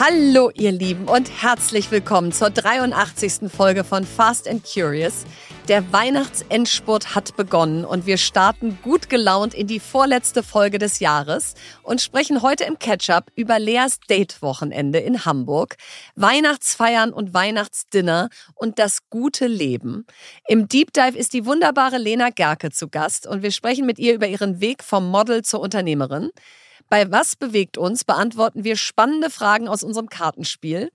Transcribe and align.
Hallo 0.00 0.52
ihr 0.54 0.70
Lieben 0.70 1.08
und 1.08 1.28
herzlich 1.42 1.90
willkommen 1.90 2.30
zur 2.30 2.50
83. 2.50 3.50
Folge 3.50 3.82
von 3.82 4.04
Fast 4.04 4.46
and 4.46 4.64
Curious. 4.64 5.24
Der 5.66 5.92
Weihnachtsendspurt 5.92 7.16
hat 7.16 7.36
begonnen 7.36 7.84
und 7.84 8.06
wir 8.06 8.16
starten 8.16 8.78
gut 8.84 9.08
gelaunt 9.08 9.54
in 9.54 9.66
die 9.66 9.80
vorletzte 9.80 10.44
Folge 10.44 10.78
des 10.78 11.00
Jahres 11.00 11.54
und 11.82 12.00
sprechen 12.00 12.42
heute 12.42 12.62
im 12.62 12.78
Catch-up 12.78 13.32
über 13.34 13.58
Leas 13.58 13.98
Date-Wochenende 14.08 15.00
in 15.00 15.24
Hamburg, 15.24 15.74
Weihnachtsfeiern 16.14 17.12
und 17.12 17.34
Weihnachtsdinner 17.34 18.28
und 18.54 18.78
das 18.78 19.10
gute 19.10 19.48
Leben. 19.48 20.06
Im 20.46 20.68
Deep 20.68 20.92
Dive 20.92 21.18
ist 21.18 21.32
die 21.32 21.44
wunderbare 21.44 21.98
Lena 21.98 22.30
Gerke 22.30 22.70
zu 22.70 22.86
Gast 22.86 23.26
und 23.26 23.42
wir 23.42 23.50
sprechen 23.50 23.84
mit 23.84 23.98
ihr 23.98 24.14
über 24.14 24.28
ihren 24.28 24.60
Weg 24.60 24.84
vom 24.84 25.10
Model 25.10 25.42
zur 25.42 25.58
Unternehmerin. 25.58 26.30
Bei 26.88 27.10
Was 27.10 27.36
bewegt 27.36 27.76
uns 27.76 28.04
beantworten 28.04 28.64
wir 28.64 28.76
spannende 28.76 29.28
Fragen 29.28 29.68
aus 29.68 29.82
unserem 29.82 30.08
Kartenspiel. 30.08 30.90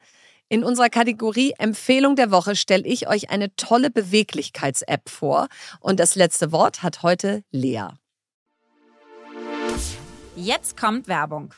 In 0.49 0.63
unserer 0.63 0.89
Kategorie 0.89 1.53
Empfehlung 1.57 2.15
der 2.15 2.31
Woche 2.31 2.55
stelle 2.55 2.85
ich 2.85 3.07
euch 3.07 3.29
eine 3.29 3.55
tolle 3.55 3.91
Beweglichkeits-App 3.91 5.07
vor. 5.07 5.47
Und 5.79 5.99
das 5.99 6.15
letzte 6.15 6.51
Wort 6.51 6.81
hat 6.81 7.03
heute 7.03 7.43
Lea. 7.51 7.89
Jetzt 10.35 10.77
kommt 10.77 11.07
Werbung. 11.07 11.53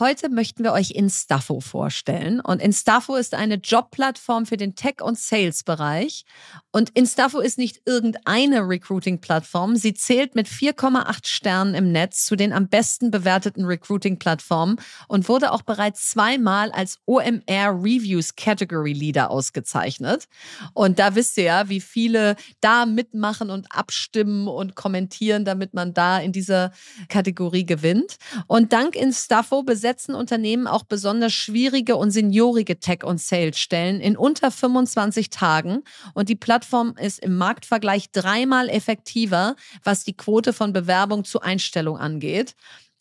Heute 0.00 0.28
möchten 0.28 0.64
wir 0.64 0.72
euch 0.72 0.90
Instafo 0.90 1.60
vorstellen. 1.60 2.40
Und 2.40 2.60
Instafo 2.60 3.14
ist 3.14 3.32
eine 3.32 3.54
Jobplattform 3.54 4.44
für 4.44 4.56
den 4.56 4.74
Tech- 4.74 5.00
und 5.00 5.16
Sales-Bereich. 5.16 6.24
Und 6.72 6.90
Instafo 6.90 7.38
ist 7.38 7.58
nicht 7.58 7.82
irgendeine 7.86 8.68
Recruiting-Plattform. 8.68 9.76
Sie 9.76 9.94
zählt 9.94 10.34
mit 10.34 10.48
4,8 10.48 11.28
Sternen 11.28 11.76
im 11.76 11.92
Netz 11.92 12.24
zu 12.24 12.34
den 12.34 12.52
am 12.52 12.66
besten 12.66 13.12
bewerteten 13.12 13.66
Recruiting-Plattformen 13.66 14.80
und 15.06 15.28
wurde 15.28 15.52
auch 15.52 15.62
bereits 15.62 16.10
zweimal 16.10 16.72
als 16.72 16.98
OMR 17.06 17.44
Reviews 17.80 18.34
Category 18.34 18.94
Leader 18.94 19.30
ausgezeichnet. 19.30 20.26
Und 20.72 20.98
da 20.98 21.14
wisst 21.14 21.38
ihr 21.38 21.44
ja, 21.44 21.68
wie 21.68 21.80
viele 21.80 22.34
da 22.60 22.84
mitmachen 22.84 23.48
und 23.48 23.70
abstimmen 23.70 24.48
und 24.48 24.74
kommentieren, 24.74 25.44
damit 25.44 25.72
man 25.72 25.94
da 25.94 26.18
in 26.18 26.32
dieser 26.32 26.72
Kategorie 27.08 27.64
gewinnt. 27.64 28.16
Und 28.48 28.72
dank 28.72 28.96
Instafo 28.96 29.62
besetzen 29.84 30.14
Unternehmen 30.14 30.66
auch 30.66 30.84
besonders 30.84 31.34
schwierige 31.34 31.96
und 31.96 32.10
seniorige 32.10 32.80
Tech- 32.80 33.04
und 33.04 33.20
Sales-Stellen 33.20 34.00
in 34.00 34.16
unter 34.16 34.50
25 34.50 35.28
Tagen. 35.28 35.82
Und 36.14 36.30
die 36.30 36.36
Plattform 36.36 36.94
ist 36.98 37.18
im 37.18 37.36
Marktvergleich 37.36 38.10
dreimal 38.10 38.70
effektiver, 38.70 39.56
was 39.82 40.02
die 40.04 40.16
Quote 40.16 40.54
von 40.54 40.72
Bewerbung 40.72 41.24
zu 41.24 41.42
Einstellung 41.42 41.98
angeht. 41.98 42.54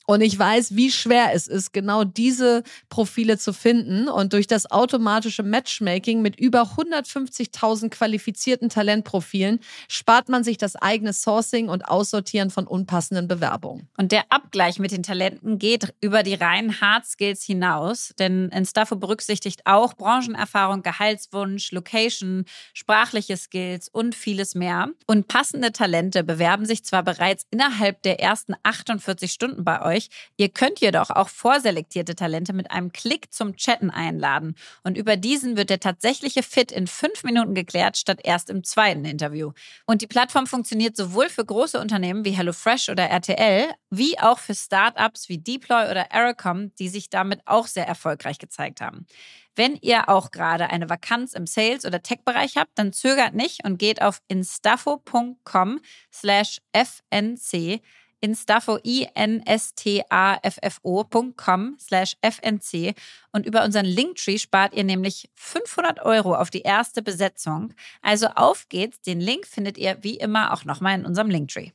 Und 0.06 0.22
ich 0.22 0.38
weiß, 0.38 0.76
wie 0.76 0.92
schwer 0.92 1.34
es 1.34 1.48
ist, 1.48 1.72
genau 1.72 2.04
diese 2.04 2.64
Profile 2.90 3.38
zu 3.38 3.54
finden. 3.54 4.10
Und 4.10 4.34
durch 4.34 4.48
das 4.48 4.70
automatische 4.70 5.44
Matchmaking 5.44 6.22
mit 6.22 6.38
über 6.38 6.64
150.000 6.78 7.90
qualifizierten 7.90 8.70
Talentprofilen 8.70 9.60
spart 9.88 10.28
man 10.28 10.44
sich 10.44 10.58
das 10.58 10.76
eigene 10.76 11.14
Sourcing 11.14 11.70
und 11.70 11.88
Aussortieren 11.88 12.50
von 12.50 12.68
unpassenden 12.68 13.28
Bewerbungen. 13.28 13.88
Und 13.98 14.12
der 14.12 14.24
Abgleich 14.30 14.78
mit 14.78 14.92
den 14.92 15.04
Talenten 15.04 15.58
geht 15.58 15.94
über 16.02 16.24
die 16.24 16.34
reinen 16.34 16.82
Hard 16.82 17.06
Skills 17.06 17.44
hinaus, 17.44 18.14
denn 18.20 18.50
Instafo 18.50 18.98
berücksichtigt 18.98 19.62
auch 19.66 19.94
Branchenerfahrung, 19.94 20.84
Gehaltswunsch, 20.84 21.72
Location, 21.72 22.46
sprachliche 22.74 23.38
Skills 23.38 23.88
und 23.88 24.16
vieles 24.16 24.54
mehr. 24.54 24.90
Und 25.08 25.28
passende 25.28 25.72
Talente 25.72 26.24
bewerben 26.24 26.66
sich 26.66 26.84
zwar 26.84 27.04
bereits 27.04 27.46
innerhalb 27.52 28.02
der 28.02 28.20
ersten 28.20 28.56
48 28.64 29.32
Stunden 29.32 29.64
bei 29.64 29.82
euch, 29.82 29.93
euch. 29.94 30.10
Ihr 30.38 30.50
könnt 30.50 30.80
jedoch 30.80 31.10
auch 31.10 31.30
vorselektierte 31.30 32.16
Talente 32.16 32.54
mit 32.54 32.72
einem 32.72 32.92
Klick 32.92 33.34
zum 33.34 33.56
Chatten 33.56 33.90
einladen. 33.90 34.56
Und 34.84 34.98
über 34.98 35.18
diesen 35.18 35.58
wird 35.58 35.70
der 35.70 35.80
tatsächliche 35.80 36.44
Fit 36.44 36.72
in 36.72 36.88
fünf 36.88 37.24
Minuten 37.24 37.54
geklärt, 37.54 37.98
statt 37.98 38.20
erst 38.24 38.50
im 38.50 38.64
zweiten 38.64 39.06
Interview. 39.06 39.52
Und 39.86 40.02
die 40.02 40.08
Plattform 40.08 40.48
funktioniert 40.48 40.96
sowohl 40.96 41.30
für 41.30 41.46
große 41.46 41.80
Unternehmen 41.80 42.26
wie 42.26 42.32
HelloFresh 42.32 42.90
oder 42.90 43.06
RTL, 43.06 43.70
wie 43.90 44.20
auch 44.20 44.40
für 44.40 44.56
Startups 44.56 45.30
wie 45.30 45.38
Deploy 45.38 45.90
oder 45.90 46.12
Aerocom, 46.12 46.74
die 46.76 46.90
sich 46.90 47.10
damit 47.10 47.42
auch 47.46 47.68
sehr 47.68 47.88
erfolgreich 47.88 48.40
gezeigt 48.40 48.82
haben. 48.82 49.06
Wenn 49.56 49.78
ihr 49.82 50.10
auch 50.10 50.32
gerade 50.32 50.70
eine 50.70 50.90
Vakanz 50.90 51.34
im 51.34 51.46
Sales- 51.46 51.86
oder 51.86 52.02
Tech-Bereich 52.02 52.58
habt, 52.58 52.72
dann 52.76 52.92
zögert 52.92 53.36
nicht 53.36 53.64
und 53.64 53.78
geht 53.78 54.02
auf 54.02 54.22
instafo.com 54.28 55.80
slash 56.12 56.60
fnc 56.74 57.82
i-n-s-t-a-f-f-o.com 58.24 59.78
slash 61.80 62.16
fnc 62.22 62.96
und 63.32 63.46
über 63.46 63.64
unseren 63.64 63.86
Linktree 63.86 64.38
spart 64.38 64.74
ihr 64.74 64.84
nämlich 64.84 65.30
500 65.36 66.02
Euro 66.06 66.36
auf 66.36 66.50
die 66.50 66.62
erste 66.62 67.02
Besetzung. 67.02 67.74
Also 68.02 68.28
auf 68.28 68.70
geht's, 68.70 69.02
den 69.02 69.20
Link 69.20 69.46
findet 69.46 69.78
ihr 69.78 69.98
wie 70.02 70.16
immer 70.16 70.54
auch 70.54 70.66
nochmal 70.66 70.98
in 71.00 71.06
unserem 71.06 71.30
Linktree. 71.30 71.72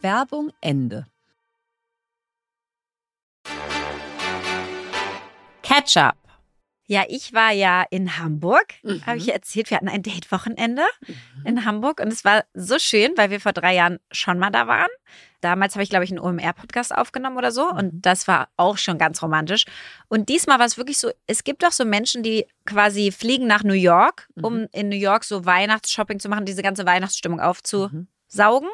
Werbung 0.00 0.50
Ende. 0.60 1.06
Ketchup. 5.62 6.16
Ja, 6.90 7.04
ich 7.08 7.32
war 7.32 7.52
ja 7.52 7.84
in 7.88 8.18
Hamburg, 8.18 8.74
mhm. 8.82 9.06
habe 9.06 9.16
ich 9.16 9.32
erzählt. 9.32 9.70
Wir 9.70 9.76
hatten 9.76 9.88
ein 9.88 10.02
Date-Wochenende 10.02 10.82
mhm. 11.06 11.46
in 11.46 11.64
Hamburg 11.64 12.00
und 12.00 12.08
es 12.08 12.24
war 12.24 12.42
so 12.52 12.80
schön, 12.80 13.12
weil 13.14 13.30
wir 13.30 13.40
vor 13.40 13.52
drei 13.52 13.76
Jahren 13.76 14.00
schon 14.10 14.40
mal 14.40 14.50
da 14.50 14.66
waren. 14.66 14.88
Damals 15.40 15.76
habe 15.76 15.84
ich, 15.84 15.88
glaube 15.88 16.04
ich, 16.04 16.10
einen 16.10 16.18
OMR-Podcast 16.18 16.92
aufgenommen 16.92 17.36
oder 17.36 17.52
so 17.52 17.68
und 17.68 17.94
mhm. 17.94 18.02
das 18.02 18.26
war 18.26 18.48
auch 18.56 18.76
schon 18.76 18.98
ganz 18.98 19.22
romantisch. 19.22 19.66
Und 20.08 20.28
diesmal 20.28 20.58
war 20.58 20.66
es 20.66 20.78
wirklich 20.78 20.98
so, 20.98 21.12
es 21.28 21.44
gibt 21.44 21.64
auch 21.64 21.70
so 21.70 21.84
Menschen, 21.84 22.24
die 22.24 22.48
quasi 22.66 23.12
fliegen 23.12 23.46
nach 23.46 23.62
New 23.62 23.72
York, 23.72 24.28
um 24.42 24.62
mhm. 24.62 24.68
in 24.72 24.88
New 24.88 24.96
York 24.96 25.22
so 25.22 25.46
Weihnachtsshopping 25.46 26.18
zu 26.18 26.28
machen, 26.28 26.44
diese 26.44 26.62
ganze 26.62 26.86
Weihnachtsstimmung 26.86 27.38
aufzusaugen. 27.38 28.68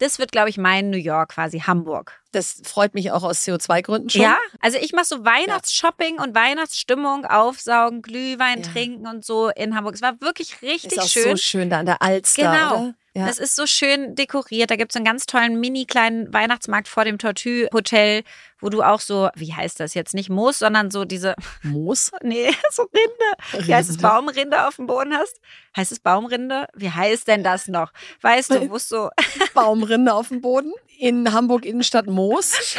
Das 0.00 0.18
wird, 0.18 0.32
glaube 0.32 0.48
ich, 0.48 0.58
mein 0.58 0.90
New 0.90 0.98
York, 0.98 1.30
quasi 1.30 1.60
Hamburg. 1.60 2.20
Das 2.34 2.60
freut 2.64 2.94
mich 2.94 3.12
auch 3.12 3.22
aus 3.22 3.42
CO2-Gründen 3.46 4.10
schon. 4.10 4.22
Ja, 4.22 4.36
also 4.60 4.78
ich 4.78 4.92
mache 4.92 5.04
so 5.04 5.24
Weihnachtsshopping 5.24 6.16
ja. 6.16 6.22
und 6.22 6.34
Weihnachtsstimmung, 6.34 7.24
aufsaugen, 7.24 8.02
Glühwein 8.02 8.62
ja. 8.62 8.70
trinken 8.70 9.06
und 9.06 9.24
so 9.24 9.48
in 9.50 9.76
Hamburg. 9.76 9.94
Es 9.94 10.02
war 10.02 10.20
wirklich 10.20 10.60
richtig 10.62 10.92
Ist 10.92 10.98
auch 10.98 11.08
schön. 11.08 11.36
so 11.36 11.36
schön 11.36 11.70
da 11.70 11.80
an 11.80 11.86
der 11.86 12.02
Alster. 12.02 12.42
Genau. 12.42 12.82
Oder? 12.82 12.94
Ja. 13.16 13.26
Das 13.26 13.38
ist 13.38 13.54
so 13.54 13.64
schön 13.64 14.16
dekoriert. 14.16 14.72
Da 14.72 14.76
gibt 14.76 14.90
es 14.90 14.96
einen 14.96 15.04
ganz 15.04 15.26
tollen 15.26 15.60
mini 15.60 15.84
kleinen 15.84 16.34
Weihnachtsmarkt 16.34 16.88
vor 16.88 17.04
dem 17.04 17.18
Tortue 17.18 17.68
Hotel, 17.72 18.24
wo 18.58 18.70
du 18.70 18.82
auch 18.82 18.98
so, 18.98 19.28
wie 19.36 19.54
heißt 19.54 19.78
das 19.78 19.94
jetzt 19.94 20.14
nicht 20.14 20.30
Moos, 20.30 20.58
sondern 20.58 20.90
so 20.90 21.04
diese 21.04 21.36
Moos? 21.62 22.10
Nee, 22.24 22.50
so 22.72 22.82
Rinde. 22.82 23.66
Wie 23.68 23.72
heißt 23.72 23.88
es 23.88 23.98
Baumrinde 23.98 24.66
auf 24.66 24.76
dem 24.76 24.88
Boden 24.88 25.14
hast? 25.14 25.40
Heißt 25.76 25.92
es 25.92 26.00
Baumrinde? 26.00 26.66
Wie 26.74 26.90
heißt 26.90 27.28
denn 27.28 27.44
das 27.44 27.68
noch? 27.68 27.92
Weißt 28.20 28.50
du, 28.50 28.68
wo 28.68 28.76
es 28.76 28.88
so 28.88 29.10
Baumrinde 29.54 30.12
auf 30.12 30.28
dem 30.28 30.40
Boden 30.40 30.72
in 30.98 31.32
Hamburg 31.32 31.64
Innenstadt 31.66 32.06
Moos. 32.06 32.23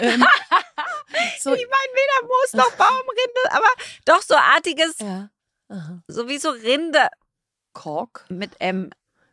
Ähm, 0.02 0.26
so. 1.40 1.54
Ich 1.54 1.68
meine 1.68 1.94
weder 1.94 2.28
Moos 2.28 2.54
noch 2.54 2.72
Baumrinde, 2.72 3.52
aber 3.52 3.68
doch 4.06 4.22
so 4.22 4.36
artiges, 4.36 4.96
ja. 5.00 5.30
so 6.08 6.28
wie 6.28 6.38
so 6.38 6.50
Rinde. 6.50 7.08
Kork? 7.74 8.26
Mit 8.30 8.52
M. 8.60 8.92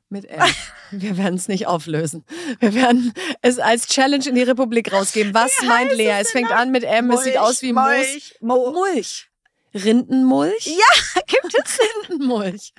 Mit 0.09 0.27
M. 0.27 0.43
Wir 0.91 1.17
werden 1.17 1.37
es 1.37 1.49
nicht 1.49 1.67
auflösen. 1.67 2.25
Wir 2.61 2.75
werden 2.75 3.15
es 3.41 3.59
als 3.59 3.87
Challenge 3.87 4.29
in 4.29 4.35
die 4.35 4.43
Republik 4.43 4.93
rausgeben. 4.93 5.33
Was 5.33 5.53
Wie 5.63 5.67
meint 5.67 5.93
Lea? 5.93 6.11
Es, 6.11 6.27
es 6.27 6.33
fängt 6.33 6.51
an 6.51 6.71
mit 6.71 6.85
M, 6.85 7.07
Mulch, 7.07 7.21
es 7.21 7.25
sieht 7.25 7.39
aus 7.39 7.63
wie 7.63 7.73
Mulch. 7.73 8.37
Mo 8.41 8.71
Mulch. 8.73 9.31
Rindenmulch? 9.75 10.67
Ja, 10.67 11.23
gibt 11.27 11.55
es 11.55 11.79
Rindenmulch. 12.11 12.75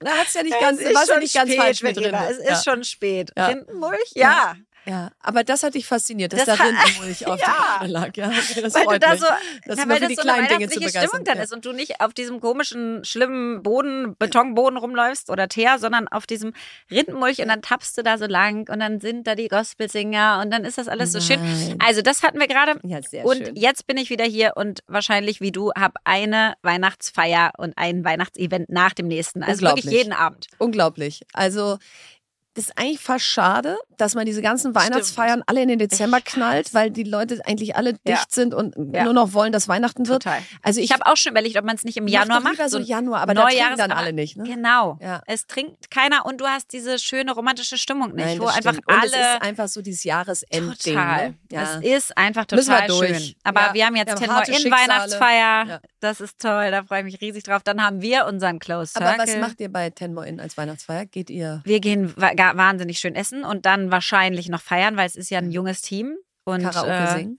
Da 0.00 0.10
hat 0.10 0.26
es 0.26 0.34
ja 0.34 0.42
nicht 0.42 0.58
ganz, 0.58 0.80
war 0.80 1.06
ja 1.06 1.18
nicht 1.20 1.34
ganz 1.34 1.50
spät, 1.50 1.60
falsch 1.60 1.82
mit 1.82 1.96
drin. 1.96 2.14
Es 2.14 2.38
ist 2.38 2.48
ja. 2.48 2.62
schon 2.64 2.82
spät. 2.82 3.30
Ja. 3.36 3.46
Rindenmulch? 3.46 4.10
Ja. 4.14 4.56
Ja, 4.86 5.10
aber 5.20 5.44
das 5.44 5.62
hat 5.62 5.74
dich 5.74 5.86
fasziniert, 5.86 6.32
dass 6.32 6.44
das 6.44 6.58
da 6.58 6.64
Rindenmulch 6.64 7.26
auf 7.26 7.40
ja. 7.40 7.78
der 7.80 7.88
lag. 7.88 8.16
Ja, 8.16 8.30
das 8.30 8.74
weil 8.74 8.84
freut 8.84 9.02
da. 9.02 9.16
So, 9.16 9.26
das 9.64 9.78
na, 9.78 9.88
weil 9.88 10.00
das 10.00 10.08
die 10.08 10.14
so 10.16 10.22
kleinen 10.22 10.46
eine 10.46 10.66
Dinge 10.68 10.68
zu 10.68 10.88
Stimmung 10.88 11.24
dann 11.24 11.38
ja. 11.38 11.42
ist 11.42 11.52
und 11.52 11.64
du 11.64 11.72
nicht 11.72 12.00
auf 12.00 12.12
diesem 12.12 12.40
komischen, 12.40 13.04
schlimmen 13.04 13.62
Boden, 13.62 14.14
Betonboden 14.18 14.76
rumläufst 14.76 15.30
oder 15.30 15.48
Teer, 15.48 15.78
sondern 15.78 16.08
auf 16.08 16.26
diesem 16.26 16.52
Rindenmulch 16.90 17.40
und 17.40 17.48
dann 17.48 17.62
tappst 17.62 17.96
du 17.96 18.02
da 18.02 18.18
so 18.18 18.26
lang 18.26 18.68
und 18.70 18.80
dann 18.80 19.00
sind 19.00 19.26
da 19.26 19.34
die 19.34 19.48
Gospelsinger 19.48 20.40
und 20.42 20.50
dann 20.50 20.64
ist 20.64 20.76
das 20.76 20.88
alles 20.88 21.12
so 21.12 21.18
Nein. 21.18 21.56
schön. 21.56 21.78
Also 21.80 22.02
das 22.02 22.22
hatten 22.22 22.38
wir 22.38 22.46
gerade. 22.46 22.78
Ja, 22.82 23.00
sehr 23.00 23.24
und 23.24 23.38
schön. 23.38 23.56
jetzt 23.56 23.86
bin 23.86 23.96
ich 23.96 24.10
wieder 24.10 24.24
hier 24.24 24.52
und 24.56 24.80
wahrscheinlich 24.86 25.40
wie 25.40 25.52
du 25.52 25.72
habe 25.72 25.94
eine 26.04 26.54
Weihnachtsfeier 26.62 27.52
und 27.56 27.76
ein 27.76 28.04
Weihnachtsevent 28.04 28.68
nach 28.68 28.92
dem 28.92 29.08
nächsten. 29.08 29.42
Also 29.42 29.62
wirklich 29.62 29.86
jeden 29.86 30.12
Abend. 30.12 30.48
Unglaublich. 30.58 31.22
Also 31.32 31.78
das 32.54 32.66
ist 32.66 32.78
eigentlich 32.78 33.00
fast 33.00 33.24
schade, 33.24 33.76
dass 33.96 34.14
man 34.14 34.26
diese 34.26 34.42
ganzen 34.42 34.74
Weihnachtsfeiern 34.74 35.42
alle 35.46 35.62
in 35.62 35.68
den 35.68 35.78
Dezember 35.78 36.20
knallt, 36.20 36.72
weil 36.74 36.90
die 36.90 37.02
Leute 37.04 37.40
eigentlich 37.46 37.76
alle 37.76 37.90
Ja. 38.06 38.16
dicht 38.16 38.32
sind 38.32 38.54
und 38.54 38.74
Ja. 38.94 39.04
nur 39.04 39.12
noch 39.12 39.32
wollen, 39.32 39.52
dass 39.52 39.68
Weihnachten 39.68 40.06
wird. 40.08 40.22
Total. 40.22 40.40
Also 40.62 40.80
ich, 40.80 40.86
Ich 40.86 40.92
habe 40.92 41.06
auch 41.06 41.16
schon 41.16 41.32
überlegt, 41.32 41.56
ob 41.56 41.64
man 41.64 41.76
es 41.76 41.84
nicht 41.84 41.96
im 41.96 42.06
Januar 42.08 42.40
mach 42.40 42.50
doch 42.50 42.50
lieber 42.52 42.62
macht. 42.64 42.70
so 42.70 42.78
Januar, 42.78 43.20
aber 43.22 43.34
da 43.34 43.46
trinken 43.46 43.76
dann 43.76 43.92
alle 43.92 44.12
nicht. 44.12 44.36
Ne? 44.36 44.44
Genau. 44.44 44.98
Ja. 45.00 45.22
Es 45.26 45.46
trinkt 45.46 45.90
keiner 45.90 46.26
und 46.26 46.40
du 46.40 46.46
hast 46.46 46.72
diese 46.72 46.98
schöne 46.98 47.32
romantische 47.32 47.76
Stimmung 47.78 48.14
nicht, 48.14 48.24
Nein, 48.24 48.40
wo 48.40 48.46
einfach 48.46 48.72
stimmt. 48.72 48.88
Und 48.88 49.04
es 49.04 49.12
alle 49.12 49.22
ist 49.36 49.42
einfach 49.42 49.68
so 49.68 49.82
dieses 49.82 50.04
Jahresendding. 50.04 50.94
Total. 50.94 51.28
Ne? 51.30 51.34
Ja. 51.50 51.62
Es 51.80 51.84
ist 52.06 52.16
einfach 52.18 52.44
total 52.44 52.86
durch. 52.88 53.16
schön. 53.18 53.34
Aber 53.44 53.70
wir 53.72 53.86
haben 53.86 53.96
jetzt 53.96 54.20
wir 54.20 54.28
haben 54.28 54.44
in. 54.52 54.70
Weihnachtsfeier. 54.70 55.80
Das 56.00 56.20
ist 56.20 56.38
toll, 56.40 56.70
da 56.70 56.82
freue 56.84 57.00
ich 57.00 57.04
mich 57.06 57.20
riesig 57.20 57.44
drauf. 57.44 57.62
Dann 57.62 57.82
haben 57.82 58.02
wir 58.02 58.26
unseren 58.26 58.58
Close 58.58 58.92
Circle. 58.92 59.08
Aber 59.08 59.22
was 59.22 59.36
macht 59.36 59.60
ihr 59.60 59.72
bei 59.72 59.90
Tenmore 59.90 60.26
Inn 60.28 60.40
als 60.40 60.56
Weihnachtsfeier? 60.56 61.06
Geht 61.06 61.30
ihr 61.30 61.62
wir 61.64 61.80
gehen 61.80 62.12
ga- 62.52 62.56
wahnsinnig 62.56 62.98
schön 62.98 63.14
essen 63.14 63.44
und 63.44 63.66
dann 63.66 63.90
wahrscheinlich 63.90 64.48
noch 64.48 64.60
feiern, 64.62 64.96
weil 64.96 65.06
es 65.06 65.16
ist 65.16 65.30
ja 65.30 65.38
ein 65.38 65.50
junges 65.50 65.80
Team. 65.82 66.16
Und 66.44 66.62
Karaoke 66.62 66.90
äh, 66.92 67.16
singen? 67.16 67.38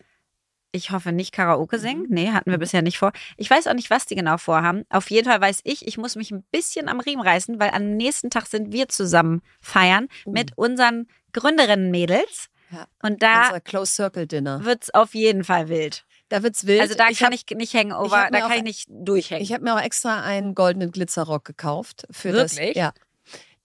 ich 0.71 0.91
hoffe 0.91 1.13
nicht 1.13 1.31
Karaoke 1.31 1.79
singen. 1.79 2.01
Mhm. 2.03 2.07
Nee, 2.13 2.31
hatten 2.31 2.51
wir 2.51 2.57
bisher 2.57 2.81
nicht 2.81 2.97
vor. 2.97 3.13
Ich 3.37 3.49
weiß 3.49 3.67
auch 3.67 3.73
nicht, 3.73 3.89
was 3.89 4.05
die 4.05 4.15
genau 4.15 4.37
vorhaben. 4.37 4.83
Auf 4.89 5.09
jeden 5.09 5.29
Fall 5.29 5.39
weiß 5.39 5.61
ich, 5.63 5.87
ich 5.87 5.97
muss 5.97 6.15
mich 6.17 6.31
ein 6.31 6.43
bisschen 6.51 6.89
am 6.89 6.99
Riemen 6.99 7.25
reißen, 7.25 7.59
weil 7.59 7.69
am 7.69 7.95
nächsten 7.95 8.29
Tag 8.29 8.47
sind 8.47 8.73
wir 8.73 8.89
zusammen 8.89 9.41
feiern 9.61 10.07
Uh. 10.25 10.31
mit 10.31 10.57
unseren 10.57 11.07
Gründerinnen-Mädels. 11.33 12.47
Ja. 12.71 12.87
Und 13.01 13.21
da 13.23 13.51
wird 13.53 14.83
es 14.83 14.93
auf 14.93 15.13
jeden 15.13 15.43
Fall 15.43 15.69
wild. 15.69 16.05
Da 16.29 16.41
wird's 16.41 16.65
wild. 16.65 16.81
Also 16.81 16.95
da 16.95 17.09
ich 17.09 17.19
kann 17.19 17.27
hab, 17.27 17.33
ich 17.35 17.45
nicht 17.55 17.75
hangover, 17.75 18.05
ich 18.07 18.13
hab 18.13 18.31
mir 18.31 18.39
da 18.39 18.47
kann 18.47 18.57
ich 18.57 18.63
nicht 18.63 18.87
durchhängen. 18.89 19.43
Ich 19.43 19.53
habe 19.53 19.63
mir 19.63 19.75
auch 19.75 19.81
extra 19.81 20.23
einen 20.23 20.55
goldenen 20.55 20.91
Glitzerrock 20.91 21.45
gekauft. 21.45 22.07
Für 22.09 22.33
Wirklich? 22.33 22.73
Das, 22.73 22.75
ja. 22.75 22.93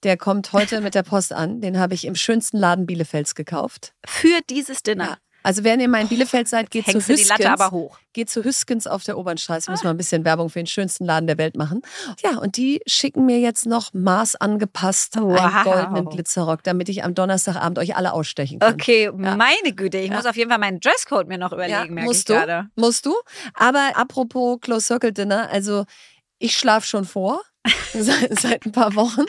Der 0.03 0.17
kommt 0.17 0.53
heute 0.53 0.81
mit 0.81 0.95
der 0.95 1.03
Post 1.03 1.33
an. 1.33 1.61
Den 1.61 1.79
habe 1.79 1.95
ich 1.95 2.05
im 2.07 2.15
schönsten 2.15 2.57
Laden 2.59 2.87
Bielefelds 2.87 3.35
gekauft. 3.35 3.93
für 4.07 4.41
dieses 4.49 4.83
Dinner. 4.83 5.05
Ja. 5.05 5.17
Also 5.43 5.65
wenn 5.65 5.81
ihr 5.81 5.89
mal 5.89 6.03
in 6.03 6.09
Bielefeld 6.09 6.49
seid, 6.49 6.71
geht 6.71 6.85
zu 6.85 6.93
Hängst 6.93 7.09
Hüskens. 7.09 7.29
Latte 7.31 7.51
aber 7.51 7.71
hoch. 7.71 7.99
Geht 8.13 8.29
zu 8.29 8.45
Hüskens 8.45 8.87
auf 8.87 9.05
der 9.05 9.17
Obernstraße. 9.17 9.63
Ich 9.63 9.69
muss 9.71 9.83
mal 9.85 9.89
ein 9.91 9.97
bisschen 9.97 10.23
Werbung 10.27 10.51
für 10.51 10.59
den 10.59 10.67
schönsten 10.67 11.07
Laden 11.07 11.27
der 11.27 11.39
Welt 11.39 11.57
machen. 11.57 11.81
Ja, 12.23 12.37
und 12.37 12.59
die 12.59 12.83
schicken 12.87 13.25
mir 13.25 13.39
jetzt 13.41 13.65
noch 13.65 13.95
maßangepasst 13.95 15.17
einen 15.17 15.29
Wow. 15.31 15.65
goldenen 15.65 16.11
Glitzerrock, 16.11 16.63
damit 16.63 16.91
ich 16.91 17.05
am 17.05 17.15
Donnerstagabend 17.15 17.79
euch 17.79 17.97
alle 17.97 18.13
ausstechen 18.13 18.59
kann. 18.59 18.75
Okay, 18.75 19.11
meine 19.13 19.73
Güte, 19.75 19.97
ich 19.97 20.11
Ja. 20.11 20.17
muss 20.17 20.27
auf 20.27 20.37
jeden 20.37 20.51
Fall 20.51 20.59
meinen 20.59 20.79
Dresscode 20.81 21.27
mir 21.29 21.39
noch 21.39 21.53
überlegen, 21.53 21.73
Ja, 21.73 21.85
merke 21.87 22.05
musst 22.07 22.19
ich 22.21 22.25
du, 22.27 22.33
gerade. 22.35 22.69
musst 22.77 23.07
du. 23.07 23.15
Aber 23.55 23.93
apropos 23.95 24.59
Close 24.61 24.85
Circle 24.87 25.13
Dinner, 25.13 25.49
also 25.51 25.85
ich 26.39 26.55
schlafe 26.55 26.87
schon 26.87 27.07
vor. 27.07 27.41
Seit, 27.93 28.41
seit 28.41 28.67
ein 28.67 28.73
paar 28.73 28.95
Wochen 28.95 29.25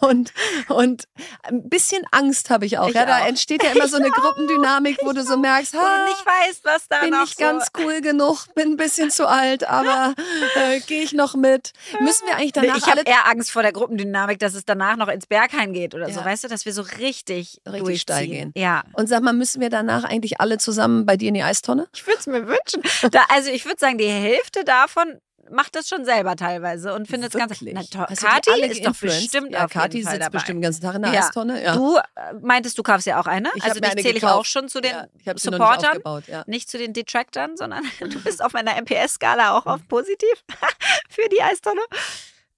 und, 0.00 0.32
und 0.68 1.04
ein 1.42 1.68
bisschen 1.68 2.02
Angst 2.10 2.50
habe 2.50 2.66
ich 2.66 2.78
auch. 2.78 2.88
Ich 2.88 2.94
ja, 2.94 3.06
da 3.06 3.18
auch. 3.18 3.26
entsteht 3.26 3.62
ja 3.62 3.70
immer 3.70 3.86
so 3.86 3.98
eine 3.98 4.10
Gruppendynamik, 4.10 4.98
wo 5.02 5.12
du 5.12 5.22
so 5.22 5.36
merkst, 5.36 5.74
ha, 5.74 5.78
du 5.78 6.10
nicht 6.10 6.26
weißt, 6.26 6.64
was 6.64 6.88
da 6.88 7.02
bin 7.02 7.14
ich 7.24 7.36
ganz 7.36 7.66
so... 7.66 7.82
cool 7.82 8.00
genug, 8.00 8.46
bin 8.54 8.72
ein 8.72 8.76
bisschen 8.76 9.10
zu 9.10 9.28
alt, 9.28 9.68
aber 9.68 10.14
äh, 10.56 10.80
gehe 10.80 11.02
ich 11.02 11.12
noch 11.12 11.34
mit. 11.34 11.72
Müssen 12.00 12.26
wir 12.26 12.36
eigentlich 12.36 12.52
danach 12.52 12.78
ich 12.78 12.86
habe 12.86 13.02
eher 13.04 13.28
Angst 13.28 13.52
vor 13.52 13.62
der 13.62 13.72
Gruppendynamik, 13.72 14.38
dass 14.38 14.54
es 14.54 14.64
danach 14.64 14.96
noch 14.96 15.08
ins 15.08 15.26
Berghain 15.26 15.72
geht 15.72 15.94
oder 15.94 16.08
so. 16.10 16.20
Ja. 16.20 16.26
Weißt 16.26 16.44
du, 16.44 16.48
dass 16.48 16.64
wir 16.64 16.72
so 16.72 16.82
richtig, 16.82 17.60
Richtig 17.66 18.00
steil 18.00 18.26
durchziehen. 18.26 18.52
gehen. 18.52 18.62
Ja. 18.62 18.82
und 18.94 19.08
sag 19.08 19.22
mal, 19.22 19.34
müssen 19.34 19.60
wir 19.60 19.70
danach 19.70 20.04
eigentlich 20.04 20.40
alle 20.40 20.58
zusammen 20.58 21.06
bei 21.06 21.16
dir 21.16 21.28
in 21.28 21.34
die 21.34 21.42
Eistonne? 21.44 21.86
Ich 21.94 22.06
würde 22.06 22.18
es 22.18 22.26
mir 22.26 22.46
wünschen. 22.48 22.82
Da, 23.12 23.20
also 23.28 23.50
ich 23.50 23.64
würde 23.66 23.78
sagen, 23.78 23.98
die 23.98 24.08
Hälfte 24.08 24.64
davon 24.64 25.20
macht 25.50 25.74
das 25.74 25.88
schon 25.88 26.04
selber 26.04 26.36
teilweise 26.36 26.94
und 26.94 27.08
findet 27.08 27.34
es 27.34 27.38
ganz... 27.38 27.60
Na, 27.60 27.82
die 27.82 27.88
Kathi 28.16 28.50
alle 28.50 28.66
ist 28.66 28.84
doch 28.86 28.94
bestimmt 28.98 29.52
ja, 29.52 29.64
auf 29.64 29.70
Kathi 29.70 29.98
jeden 29.98 30.06
Fall 30.06 30.14
sitzt 30.16 30.26
dabei. 30.26 30.38
bestimmt 30.38 30.56
den 30.58 30.62
ganzen 30.62 30.82
Tag 30.82 30.94
in 30.94 31.02
der 31.02 31.12
Ja. 31.12 31.20
Eistonne. 31.20 31.62
Ja. 31.62 31.74
Du 31.74 31.96
äh, 31.96 32.00
meintest, 32.40 32.78
du 32.78 32.82
kaufst 32.82 33.06
ja 33.06 33.20
auch 33.20 33.26
eine. 33.26 33.50
Ich 33.54 33.64
also 33.64 33.80
dich 33.80 33.90
zähle 33.96 34.18
ich 34.18 34.24
auch 34.26 34.44
schon 34.44 34.68
zu 34.68 34.80
den 34.80 34.92
ja, 34.92 35.06
ich 35.18 35.26
nicht 35.26 35.40
Supportern. 35.40 35.86
aufgebaut. 35.90 36.24
Ja. 36.28 36.44
nicht 36.46 36.70
zu 36.70 36.78
den 36.78 36.92
Detractern, 36.92 37.56
sondern 37.56 37.82
du 38.00 38.20
bist 38.22 38.42
auf 38.44 38.52
meiner 38.52 38.76
MPS-Skala 38.80 39.56
auch 39.56 39.66
auf 39.66 39.86
positiv 39.88 40.44
für 41.08 41.28
die 41.28 41.42
Eistonne. 41.42 41.80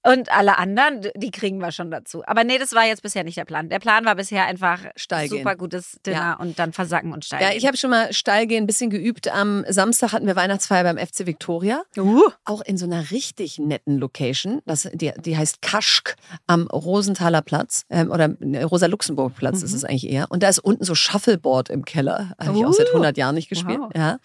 Und 0.06 0.30
alle 0.30 0.58
anderen, 0.58 1.00
die 1.16 1.30
kriegen 1.30 1.58
wir 1.58 1.72
schon 1.72 1.90
dazu. 1.90 2.22
Aber 2.26 2.44
nee, 2.44 2.58
das 2.58 2.72
war 2.74 2.84
jetzt 2.84 3.02
bisher 3.02 3.24
nicht 3.24 3.38
der 3.38 3.44
Plan. 3.46 3.68
Der 3.70 3.78
Plan 3.78 4.04
war 4.04 4.14
bisher 4.14 4.44
einfach 4.44 4.80
Steil 4.96 5.28
gehen. 5.28 5.38
super 5.38 5.56
gutes 5.56 5.98
Dinner 6.04 6.16
Ja. 6.16 6.34
und 6.34 6.58
dann 6.58 6.72
versacken 6.74 7.12
und 7.12 7.24
steil 7.24 7.40
Ja, 7.42 7.52
ich 7.56 7.66
habe 7.66 7.76
schon 7.78 7.88
mal 7.90 8.12
steil 8.12 8.46
gehen, 8.46 8.64
ein 8.64 8.66
bisschen 8.66 8.90
geübt. 8.90 9.28
Am 9.32 9.64
Samstag 9.68 10.12
hatten 10.12 10.26
wir 10.26 10.36
Weihnachtsfeier 10.36 10.82
beim 10.84 10.98
FC 10.98 11.26
Victoria. 11.26 11.82
uh, 11.96 12.20
Auch 12.44 12.60
in 12.60 12.76
so 12.76 12.84
einer 12.84 13.10
richtig 13.12 13.58
netten 13.58 13.96
Location. 13.98 14.60
Das, 14.66 14.88
die, 14.92 15.12
die 15.24 15.36
heißt 15.38 15.62
Kaschk 15.62 16.16
am 16.46 16.66
Rosenthaler 16.66 17.40
Platz. 17.40 17.84
Ähm, 17.88 18.10
oder 18.10 18.28
Rosa-Luxemburg-Platz 18.62 19.62
ist 19.62 19.70
Mhm. 19.70 19.76
es 19.76 19.84
eigentlich 19.84 20.10
eher. 20.10 20.30
Und 20.30 20.42
da 20.42 20.48
ist 20.50 20.58
unten 20.58 20.84
so 20.84 20.94
Shuffleboard 20.94 21.70
im 21.70 21.84
Keller. 21.84 22.34
Habe 22.38 22.58
ich 22.58 22.66
auch 22.66 22.72
seit 22.74 22.88
Uh. 22.88 22.94
100 22.96 23.16
Jahren 23.16 23.34
nicht 23.36 23.48
gespielt. 23.48 23.78
Wow. 23.80 23.90
Ja. 23.96 24.18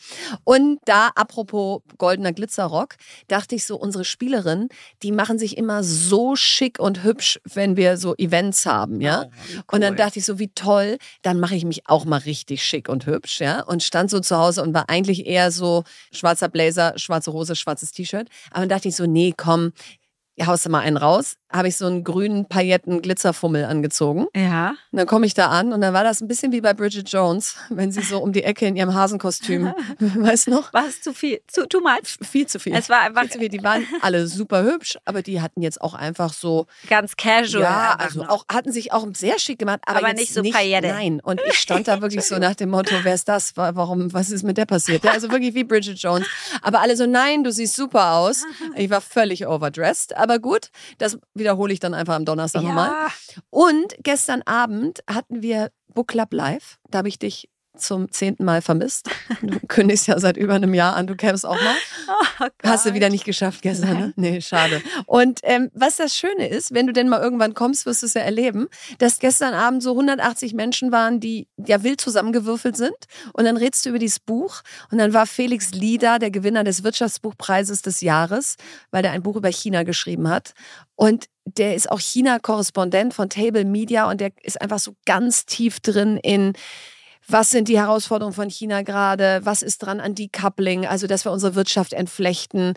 Und 0.44 0.80
da, 0.86 1.12
apropos 1.16 1.82
goldener 1.98 2.34
Glitzerrock, 2.34 2.96
dachte 3.30 3.56
ich 3.56 3.66
so, 3.66 3.78
unsere 3.78 4.04
Spielerinnen, 4.04 4.68
die 5.04 5.12
machen 5.14 5.40
sich 5.40 5.58
immer 5.58 5.69
so 5.84 6.36
schick 6.36 6.80
und 6.80 7.04
hübsch, 7.04 7.40
wenn 7.54 7.78
wir 7.78 7.98
so 7.98 8.16
Events 8.18 8.66
haben. 8.66 9.02
Ja. 9.02 9.26
Und 9.72 9.82
dann 9.82 9.96
dachte 9.96 10.20
ich 10.20 10.26
so, 10.26 10.40
wie 10.40 10.50
toll, 10.50 10.98
dann 11.22 11.40
mache 11.40 11.56
ich 11.56 11.66
mich 11.66 11.88
auch 11.88 12.06
mal 12.06 12.18
richtig 12.18 12.64
schick 12.64 12.90
und 12.90 13.06
hübsch, 13.06 13.40
ja. 13.40 13.64
Und 13.64 13.84
stand 13.84 14.10
so 14.10 14.20
zu 14.20 14.38
Hause 14.38 14.64
und 14.64 14.74
war 14.74 14.90
eigentlich 14.90 15.26
eher 15.26 15.52
so 15.52 15.84
schwarzer 16.12 16.50
Blazer, 16.50 16.94
schwarze 16.98 17.34
Hose, 17.34 17.56
schwarzes 17.56 17.92
T-Shirt. 17.92 18.28
Aber 18.52 18.62
dann 18.62 18.70
dachte 18.70 18.88
ich 18.88 18.96
so, 18.96 19.06
nee, 19.06 19.34
komm, 19.36 19.72
haust 20.46 20.66
du 20.66 20.70
mal 20.70 20.80
einen 20.80 20.98
raus. 20.98 21.36
Habe 21.52 21.68
ich 21.68 21.78
so 21.78 21.86
einen 21.88 22.04
grünen 22.04 22.48
Pailletten-Glitzerfummel 22.48 23.66
angezogen. 23.66 24.28
ja. 24.36 24.70
Und 24.92 24.98
dann 24.98 25.08
komme 25.08 25.26
ich 25.26 25.34
da 25.34 25.48
an 25.50 25.72
und 25.74 25.82
dann 25.82 25.94
war 25.94 26.04
das 26.04 26.22
ein 26.22 26.28
bisschen 26.28 26.52
wie 26.52 26.62
bei 26.62 26.74
Bridget 26.74 27.10
Jones, 27.12 27.56
wenn 27.70 27.92
sie 27.92 28.02
so 28.02 28.20
um 28.20 28.34
die 28.34 28.44
Ecke 28.44 28.66
in 28.66 28.76
ihrem 28.76 28.94
Hasenkostüm, 28.94 29.72
weißt 30.00 30.48
du 30.48 30.52
noch? 30.52 30.74
War 30.74 30.88
es 30.88 31.02
zu 31.02 31.14
viel? 31.14 31.42
Zu, 31.48 31.68
too 31.68 31.80
much? 31.82 32.18
Viel 32.28 32.48
zu 32.48 32.60
viel. 32.60 32.74
Es 32.76 32.90
war 32.90 33.02
einfach 33.02 33.22
viel 33.24 33.32
zu 33.32 33.40
viel. 33.40 33.50
Die 33.50 33.64
waren 33.64 33.86
alle 34.02 34.28
super 34.28 34.64
hübsch, 34.64 34.98
aber 35.06 35.22
die 35.22 35.42
hatten 35.42 35.62
jetzt 35.62 35.82
auch 35.82 35.94
einfach 35.94 36.34
so 36.34 36.66
ganz 36.90 37.16
casual. 37.18 37.62
ja, 37.64 37.96
also 38.00 38.24
noch. 38.24 38.30
auch 38.30 38.46
hatten 38.52 38.72
sich 38.72 38.92
auch 38.94 39.06
sehr 39.14 39.38
schick 39.40 39.60
gemacht, 39.60 39.82
aber, 39.86 40.00
Aber 40.00 40.14
nicht 40.14 40.34
so 40.34 40.42
nicht, 40.42 40.54
Paillette. 40.56 40.88
Nein, 40.88 41.20
und 41.24 41.40
ich 41.48 41.58
stand 41.60 41.88
da 41.88 42.02
wirklich 42.02 42.26
so 42.26 42.38
nach 42.40 42.56
dem 42.56 42.70
Motto, 42.70 42.96
wer 43.04 43.14
ist 43.14 43.28
das? 43.28 43.56
Wa- 43.58 43.72
Warum? 43.76 44.12
Was 44.14 44.32
ist 44.32 44.44
mit 44.44 44.58
der 44.58 44.66
passiert? 44.66 45.04
Ja, 45.04 45.12
also 45.12 45.30
wirklich 45.32 45.54
wie 45.54 45.64
Bridget 45.64 45.98
Jones. 46.00 46.28
Aber 46.62 46.82
alle 46.82 46.96
so, 46.98 47.06
nein, 47.06 47.44
du 47.44 47.52
siehst 47.52 47.76
super 47.76 48.14
aus. 48.14 48.44
Ich 48.76 48.90
war 48.90 49.02
völlig 49.02 49.46
overdressed, 49.48 50.16
aber 50.18 50.40
gut, 50.40 50.70
das 50.98 51.18
wiederhole 51.40 51.74
ich 51.74 51.80
dann 51.80 51.94
einfach 51.94 52.16
am 52.16 52.26
Donnerstag 52.26 52.64
nochmal. 52.64 52.90
ja. 52.90 53.08
Und 53.50 53.96
gestern 54.04 54.42
Abend 54.44 55.00
hatten 55.10 55.42
wir 55.42 55.72
Book 55.94 56.10
Club 56.10 56.34
Live. 56.34 56.78
Da 56.90 57.00
habe 57.00 57.08
ich 57.08 57.20
dich 57.20 57.50
zum 57.80 58.12
zehnten 58.12 58.46
Mal 58.46 58.62
vermisst. 58.62 59.10
Du 59.42 59.60
kündigst 59.68 60.08
ja 60.08 60.20
seit 60.20 60.38
über 60.38 60.56
einem 60.56 60.74
Jahr 60.74 60.96
an, 60.96 61.08
du 61.08 61.16
kämst 61.16 61.46
auch 61.46 61.56
mal. 61.56 61.76
Oh 62.08 62.48
Hast 62.64 62.86
du 62.86 62.94
wieder 62.94 63.10
nicht 63.10 63.26
geschafft 63.26 63.62
gestern, 63.62 63.98
ne? 63.98 64.14
Nee, 64.16 64.42
schade. 64.42 64.82
Und 65.06 65.40
ähm, 65.44 65.70
was 65.74 65.98
das 65.98 66.16
Schöne 66.16 66.48
ist, 66.48 66.74
wenn 66.74 66.88
du 66.88 66.94
denn 66.94 67.10
mal 67.10 67.22
irgendwann 67.22 67.54
kommst, 67.54 67.86
wirst 67.86 68.02
du 68.02 68.06
es 68.08 68.14
ja 68.14 68.22
erleben, 68.22 68.68
dass 68.98 69.20
gestern 69.20 69.54
Abend 69.54 69.84
so 69.84 69.92
180 69.92 70.54
Menschen 70.54 70.92
waren, 70.92 71.20
die 71.20 71.48
ja 71.58 71.84
wild 71.84 72.02
zusammengewürfelt 72.02 72.76
sind. 72.78 72.96
Und 73.34 73.46
dann 73.46 73.58
redst 73.58 73.86
du 73.86 73.90
über 73.90 74.00
dieses 74.00 74.20
Buch. 74.20 74.62
Und 74.92 74.98
dann 74.98 75.14
war 75.14 75.26
Felix 75.26 75.72
Lieder, 75.72 76.20
der 76.20 76.32
Gewinner 76.32 76.64
des 76.64 76.84
Wirtschaftsbuchpreises 76.84 77.82
des 77.82 78.02
Jahres, 78.02 78.56
weil 78.92 79.02
der 79.02 79.12
ein 79.12 79.24
Buch 79.24 79.36
über 79.36 79.52
China 79.52 79.84
geschrieben 79.84 80.30
hat. 80.30 80.54
Und 80.96 81.28
der 81.46 81.76
ist 81.76 81.92
auch 81.92 82.00
China-Korrespondent 82.00 83.14
von 83.14 83.30
Table 83.30 83.66
Media 83.66 84.10
und 84.10 84.22
der 84.22 84.32
ist 84.44 84.62
einfach 84.62 84.80
so 84.80 84.96
ganz 85.06 85.46
tief 85.46 85.80
drin 85.80 86.18
in 86.18 86.54
was 87.32 87.50
sind 87.50 87.68
die 87.68 87.78
Herausforderungen 87.80 88.34
von 88.36 88.50
China 88.50 88.82
gerade? 88.82 89.42
Was 89.44 89.62
ist 89.62 89.80
dran 89.80 90.00
an 90.00 90.16
Decoupling? 90.16 90.86
Also, 90.86 91.08
dass 91.08 91.26
wir 91.26 91.32
unsere 91.32 91.56
Wirtschaft 91.56 91.94
entflechten. 91.94 92.74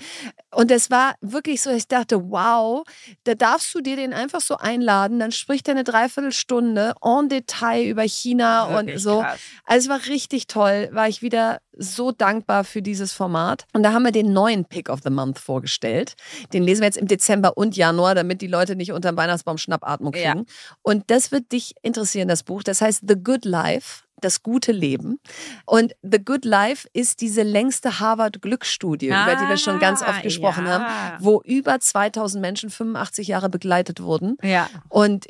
Und 0.55 0.71
es 0.71 0.91
war 0.91 1.15
wirklich 1.21 1.63
so, 1.63 1.71
ich 1.71 1.89
dachte, 1.89 2.31
wow, 2.31 2.85
da 3.25 3.35
darfst 3.35 3.75
du 3.75 3.81
dir 3.81 3.97
den 3.97 4.13
einfach 4.13 4.41
so 4.41 4.57
einladen. 4.57 5.19
Dann 5.19 5.33
spricht 5.33 5.69
er 5.69 5.73
eine 5.73 5.85
Dreiviertelstunde 5.85 6.95
en 7.03 7.29
Detail 7.29 7.85
über 7.85 8.03
China 8.03 8.69
Wirklich 8.71 8.95
und 8.97 9.01
so. 9.01 9.21
krass. 9.21 9.41
Also, 9.65 9.85
es 9.85 9.89
war 9.89 10.13
richtig 10.13 10.47
toll. 10.47 10.89
War 10.93 11.09
ich 11.09 11.23
wieder 11.23 11.61
so 11.77 12.13
dankbar 12.13 12.65
für 12.65 12.83
dieses 12.83 13.13
Format. 13.13 13.65
Und 13.73 13.83
da 13.83 13.93
haben 13.93 14.03
wir 14.05 14.13
den 14.13 14.33
neuen 14.33 14.67
Pick 14.67 14.91
of 14.91 15.01
the 15.03 15.11
Month 15.11 15.39
vorgestellt. 15.39 16.15
Den 16.53 16.63
lesen 16.63 16.83
wir 16.83 16.87
jetzt 16.87 16.99
im 16.99 17.09
Dezember 17.09 17.57
und 17.57 17.77
Januar, 17.77 18.15
damit 18.15 18.43
die 18.43 18.47
Leute 18.47 18.77
nicht 18.77 18.93
unter 18.93 19.11
dem 19.13 19.17
Weihnachtsbaum 19.17 19.57
Schnappatmung 19.57 20.13
Ja. 20.15 20.33
kriegen. 20.33 20.47
Und 20.83 21.11
das 21.11 21.33
wird 21.33 21.51
dich 21.53 21.75
interessieren, 21.83 22.29
das 22.29 22.43
Buch. 22.43 22.63
Das 22.63 22.83
heißt 22.83 23.05
The 23.09 23.15
Good 23.15 23.47
Life. 23.47 24.03
Das 24.23 24.43
gute 24.43 24.73
Leben. 24.73 25.19
Und 25.67 25.95
The 26.03 26.25
Good 26.25 26.45
Life 26.45 26.89
ist 26.93 27.21
diese 27.21 27.43
längste 27.43 28.01
Harvard-Glücksstudie, 28.01 29.07
über 29.09 29.37
die 29.41 29.49
wir 29.49 29.57
schon 29.59 29.79
ganz 29.79 30.01
oft 30.01 30.21
Ah, 30.21 30.23
gesprochen 30.23 30.67
ja. 30.67 30.81
haben, 30.81 31.25
wo 31.25 31.43
über 31.45 31.79
2000 31.79 32.41
Menschen 32.41 32.71
85 32.71 33.29
Jahre 33.29 33.51
begleitet 33.51 34.03
wurden. 34.03 34.37
Ja. 34.43 34.69
Und 34.89 35.27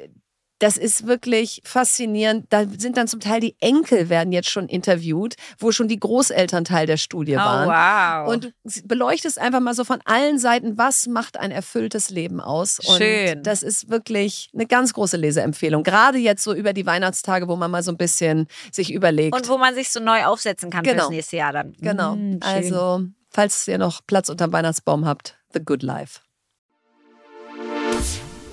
das 0.62 0.76
ist 0.76 1.06
wirklich 1.06 1.60
faszinierend. 1.64 2.46
Da 2.50 2.64
sind 2.78 2.96
dann 2.96 3.08
zum 3.08 3.18
Teil 3.20 3.40
die 3.40 3.56
Enkel 3.60 4.08
werden 4.08 4.32
jetzt 4.32 4.48
schon 4.48 4.68
interviewt, 4.68 5.34
wo 5.58 5.72
schon 5.72 5.88
die 5.88 5.98
Großeltern 5.98 6.64
Teil 6.64 6.86
der 6.86 6.96
Studie 6.98 7.34
Oh, 7.34 7.38
waren. 7.38 8.26
wow. 8.26 8.32
Und 8.32 8.44
du 8.44 8.52
beleuchtest 8.84 9.38
einfach 9.40 9.60
mal 9.60 9.74
so 9.74 9.84
von 9.84 10.00
allen 10.04 10.38
Seiten, 10.38 10.78
was 10.78 11.06
macht 11.08 11.36
ein 11.38 11.50
erfülltes 11.50 12.10
Leben 12.10 12.40
aus. 12.40 12.78
Und 12.78 12.98
Schön. 12.98 13.42
das 13.42 13.62
ist 13.62 13.90
wirklich 13.90 14.50
eine 14.54 14.66
ganz 14.66 14.92
große 14.92 15.16
Leseempfehlung. 15.16 15.82
Gerade 15.82 16.18
jetzt 16.18 16.44
so 16.44 16.54
über 16.54 16.72
die 16.72 16.86
Weihnachtstage, 16.86 17.48
wo 17.48 17.56
man 17.56 17.70
mal 17.70 17.82
so 17.82 17.90
ein 17.90 17.96
bisschen 17.96 18.46
sich 18.70 18.92
überlegt. 18.92 19.34
Und 19.34 19.48
wo 19.48 19.58
man 19.58 19.74
sich 19.74 19.90
so 19.90 19.98
neu 20.00 20.24
aufsetzen 20.24 20.70
kann 20.70 20.84
Genau. 20.84 21.02
fürs 21.04 21.10
nächste 21.10 21.36
Jahr 21.38 21.52
dann. 21.52 21.72
genau. 21.80 22.14
Schön. 22.14 22.40
also, 22.42 23.02
falls 23.30 23.66
ihr 23.66 23.78
noch 23.78 24.00
Platz 24.06 24.28
unterm 24.28 24.52
Weihnachtsbaum 24.52 25.06
habt, 25.06 25.36
The 25.54 25.60
Good 25.64 25.82
Life. 25.82 26.20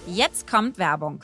Jetzt 0.08 0.48
kommt 0.50 0.78
Werbung. 0.80 1.24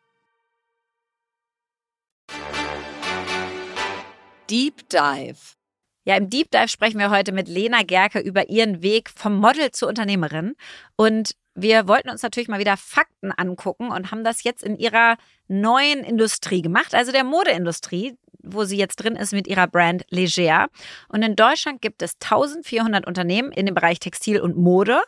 Deep 4.51 4.89
Dive. 4.89 5.55
Ja, 6.03 6.17
im 6.17 6.29
Deep 6.29 6.51
Dive 6.51 6.67
sprechen 6.67 6.99
wir 6.99 7.09
heute 7.09 7.31
mit 7.31 7.47
Lena 7.47 7.83
Gerke 7.83 8.19
über 8.19 8.49
ihren 8.49 8.81
Weg 8.81 9.09
vom 9.09 9.37
Model 9.37 9.71
zur 9.71 9.87
Unternehmerin. 9.87 10.55
Und 10.97 11.35
wir 11.55 11.87
wollten 11.87 12.09
uns 12.09 12.21
natürlich 12.21 12.49
mal 12.49 12.59
wieder 12.59 12.75
Fakten 12.75 13.31
angucken 13.31 13.91
und 13.91 14.11
haben 14.11 14.25
das 14.25 14.43
jetzt 14.43 14.61
in 14.63 14.75
ihrer 14.75 15.15
neuen 15.47 16.03
Industrie 16.03 16.61
gemacht, 16.61 16.93
also 16.93 17.13
der 17.13 17.23
Modeindustrie, 17.23 18.17
wo 18.43 18.65
sie 18.65 18.77
jetzt 18.77 18.97
drin 18.97 19.15
ist 19.15 19.31
mit 19.31 19.47
ihrer 19.47 19.67
Brand 19.67 20.03
Leger. 20.09 20.67
Und 21.07 21.21
in 21.23 21.37
Deutschland 21.37 21.81
gibt 21.81 22.01
es 22.01 22.15
1400 22.15 23.07
Unternehmen 23.07 23.53
in 23.53 23.65
dem 23.65 23.75
Bereich 23.75 23.99
Textil 23.99 24.41
und 24.41 24.57
Mode. 24.57 25.01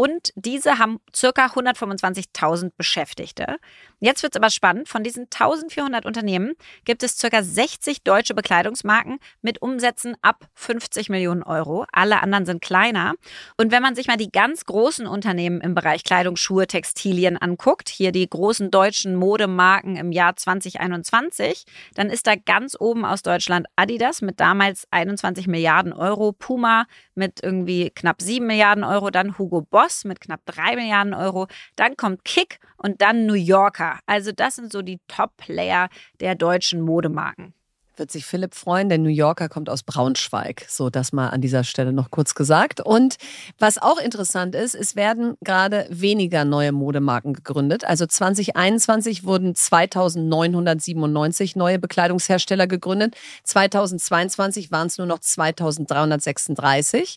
Und 0.00 0.32
diese 0.34 0.78
haben 0.78 0.98
circa 1.14 1.48
125.000 1.48 2.72
Beschäftigte. 2.78 3.58
Jetzt 3.98 4.22
wird 4.22 4.34
es 4.34 4.40
aber 4.40 4.48
spannend. 4.48 4.88
Von 4.88 5.04
diesen 5.04 5.24
1400 5.24 6.06
Unternehmen 6.06 6.54
gibt 6.86 7.02
es 7.02 7.18
circa 7.18 7.42
60 7.42 8.02
deutsche 8.02 8.32
Bekleidungsmarken 8.32 9.18
mit 9.42 9.60
Umsätzen 9.60 10.16
ab 10.22 10.48
50 10.54 11.10
Millionen 11.10 11.42
Euro. 11.42 11.84
Alle 11.92 12.22
anderen 12.22 12.46
sind 12.46 12.62
kleiner. 12.62 13.12
Und 13.58 13.72
wenn 13.72 13.82
man 13.82 13.94
sich 13.94 14.06
mal 14.06 14.16
die 14.16 14.32
ganz 14.32 14.64
großen 14.64 15.06
Unternehmen 15.06 15.60
im 15.60 15.74
Bereich 15.74 16.02
Kleidung, 16.02 16.36
Schuhe, 16.36 16.66
Textilien 16.66 17.36
anguckt, 17.36 17.90
hier 17.90 18.10
die 18.10 18.26
großen 18.26 18.70
deutschen 18.70 19.16
Modemarken 19.16 19.96
im 19.96 20.12
Jahr 20.12 20.34
2021, 20.34 21.64
dann 21.94 22.08
ist 22.08 22.26
da 22.26 22.36
ganz 22.36 22.74
oben 22.80 23.04
aus 23.04 23.20
Deutschland 23.20 23.66
Adidas 23.76 24.22
mit 24.22 24.40
damals 24.40 24.88
21 24.92 25.46
Milliarden 25.46 25.92
Euro, 25.92 26.32
Puma 26.32 26.86
mit 27.14 27.42
irgendwie 27.42 27.90
knapp 27.90 28.22
7 28.22 28.46
Milliarden 28.46 28.82
Euro, 28.82 29.10
dann 29.10 29.36
Hugo 29.36 29.60
Boss 29.60 29.89
mit 30.04 30.20
knapp 30.20 30.44
3 30.46 30.76
Milliarden 30.76 31.14
Euro, 31.14 31.46
dann 31.76 31.96
kommt 31.96 32.24
Kick 32.24 32.58
und 32.76 33.00
dann 33.00 33.26
New 33.26 33.34
Yorker. 33.34 34.00
Also 34.06 34.32
das 34.32 34.56
sind 34.56 34.72
so 34.72 34.82
die 34.82 35.00
Top-Player 35.08 35.88
der 36.20 36.34
deutschen 36.34 36.80
Modemarken. 36.80 37.54
Wird 37.96 38.10
sich 38.10 38.24
Philipp 38.24 38.54
freuen, 38.54 38.88
der 38.88 38.98
New 38.98 39.10
Yorker 39.10 39.48
kommt 39.48 39.68
aus 39.68 39.82
Braunschweig. 39.82 40.64
So, 40.68 40.90
das 40.90 41.12
mal 41.12 41.28
an 41.28 41.40
dieser 41.40 41.64
Stelle 41.64 41.92
noch 41.92 42.10
kurz 42.10 42.34
gesagt. 42.34 42.80
Und 42.80 43.16
was 43.58 43.78
auch 43.78 43.98
interessant 43.98 44.54
ist, 44.54 44.74
es 44.74 44.96
werden 44.96 45.36
gerade 45.42 45.86
weniger 45.90 46.44
neue 46.44 46.72
Modemarken 46.72 47.34
gegründet. 47.34 47.84
Also 47.84 48.06
2021 48.06 49.24
wurden 49.24 49.54
2997 49.54 51.56
neue 51.56 51.78
Bekleidungshersteller 51.78 52.66
gegründet. 52.66 53.16
2022 53.44 54.70
waren 54.70 54.86
es 54.86 54.98
nur 54.98 55.06
noch 55.06 55.18
2336. 55.18 57.16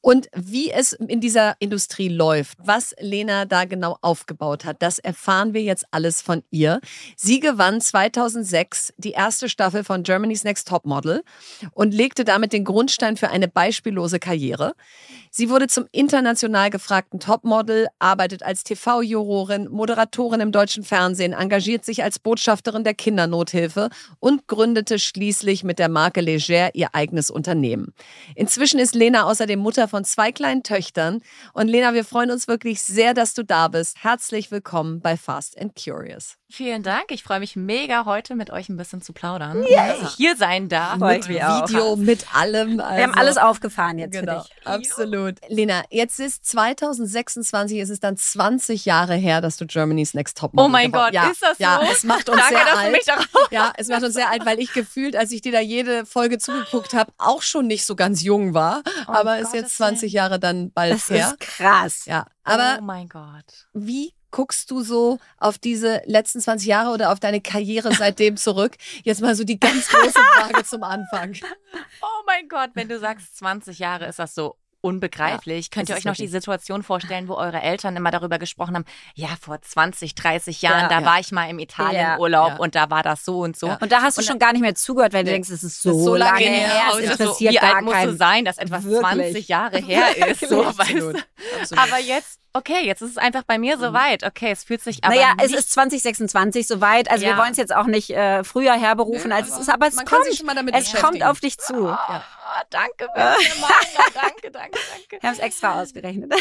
Und 0.00 0.28
wie 0.34 0.70
es 0.70 0.92
in 0.92 1.20
dieser 1.20 1.56
Industrie 1.58 2.08
läuft, 2.08 2.58
was 2.62 2.94
Lena 3.00 3.44
da 3.44 3.64
genau 3.64 3.98
aufgebaut 4.00 4.64
hat, 4.64 4.82
das 4.82 4.98
erfahren 4.98 5.54
wir 5.54 5.62
jetzt 5.62 5.86
alles 5.90 6.22
von 6.22 6.42
ihr. 6.50 6.80
Sie 7.16 7.40
gewann 7.40 7.80
2006 7.80 8.94
die 8.96 9.12
erste 9.12 9.48
Staffel 9.48 9.84
von 9.84 10.02
Germany's 10.20 10.44
Next 10.44 10.68
Topmodel 10.68 11.22
und 11.72 11.94
legte 11.94 12.24
damit 12.24 12.52
den 12.52 12.64
Grundstein 12.64 13.16
für 13.16 13.30
eine 13.30 13.48
beispiellose 13.48 14.18
Karriere. 14.18 14.74
Sie 15.30 15.48
wurde 15.48 15.66
zum 15.66 15.86
international 15.92 16.68
gefragten 16.68 17.20
Topmodel, 17.20 17.88
arbeitet 17.98 18.42
als 18.42 18.62
TV-Jurorin, 18.64 19.68
Moderatorin 19.70 20.40
im 20.40 20.52
deutschen 20.52 20.84
Fernsehen, 20.84 21.32
engagiert 21.32 21.86
sich 21.86 22.02
als 22.02 22.18
Botschafterin 22.18 22.84
der 22.84 22.92
Kindernothilfe 22.92 23.88
und 24.18 24.46
gründete 24.46 24.98
schließlich 24.98 25.64
mit 25.64 25.78
der 25.78 25.88
Marke 25.88 26.20
Leger 26.20 26.74
ihr 26.74 26.94
eigenes 26.94 27.30
Unternehmen. 27.30 27.94
Inzwischen 28.34 28.78
ist 28.78 28.94
Lena 28.94 29.24
außerdem 29.24 29.58
Mutter 29.58 29.88
von 29.88 30.04
zwei 30.04 30.32
kleinen 30.32 30.62
Töchtern. 30.62 31.22
Und 31.54 31.68
Lena, 31.68 31.94
wir 31.94 32.04
freuen 32.04 32.30
uns 32.30 32.46
wirklich 32.46 32.82
sehr, 32.82 33.14
dass 33.14 33.32
du 33.32 33.42
da 33.42 33.68
bist. 33.68 34.02
Herzlich 34.02 34.50
willkommen 34.50 35.00
bei 35.00 35.16
Fast 35.16 35.58
and 35.58 35.72
Curious. 35.74 36.39
Vielen 36.52 36.82
Dank. 36.82 37.12
Ich 37.12 37.22
freue 37.22 37.38
mich 37.38 37.54
mega, 37.54 38.06
heute 38.06 38.34
mit 38.34 38.50
euch 38.50 38.68
ein 38.68 38.76
bisschen 38.76 39.00
zu 39.00 39.12
plaudern. 39.12 39.64
Ja. 39.68 39.86
Dass 39.86 40.02
ich 40.02 40.16
hier 40.16 40.36
sein 40.36 40.68
darf. 40.68 40.96
Mit 40.98 41.28
Video, 41.28 41.94
mit 41.94 42.34
allem. 42.34 42.80
Also, 42.80 42.96
Wir 42.96 43.02
haben 43.04 43.14
alles 43.14 43.36
aufgefahren 43.36 43.98
jetzt 44.00 44.12
genau, 44.12 44.42
für 44.42 44.48
dich. 44.48 44.66
Absolut. 44.66 45.36
Lena, 45.48 45.84
jetzt 45.90 46.18
ist 46.18 46.44
2026, 46.46 47.78
ist 47.78 47.90
es 47.90 48.00
dann 48.00 48.16
20 48.16 48.84
Jahre 48.84 49.14
her, 49.14 49.40
dass 49.40 49.58
du 49.58 49.66
Germany's 49.66 50.12
Next 50.12 50.38
Top 50.38 50.50
Oh 50.56 50.66
mein 50.66 50.90
Gott, 50.90 51.12
ja, 51.12 51.28
ist 51.30 51.40
das 51.40 51.56
so? 51.56 51.62
Ja, 51.62 51.82
es 51.90 52.02
macht 52.02 52.28
uns 52.28 52.40
Danke, 52.40 52.56
sehr 52.56 52.76
alt. 52.76 53.50
Ja, 53.52 53.72
es 53.76 53.86
macht 53.86 54.02
uns 54.02 54.14
sehr 54.14 54.28
alt, 54.28 54.44
weil 54.44 54.58
ich 54.58 54.72
gefühlt, 54.72 55.14
als 55.14 55.30
ich 55.30 55.42
dir 55.42 55.52
da 55.52 55.60
jede 55.60 56.04
Folge 56.04 56.38
zugeguckt 56.38 56.94
habe, 56.94 57.12
auch 57.16 57.42
schon 57.42 57.68
nicht 57.68 57.84
so 57.84 57.94
ganz 57.94 58.22
jung 58.22 58.54
war. 58.54 58.82
Oh, 59.06 59.12
aber 59.12 59.38
ist 59.38 59.52
Gottes 59.52 59.60
jetzt 59.60 59.76
20 59.76 60.12
Jahre 60.12 60.40
dann 60.40 60.72
bald 60.72 60.94
Das 60.94 61.10
her. 61.10 61.28
ist 61.28 61.38
krass. 61.40 62.06
Ja, 62.06 62.26
aber 62.42 62.78
oh 62.80 62.82
mein 62.82 63.08
Gott. 63.08 63.68
wie 63.72 64.12
guckst 64.30 64.70
du 64.70 64.82
so 64.82 65.18
auf 65.38 65.58
diese 65.58 66.02
letzten 66.06 66.40
20 66.40 66.66
Jahre 66.68 66.90
oder 66.90 67.12
auf 67.12 67.20
deine 67.20 67.40
Karriere 67.40 67.94
seitdem 67.94 68.36
zurück? 68.36 68.76
Jetzt 69.04 69.20
mal 69.20 69.34
so 69.34 69.44
die 69.44 69.58
ganz 69.60 69.88
große 69.88 70.12
Frage 70.12 70.64
zum 70.64 70.82
Anfang. 70.82 71.34
Oh 72.02 72.22
mein 72.26 72.48
Gott, 72.48 72.70
wenn 72.74 72.88
du 72.88 72.98
sagst 72.98 73.36
20 73.38 73.78
Jahre, 73.78 74.06
ist 74.06 74.18
das 74.18 74.34
so 74.34 74.56
unbegreiflich. 74.82 75.70
Könnt 75.70 75.90
ihr 75.90 75.94
euch 75.94 76.04
noch 76.04 76.12
wirklich. 76.12 76.28
die 76.28 76.32
Situation 76.32 76.82
vorstellen, 76.82 77.28
wo 77.28 77.34
eure 77.34 77.60
Eltern 77.60 77.96
immer 77.96 78.10
darüber 78.10 78.38
gesprochen 78.38 78.74
haben, 78.76 78.84
ja, 79.14 79.28
vor 79.38 79.60
20, 79.60 80.14
30 80.14 80.62
Jahren, 80.62 80.82
Ja. 80.84 80.88
da 80.88 81.00
Ja. 81.00 81.04
war 81.06 81.20
ich 81.20 81.32
mal 81.32 81.50
im 81.50 81.58
Ja. 81.58 81.64
Italienurlaub 81.64 82.48
Ja. 82.52 82.56
und 82.56 82.74
da 82.74 82.88
war 82.88 83.02
das 83.02 83.22
so 83.24 83.40
und 83.40 83.58
so. 83.58 83.66
Ja. 83.66 83.78
Und 83.78 83.92
da 83.92 84.00
hast 84.00 84.16
du 84.16 84.22
Und 84.22 84.26
schon 84.26 84.38
gar 84.38 84.52
nicht 84.52 84.62
mehr 84.62 84.74
zugehört, 84.74 85.12
weil 85.12 85.24
du 85.24 85.32
denkst, 85.32 85.50
es 85.50 85.62
ist 85.62 85.82
so, 85.82 85.90
ist 85.90 86.04
so 86.04 86.16
lange 86.16 86.38
her. 86.40 86.82
es 86.88 86.94
so, 86.94 86.98
interessiert 87.00 87.52
wie 87.52 87.56
gar 87.58 87.74
alt 87.76 87.84
musst 87.84 88.04
du 88.04 88.16
sein, 88.16 88.44
dass 88.46 88.56
etwas 88.56 88.84
Wirklich. 88.84 89.00
20 89.00 89.48
Jahre 89.48 89.78
her 89.78 90.16
ist? 90.28 90.48
So, 90.48 90.64
weißt 90.64 90.90
du? 90.94 91.76
Aber 91.76 91.98
jetzt, 91.98 92.39
okay, 92.52 92.84
jetzt 92.84 93.02
ist 93.02 93.10
es 93.12 93.16
einfach 93.18 93.42
bei 93.44 93.58
mir 93.58 93.78
so 93.78 93.92
weit. 93.92 94.24
Okay, 94.24 94.50
es 94.50 94.64
fühlt 94.64 94.82
sich 94.82 95.04
aber 95.04 95.14
naja, 95.14 95.32
es 95.42 95.52
ist 95.52 95.72
2026 95.72 96.66
soweit. 96.66 97.10
Also 97.10 97.24
wir 97.24 97.32
Ja. 97.32 97.38
wollen 97.38 97.52
es 97.52 97.56
jetzt 97.58 97.74
auch 97.74 97.86
nicht 97.86 98.10
äh, 98.10 98.42
früher 98.44 98.72
herberufen, 98.74 99.32
als 99.32 99.48
es 99.48 99.58
ist, 99.58 99.68
aber 99.68 99.86
es 99.86 99.94
man 99.96 100.04
kommt. 100.04 100.24
sich 100.24 100.38
schon 100.38 100.46
mal 100.46 100.54
damit 100.54 100.74
es 100.74 100.92
kommt 100.94 101.22
auf 101.22 101.40
dich 101.40 101.58
zu. 101.58 101.96
Ah, 102.52 102.64
danke, 102.68 103.06
Mann. 103.16 103.34
danke, 104.14 104.50
danke, 104.50 104.50
danke. 104.50 104.78
Wir 105.20 105.28
haben 105.28 105.34
es 105.34 105.38
extra 105.38 105.80
ausgerechnet. 105.80 106.32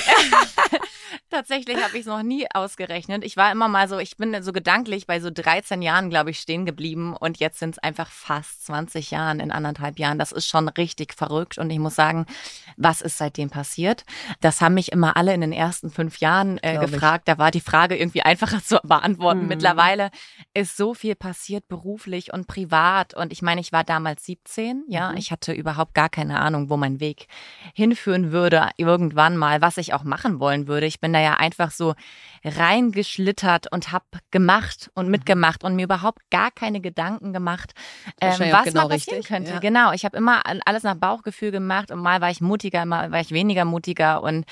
Tatsächlich 1.29 1.77
habe 1.83 1.93
ich 1.95 2.01
es 2.01 2.05
noch 2.07 2.23
nie 2.23 2.47
ausgerechnet. 2.51 3.23
Ich 3.23 3.37
war 3.37 3.51
immer 3.51 3.67
mal 3.67 3.87
so, 3.87 3.99
ich 3.99 4.17
bin 4.17 4.41
so 4.41 4.51
gedanklich 4.51 5.05
bei 5.05 5.19
so 5.19 5.29
13 5.29 5.81
Jahren, 5.83 6.09
glaube 6.09 6.31
ich, 6.31 6.39
stehen 6.39 6.65
geblieben 6.65 7.15
und 7.15 7.37
jetzt 7.39 7.59
sind 7.59 7.75
es 7.75 7.79
einfach 7.83 8.09
fast 8.09 8.65
20 8.65 9.11
Jahren 9.11 9.39
in 9.39 9.51
anderthalb 9.51 9.99
Jahren. 9.99 10.17
Das 10.17 10.31
ist 10.31 10.47
schon 10.47 10.67
richtig 10.69 11.13
verrückt 11.13 11.57
und 11.59 11.69
ich 11.69 11.77
muss 11.79 11.93
sagen, 11.95 12.25
was 12.77 13.01
ist 13.01 13.17
seitdem 13.19 13.49
passiert? 13.51 14.03
Das 14.41 14.61
haben 14.61 14.73
mich 14.73 14.91
immer 14.91 15.15
alle 15.17 15.33
in 15.33 15.41
den 15.41 15.53
ersten 15.53 15.91
fünf 15.91 16.17
Jahren 16.17 16.57
äh, 16.63 16.73
Glaub 16.73 16.85
ich. 16.85 16.91
gefragt. 16.93 17.27
Da 17.27 17.37
war 17.37 17.51
die 17.51 17.61
Frage 17.61 17.95
irgendwie 17.95 18.23
einfacher 18.23 18.63
zu 18.63 18.79
beantworten. 18.83 19.41
Mhm. 19.43 19.47
Mittlerweile 19.47 20.09
ist 20.55 20.75
so 20.77 20.93
viel 20.95 21.15
passiert 21.15 21.67
beruflich 21.67 22.33
und 22.33 22.47
privat 22.47 23.13
und 23.13 23.31
ich 23.31 23.43
meine, 23.43 23.61
ich 23.61 23.71
war 23.71 23.83
damals 23.83 24.25
17, 24.25 24.85
ja, 24.87 25.11
Mhm. 25.11 25.17
ich 25.17 25.31
hatte 25.31 25.53
überhaupt 25.53 25.93
gar 25.99 26.07
keine 26.07 26.39
Ahnung, 26.39 26.69
wo 26.69 26.77
mein 26.77 27.01
Weg 27.01 27.27
hinführen 27.73 28.31
würde, 28.31 28.69
irgendwann 28.77 29.35
mal, 29.35 29.59
was 29.59 29.75
ich 29.75 29.93
auch 29.93 30.05
machen 30.05 30.39
wollen 30.39 30.65
würde. 30.69 30.85
Ich 30.85 31.01
bin 31.01 31.11
da 31.11 31.19
ja 31.19 31.33
einfach 31.33 31.71
so 31.71 31.93
reingeschlittert 32.45 33.69
und 33.69 33.91
habe 33.91 34.05
gemacht 34.31 34.89
und 34.93 35.09
mitgemacht 35.09 35.65
und 35.65 35.75
mir 35.75 35.83
überhaupt 35.83 36.21
gar 36.31 36.51
keine 36.51 36.79
Gedanken 36.79 37.33
gemacht, 37.33 37.73
ähm, 38.21 38.31
was 38.31 38.39
genau 38.63 38.83
mal 38.83 38.87
passieren 38.87 39.17
richtig, 39.17 39.27
könnte. 39.27 39.51
ja. 39.51 39.59
Genau, 39.59 39.91
ich 39.91 40.05
habe 40.05 40.15
immer 40.15 40.41
alles 40.65 40.83
nach 40.83 40.95
Bauchgefühl 40.95 41.51
gemacht 41.51 41.91
und 41.91 41.99
mal 41.99 42.21
war 42.21 42.31
ich 42.31 42.39
mutiger, 42.39 42.85
mal 42.85 43.11
war 43.11 43.19
ich 43.19 43.31
weniger 43.31 43.65
mutiger 43.65 44.23
und 44.23 44.45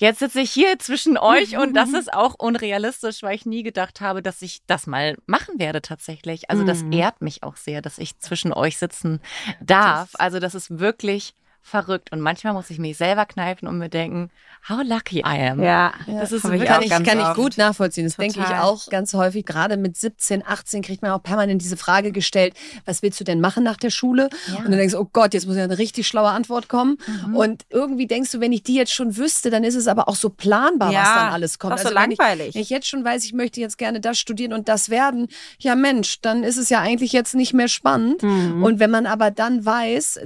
Jetzt 0.00 0.20
sitze 0.20 0.40
ich 0.40 0.52
hier 0.52 0.78
zwischen 0.78 1.18
euch 1.18 1.58
und 1.58 1.74
das 1.74 1.92
ist 1.92 2.12
auch 2.14 2.34
unrealistisch, 2.38 3.22
weil 3.24 3.34
ich 3.34 3.46
nie 3.46 3.64
gedacht 3.64 4.00
habe, 4.00 4.22
dass 4.22 4.42
ich 4.42 4.60
das 4.68 4.86
mal 4.86 5.16
machen 5.26 5.58
werde 5.58 5.82
tatsächlich. 5.82 6.48
Also 6.50 6.62
das 6.62 6.84
Mhm. 6.84 6.92
ehrt 6.92 7.20
mich 7.20 7.42
auch 7.42 7.56
sehr, 7.56 7.82
dass 7.82 7.98
ich 7.98 8.16
zwischen 8.20 8.52
euch 8.52 8.78
sitzen 8.78 9.20
darf. 9.60 10.10
Also 10.14 10.38
das 10.38 10.54
ist 10.54 10.78
wirklich 10.78 11.34
verrückt 11.68 12.10
und 12.12 12.20
manchmal 12.20 12.52
muss 12.54 12.70
ich 12.70 12.78
mich 12.78 12.96
selber 12.96 13.26
kneifen 13.26 13.68
und 13.68 13.78
mir 13.78 13.88
denken, 13.88 14.30
how 14.68 14.80
lucky 14.84 15.20
I 15.20 15.48
am. 15.50 15.62
Ja, 15.62 15.92
Das 16.06 16.32
ist 16.32 16.44
ich 16.44 16.50
wirklich 16.50 16.68
kann 16.68 16.82
ich, 16.82 16.90
kann 17.04 17.20
ich 17.20 17.34
gut 17.34 17.56
nachvollziehen. 17.58 18.04
Das 18.04 18.16
denke 18.16 18.40
ich 18.40 18.44
Total. 18.46 18.62
auch 18.62 18.88
ganz 18.88 19.14
häufig. 19.14 19.44
Gerade 19.46 19.76
mit 19.76 19.96
17, 19.96 20.44
18 20.44 20.82
kriegt 20.82 21.02
man 21.02 21.12
auch 21.12 21.22
permanent 21.22 21.62
diese 21.62 21.76
Frage 21.76 22.10
gestellt, 22.12 22.54
was 22.84 23.02
willst 23.02 23.20
du 23.20 23.24
denn 23.24 23.40
machen 23.40 23.62
nach 23.62 23.76
der 23.76 23.90
Schule? 23.90 24.28
Ja. 24.48 24.56
Und 24.58 24.64
dann 24.70 24.78
denkst 24.78 24.94
du, 24.94 25.00
oh 25.00 25.08
Gott, 25.12 25.34
jetzt 25.34 25.46
muss 25.46 25.56
ja 25.56 25.64
eine 25.64 25.78
richtig 25.78 26.06
schlaue 26.08 26.30
Antwort 26.30 26.68
kommen. 26.68 26.98
Mhm. 27.26 27.36
Und 27.36 27.62
irgendwie 27.70 28.06
denkst 28.06 28.32
du, 28.32 28.40
wenn 28.40 28.52
ich 28.52 28.62
die 28.62 28.74
jetzt 28.74 28.92
schon 28.92 29.16
wüsste, 29.16 29.50
dann 29.50 29.62
ist 29.64 29.74
es 29.76 29.86
aber 29.86 30.08
auch 30.08 30.16
so 30.16 30.28
planbar, 30.30 30.88
was 30.88 30.94
Ja, 30.94 31.14
dann 31.14 31.32
alles 31.32 31.58
kommt. 31.58 31.74
auch 31.74 31.78
so 31.78 31.94
wenn 31.94 32.10
ich, 32.10 32.18
langweilig. 32.18 32.54
wenn 32.54 32.62
ich 32.62 32.70
jetzt 32.70 32.88
schon 32.88 33.04
weiß, 33.04 33.24
ich 33.24 33.32
möchte 33.32 33.60
jetzt 33.60 33.78
gerne 33.78 34.00
das 34.00 34.18
studieren 34.18 34.52
und 34.52 34.68
das 34.68 34.90
werden, 34.90 35.28
ja 35.58 35.74
Mensch, 35.76 36.20
dann 36.20 36.42
ist 36.42 36.56
es 36.56 36.68
ja 36.70 36.80
eigentlich 36.80 37.12
jetzt 37.12 37.34
nicht 37.34 37.54
mehr 37.54 37.68
spannend. 37.68 38.22
Mhm. 38.22 38.62
Und 38.64 38.80
wenn 38.80 38.90
man 38.90 39.06
aber 39.06 39.30
dann 39.30 39.64
weiß, 39.64 40.18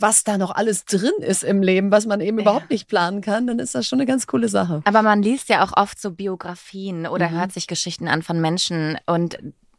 was 0.00 0.24
da 0.24 0.38
noch 0.38 0.50
alles 0.54 0.84
drin 0.84 1.12
ist 1.20 1.44
im 1.44 1.62
Leben, 1.62 1.90
was 1.90 2.06
man 2.06 2.20
eben 2.20 2.38
überhaupt 2.38 2.70
nicht 2.70 2.88
planen 2.88 3.20
kann, 3.20 3.46
dann 3.46 3.58
ist 3.58 3.74
das 3.74 3.86
schon 3.86 3.98
eine 4.00 4.06
ganz 4.06 4.26
coole 4.26 4.48
Sache. 4.48 4.82
Aber 4.84 5.02
man 5.02 5.22
liest 5.22 5.48
ja 5.48 5.64
auch 5.64 5.72
oft 5.76 6.00
so 6.00 6.10
Biografien 6.10 7.06
oder 7.06 7.28
Mhm. 7.30 7.34
hört 7.38 7.52
sich 7.52 7.66
Geschichten 7.66 8.08
an 8.08 8.22
von 8.22 8.40
Menschen 8.40 8.98
und 9.06 9.38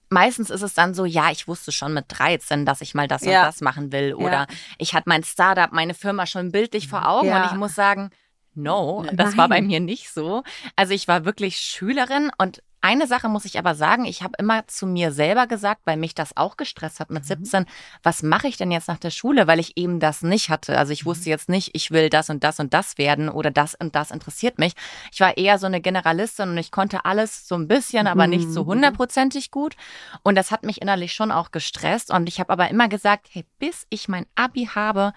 Meistens 0.10 0.50
ist 0.50 0.62
es 0.62 0.74
dann 0.74 0.94
so, 0.94 1.04
ja, 1.04 1.32
ich 1.32 1.50
wusste 1.50 1.74
schon 1.74 1.94
mit 1.94 2.06
13, 2.08 2.66
dass 2.66 2.80
ich 2.80 2.94
mal 2.96 3.10
das 3.10 3.26
Ja. 3.26 3.42
und 3.42 3.48
das 3.48 3.60
machen 3.60 3.92
will. 3.92 4.14
Oder 4.14 4.32
Ja. 4.32 4.48
ich 4.78 4.94
hatte 4.94 5.10
mein 5.10 5.22
Startup, 5.26 5.74
meine 5.74 5.94
Firma 5.94 6.26
schon 6.26 6.54
bildlich 6.54 6.88
vor 6.88 7.10
Augen. 7.10 7.28
Ja. 7.28 7.44
Und 7.44 7.52
ich 7.52 7.58
muss 7.58 7.76
sagen, 7.76 8.12
no, 8.58 9.04
Nein. 9.04 9.16
das 9.16 9.38
war 9.38 9.48
bei 9.50 9.62
mir 9.62 9.80
nicht 9.80 10.10
so. 10.14 10.44
Also 10.76 10.94
ich 10.94 11.08
war 11.08 11.24
wirklich 11.26 11.58
Schülerin 11.58 12.32
und 12.38 12.62
eine 12.80 13.08
Sache 13.08 13.28
muss 13.28 13.44
ich 13.44 13.58
aber 13.58 13.74
sagen, 13.74 14.06
ich 14.06 14.22
habe 14.22 14.34
immer 14.38 14.66
zu 14.68 14.86
mir 14.86 15.12
selber 15.12 15.48
gesagt, 15.48 15.82
weil 15.86 15.98
mich 15.98 16.14
das 16.14 16.38
auch 16.38 16.58
gestresst 16.58 17.00
hat 17.00 17.10
mit 17.10 17.26
17, 17.26 17.66
was 18.04 18.22
mache 18.22 18.48
ich 18.48 18.56
denn 18.56 18.72
jetzt 18.72 18.88
nach 18.88 19.00
der 19.00 19.10
Schule, 19.10 19.48
weil 19.48 19.60
ich 19.60 19.76
eben 19.78 20.00
das 20.00 20.22
nicht 20.22 20.50
hatte. 20.50 20.78
Also 20.78 20.94
ich 20.94 21.04
wusste 21.04 21.30
jetzt 21.32 21.50
nicht, 21.50 21.72
ich 21.74 21.90
will 21.90 22.10
das 22.10 22.30
und 22.30 22.44
das 22.44 22.60
und 22.60 22.74
das 22.76 22.98
werden 23.00 23.30
oder 23.30 23.50
das 23.50 23.74
und 23.74 23.96
das 23.96 24.12
interessiert 24.12 24.60
mich. 24.60 24.74
Ich 25.12 25.20
war 25.20 25.38
eher 25.38 25.58
so 25.58 25.66
eine 25.66 25.82
Generalistin 25.82 26.50
und 26.50 26.58
ich 26.60 26.72
konnte 26.72 27.04
alles 27.04 27.48
so 27.48 27.56
ein 27.56 27.68
bisschen, 27.68 28.06
aber 28.06 28.28
nicht 28.28 28.48
so 28.50 28.64
Mhm. 28.64 28.68
hundertprozentig 28.68 29.50
gut. 29.50 29.76
Und 30.24 30.36
das 30.36 30.52
hat 30.52 30.64
mich 30.64 30.80
innerlich 30.82 31.14
schon 31.14 31.32
auch 31.32 31.50
gestresst. 31.52 32.12
Und 32.14 32.30
ich 32.30 32.40
habe 32.40 32.54
aber 32.54 32.70
immer 32.70 32.88
gesagt, 32.88 33.28
hey, 33.32 33.44
bis 33.58 33.88
ich 33.90 34.08
mein 34.08 34.28
Abi 34.36 34.70
habe, 34.74 35.14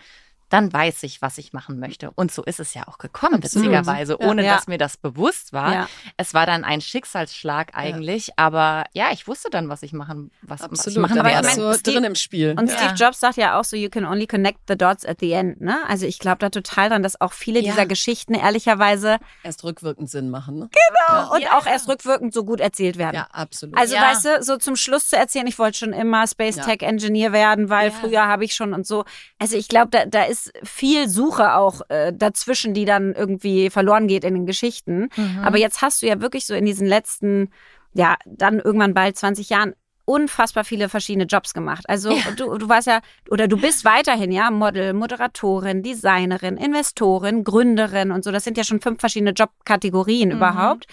dann 0.50 0.72
weiß 0.72 1.02
ich, 1.04 1.22
was 1.22 1.38
ich 1.38 1.52
machen 1.54 1.78
möchte. 1.78 2.10
Und 2.10 2.30
so 2.30 2.42
ist 2.44 2.60
es 2.60 2.74
ja 2.74 2.86
auch 2.88 2.98
gekommen, 2.98 3.36
Absolut. 3.42 3.68
witzigerweise, 3.68 4.18
Ja. 4.20 4.28
ohne 4.28 4.44
Ja. 4.44 4.54
dass 4.56 4.66
mir 4.66 4.78
das 4.78 4.96
bewusst 4.98 5.52
war. 5.52 5.72
Ja. 5.72 5.88
Es 6.16 6.34
war 6.34 6.44
dann 6.44 6.64
ein 6.64 6.80
Schicksalsschlag 6.80 7.70
eigentlich, 7.74 8.30
aber 8.36 8.84
ja, 8.92 9.10
ich 9.12 9.26
wusste 9.26 9.48
dann, 9.50 9.68
was 9.68 9.82
ich 9.82 9.92
machen, 9.92 10.30
was, 10.42 10.60
was 10.60 10.66
ich 10.72 10.78
Absolut. 10.78 10.98
machen 11.08 11.18
Aber 11.20 11.28
ich 11.28 11.34
werde. 11.36 11.46
mein, 11.48 11.56
so 11.56 11.72
Steve- 11.74 11.94
drin 11.94 12.04
im 12.04 12.14
Spiel. 12.14 12.54
Und 12.58 12.68
Ja. 12.70 12.76
Steve 12.76 12.94
Jobs 12.94 13.20
sagt 13.20 13.36
ja 13.36 13.58
auch 13.58 13.64
so, 13.64 13.76
you 13.76 13.88
can 13.88 14.04
only 14.04 14.26
connect 14.26 14.58
the 14.68 14.76
dots 14.76 15.04
at 15.06 15.18
the 15.20 15.32
end. 15.32 15.60
Ne? 15.60 15.78
Also 15.88 16.06
ich 16.06 16.18
glaube 16.18 16.38
da 16.38 16.50
total 16.50 16.88
dran, 16.90 17.02
dass 17.02 17.20
auch 17.20 17.32
viele 17.32 17.60
Ja. 17.60 17.70
dieser 17.72 17.86
Geschichten 17.86 18.34
ehrlicherweise 18.34 19.18
Erst 19.42 19.64
rückwirkend 19.64 20.10
Sinn 20.10 20.30
machen. 20.30 20.58
Ne? 20.58 20.68
und 21.32 21.42
Ja. 21.42 21.58
auch 21.58 21.66
erst 21.66 21.88
rückwirkend 21.88 22.32
so 22.32 22.44
gut 22.44 22.60
erzählt 22.60 22.96
werden. 22.96 23.16
Ja, 23.16 23.26
absolut. 23.32 23.76
Also 23.76 23.94
Ja. 23.94 24.02
weißt 24.02 24.24
du, 24.24 24.42
so 24.42 24.56
zum 24.58 24.76
Schluss 24.76 25.08
zu 25.08 25.16
erzählen, 25.16 25.46
ich 25.46 25.58
wollte 25.58 25.78
schon 25.78 25.92
immer 25.92 26.26
Space 26.26 26.56
Ja. 26.56 26.64
Tech 26.64 26.82
Engineer 26.82 27.32
werden, 27.32 27.68
weil 27.68 27.88
Ja. 27.90 27.94
früher 27.94 28.26
habe 28.26 28.44
ich 28.44 28.54
schon 28.54 28.72
und 28.74 28.86
so. 28.86 29.04
Also 29.38 29.56
ich 29.56 29.68
glaube, 29.68 29.88
da, 29.90 30.06
da 30.06 30.22
ist 30.24 30.39
viel 30.62 31.09
Suche 31.09 31.55
auch 31.55 31.81
äh, 31.88 32.12
dazwischen, 32.14 32.74
die 32.74 32.85
dann 32.85 33.14
irgendwie 33.14 33.70
verloren 33.70 34.07
geht 34.09 34.24
in 34.24 34.35
den 34.35 34.46
Geschichten. 34.46 35.09
Mhm. 35.16 35.40
Aber 35.42 35.59
jetzt 35.59 35.83
hast 35.83 36.03
du 36.03 36.07
ja 36.07 36.20
wirklich 36.20 36.46
so 36.46 36.55
in 36.55 36.64
diesen 36.64 36.87
letzten, 36.87 37.50
ja, 37.94 38.16
dann 38.26 38.61
irgendwann 38.61 38.94
bald 38.94 39.16
20 39.16 39.50
Jahren 39.50 39.74
unfassbar 40.07 40.64
viele 40.64 40.88
verschiedene 40.88 41.24
Jobs 41.26 41.55
gemacht. 41.55 41.85
Also 41.88 42.11
Ja. 42.11 42.31
du, 42.37 42.59
du 42.59 42.68
warst 42.68 42.88
ja, 42.88 43.00
oder 43.31 43.46
du 43.46 43.57
bist 43.57 43.85
weiterhin, 43.85 44.33
ja, 44.33 44.50
Model, 44.50 44.92
Moderatorin, 44.92 45.83
Designerin, 45.85 46.57
Investorin, 46.57 47.44
Gründerin 47.44 48.11
und 48.11 48.24
so. 48.24 48.33
Das 48.33 48.42
sind 48.44 48.57
ja 48.59 48.64
schon 48.64 48.81
fünf 48.81 48.98
verschiedene 49.00 49.31
Jobkategorien 49.33 50.31
Mhm. 50.31 50.37
überhaupt. 50.37 50.87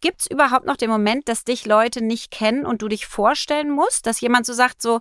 Gibt 0.00 0.22
es 0.22 0.26
überhaupt 0.30 0.64
noch 0.66 0.76
den 0.76 0.90
Moment, 0.90 1.28
dass 1.28 1.44
dich 1.44 1.66
Leute 1.66 2.02
nicht 2.02 2.30
kennen 2.30 2.64
und 2.66 2.80
du 2.82 2.88
dich 2.88 3.06
vorstellen 3.06 3.70
musst, 3.70 4.06
dass 4.06 4.20
jemand 4.20 4.46
so 4.46 4.52
sagt, 4.52 4.80
so, 4.82 5.00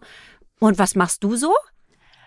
und 0.59 0.77
was 0.79 0.95
machst 0.95 1.23
du 1.23 1.35
so? 1.35 1.53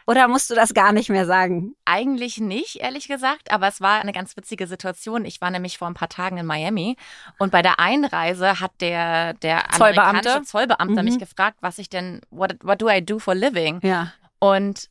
Oder 0.06 0.28
musst 0.28 0.48
du 0.50 0.54
das 0.54 0.72
gar 0.72 0.92
nicht 0.92 1.08
mehr 1.10 1.26
sagen? 1.26 1.74
Eigentlich 1.84 2.38
nicht, 2.38 2.76
ehrlich 2.76 3.08
gesagt, 3.08 3.50
aber 3.50 3.66
es 3.66 3.80
war 3.80 4.00
eine 4.00 4.12
ganz 4.12 4.36
witzige 4.36 4.66
Situation. 4.68 5.24
Ich 5.24 5.40
war 5.40 5.50
nämlich 5.50 5.78
vor 5.78 5.88
ein 5.88 5.94
paar 5.94 6.08
Tagen 6.08 6.38
in 6.38 6.46
Miami 6.46 6.96
und 7.38 7.50
bei 7.50 7.60
der 7.60 7.80
Einreise 7.80 8.60
hat 8.60 8.70
der, 8.80 9.34
der 9.34 9.64
Zollbeamte? 9.76 10.00
amerikanische 10.02 10.42
Zollbeamte 10.44 11.02
Mhm. 11.02 11.04
mich 11.08 11.18
gefragt, 11.18 11.58
was 11.60 11.78
ich 11.78 11.88
denn, 11.88 12.20
what, 12.30 12.54
what 12.62 12.80
do 12.80 12.88
I 12.88 13.04
do 13.04 13.18
for 13.18 13.34
living? 13.34 13.80
Ja. 13.82 14.12
Und 14.38 14.88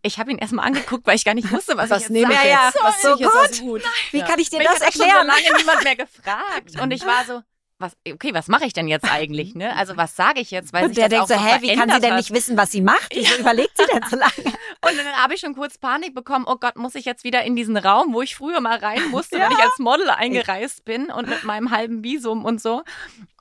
ich 0.00 0.18
habe 0.18 0.30
ihn 0.30 0.38
erstmal 0.38 0.66
angeguckt, 0.66 1.06
weil 1.06 1.16
ich 1.16 1.24
gar 1.26 1.34
nicht 1.34 1.50
wusste, 1.52 1.76
was, 1.76 1.90
was 1.90 2.04
ich 2.04 2.08
nehme 2.08 2.32
jetzt 2.32 2.44
ich 2.44 2.50
Ja, 2.50 2.64
jetzt? 2.66 2.76
ja, 2.76 2.84
was 2.84 3.02
so 3.02 3.14
nehme 3.16 3.30
ich 3.50 3.60
gut. 3.60 3.82
Wie 4.12 4.18
Ja. 4.18 4.24
kann 4.26 4.38
ich 4.38 4.48
dir 4.48 4.58
Mich 4.58 4.68
das 4.68 4.80
erklären? 4.80 5.10
so 5.22 5.26
lange 5.26 5.56
niemand 5.58 5.84
mehr 5.84 5.96
gefragt 5.96 6.80
und 6.80 6.90
ich 6.92 7.04
war 7.04 7.24
so, 7.26 7.42
was, 7.78 7.96
okay, 8.06 8.34
was 8.34 8.48
mache 8.48 8.64
ich 8.64 8.72
denn 8.72 8.88
jetzt 8.88 9.10
eigentlich? 9.10 9.54
Ne? 9.54 9.74
Also 9.76 9.96
was 9.96 10.16
sage 10.16 10.40
ich 10.40 10.50
jetzt? 10.50 10.72
Weil 10.72 10.86
Und 10.86 10.96
der 10.96 11.08
denkt 11.08 11.28
so, 11.28 11.34
hä, 11.34 11.58
wie 11.60 11.74
kann 11.74 11.90
sie 11.90 12.00
denn 12.00 12.16
nicht 12.16 12.32
wissen, 12.32 12.56
was 12.56 12.72
sie 12.72 12.80
macht? 12.80 13.14
Wieso 13.14 13.38
überlegt 13.38 13.76
sie 13.76 13.84
denn 13.92 14.02
so 14.08 14.16
lange? 14.16 14.32
Und 14.36 14.96
dann 14.96 15.06
habe 15.16 15.34
ich 15.34 15.40
schon 15.40 15.54
kurz 15.54 15.78
Panik 15.78 16.14
bekommen, 16.14 16.44
oh 16.48 16.56
Gott, 16.56 16.76
muss 16.76 16.94
ich 16.94 17.04
jetzt 17.04 17.24
wieder 17.24 17.44
in 17.44 17.54
diesen 17.54 17.76
Raum, 17.76 18.12
wo 18.12 18.22
ich 18.22 18.34
früher 18.34 18.60
mal 18.60 18.78
rein 18.78 19.10
musste, 19.10 19.38
wenn 19.38 19.52
ich 19.52 19.58
als 19.58 19.78
Model 19.78 20.10
eingereist 20.10 20.84
bin 20.84 21.10
und 21.10 21.28
mit 21.28 21.44
meinem 21.44 21.70
halben 21.70 22.02
Visum 22.02 22.44
und 22.44 22.60
so. 22.60 22.82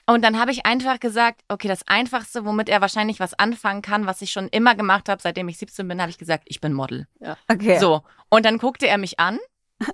Und 0.10 0.22
dann 0.24 0.40
habe 0.40 0.52
ich 0.52 0.66
einfach 0.66 1.00
gesagt, 1.00 1.42
okay, 1.50 1.68
das 1.68 1.86
Einfachste, 1.88 2.46
womit 2.46 2.70
er 2.70 2.80
wahrscheinlich 2.80 3.20
was 3.20 3.34
anfangen 3.34 3.82
kann, 3.82 4.06
was 4.06 4.22
ich 4.22 4.32
schon 4.32 4.48
immer 4.48 4.74
gemacht 4.74 5.10
habe, 5.10 5.22
seitdem 5.22 5.50
ich 5.50 5.58
17 5.58 5.86
bin, 5.88 6.00
habe 6.00 6.10
ich 6.10 6.18
gesagt, 6.18 6.44
ich 6.46 6.62
bin 6.62 6.72
Model. 6.74 7.08
Okay. 7.50 7.78
So. 7.80 8.04
Und 8.30 8.46
dann 8.46 8.58
guckte 8.58 8.88
er 8.88 8.98
mich 8.98 9.20
an, 9.20 9.38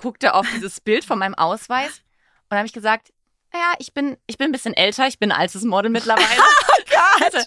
guckte 0.01 0.36
auf 0.36 0.47
dieses 0.53 0.82
Bild 0.82 1.03
von 1.03 1.17
meinem 1.17 1.34
Ausweis 1.34 1.99
und 2.43 2.49
dann 2.49 2.60
habe 2.60 2.67
ich 2.67 2.73
gesagt, 2.73 3.12
ja, 3.54 3.74
ich 3.80 3.94
bin, 3.94 4.18
ich 4.28 4.38
bin 4.38 4.50
ein 4.50 4.52
bisschen 4.52 4.74
älter, 4.74 5.08
ich 5.08 5.20
bin 5.20 5.32
ein 5.32 5.39
altes 5.39 5.63
Model 5.63 5.92
mittlerweile. 5.92 6.28
Also, 7.24 7.39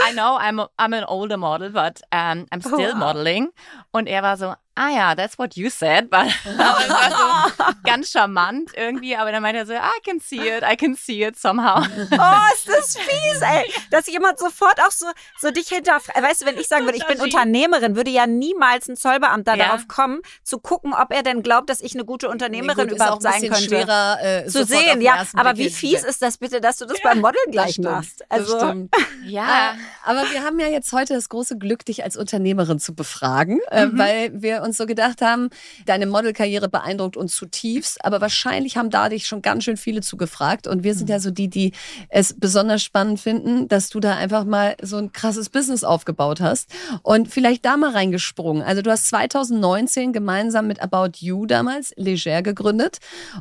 I 0.00 0.12
know 0.12 0.36
I'm, 0.38 0.58
a, 0.60 0.68
I'm 0.78 0.92
an 0.94 1.04
older 1.04 1.36
model, 1.36 1.70
but 1.70 2.00
um, 2.12 2.46
I'm 2.52 2.60
still 2.60 2.92
Wow. 2.92 2.96
modeling. 2.98 3.48
Und 3.92 4.06
er 4.08 4.22
war 4.22 4.36
so, 4.36 4.54
ah 4.74 4.88
ja, 4.88 5.14
that's 5.14 5.38
what 5.38 5.54
you 5.56 5.68
said. 5.70 6.08
But, 6.10 6.20
aber 6.58 6.80
es 6.80 6.88
war 6.88 7.50
so 7.56 7.64
ganz 7.84 8.10
charmant 8.10 8.70
irgendwie, 8.74 9.14
aber 9.16 9.30
dann 9.32 9.42
meinte 9.42 9.58
er 9.60 9.66
so, 9.66 9.74
I 9.74 10.00
can 10.04 10.18
see 10.20 10.48
it, 10.48 10.62
I 10.62 10.76
can 10.76 10.94
see 10.94 11.22
it 11.24 11.36
somehow. 11.38 11.82
Oh, 12.12 12.54
ist 12.54 12.68
das 12.68 12.96
fies, 12.96 13.40
ey. 13.42 13.72
Dass 13.90 14.06
jemand 14.06 14.38
sofort 14.38 14.80
auch 14.80 14.90
so, 14.90 15.06
so 15.40 15.50
dich 15.50 15.68
hinterfragt. 15.68 16.22
Weißt 16.22 16.42
du, 16.42 16.46
wenn 16.46 16.56
ich 16.58 16.68
sagen 16.68 16.84
würde, 16.86 16.96
ich 16.98 17.06
bin. 17.06 17.20
Unternehmerin, 17.20 17.96
würde 17.96 18.10
ja 18.10 18.26
niemals 18.26 18.88
ein 18.88 18.96
Zollbeamter 18.96 19.56
Ja. 19.56 19.66
darauf 19.66 19.88
kommen, 19.88 20.22
zu 20.42 20.58
gucken, 20.58 20.94
ob 20.94 21.12
er 21.12 21.22
denn 21.22 21.42
glaubt, 21.42 21.68
dass 21.70 21.80
ich 21.80 21.94
eine 21.94 22.04
gute 22.04 22.28
Unternehmerin 22.28 22.86
Nee, 22.86 22.92
gut, 22.92 22.96
ist 22.96 23.00
auch 23.02 23.18
überhaupt 23.20 23.26
ein 23.26 23.40
sein 23.42 23.50
könnte. 23.50 23.64
schwerer 23.68 24.18
äh, 24.22 24.46
zu 24.46 24.64
sehen, 24.64 25.00
ja. 25.02 25.22
Aber 25.36 25.56
wie 25.58 25.68
fies 25.70 26.02
ist 26.04 26.22
das 26.22 26.38
bitte, 26.38 26.60
dass 26.60 26.78
du 26.78 26.86
das 26.86 26.98
beim 27.02 27.20
Modeln 27.20 27.50
gleich 27.50 27.72
stimmt. 27.72 27.90
machst? 27.90 28.20
Das 28.28 28.40
Also, 28.40 28.58
stimmt. 28.58 28.94
Ja. 29.24 29.74
Aber 30.04 30.22
wir 30.32 30.42
haben 30.42 30.58
ja 30.58 30.66
jetzt 30.68 30.92
heute 30.92 31.14
das 31.14 31.28
große 31.28 31.58
Glück, 31.58 31.84
dich 31.84 32.02
als 32.04 32.16
Unternehmerin 32.16 32.78
zu 32.78 32.94
befragen, 32.94 33.60
äh, 33.70 33.86
Mhm. 33.86 33.98
weil 33.98 34.42
wir 34.42 34.62
uns 34.62 34.76
so 34.76 34.86
gedacht 34.86 35.20
haben, 35.22 35.50
deine 35.86 36.06
Modelkarriere 36.06 36.68
beeindruckt 36.68 37.16
uns 37.16 37.36
zutiefst, 37.36 38.04
aber 38.04 38.20
wahrscheinlich 38.20 38.76
haben 38.76 38.90
da 38.90 39.08
dich 39.08 39.26
schon 39.26 39.42
ganz 39.42 39.64
schön 39.64 39.76
viele 39.76 40.00
zugefragt 40.00 40.66
und 40.66 40.82
wir 40.84 40.94
sind 40.94 41.06
Mhm. 41.08 41.12
ja 41.12 41.20
so 41.20 41.30
die, 41.30 41.48
die 41.48 41.72
es 42.08 42.34
besonders 42.38 42.82
spannend 42.82 43.20
finden, 43.20 43.68
dass 43.68 43.88
du 43.90 44.00
da 44.00 44.16
einfach 44.16 44.44
mal 44.44 44.76
so 44.82 44.96
ein 44.96 45.12
krasses 45.12 45.48
Business 45.50 45.84
aufgebaut 45.84 46.40
hast 46.40 46.68
und 47.02 47.28
vielleicht 47.28 47.64
da 47.64 47.76
mal 47.76 47.90
reingesprungen. 47.92 48.62
Also 48.62 48.82
du 48.82 48.90
hast 48.90 49.08
2019 49.08 50.12
gemeinsam 50.12 50.66
mit 50.66 50.80
About 50.82 51.12
You 51.18 51.46
damals 51.46 51.92
Leger 51.96 52.42
gegründet 52.42 52.98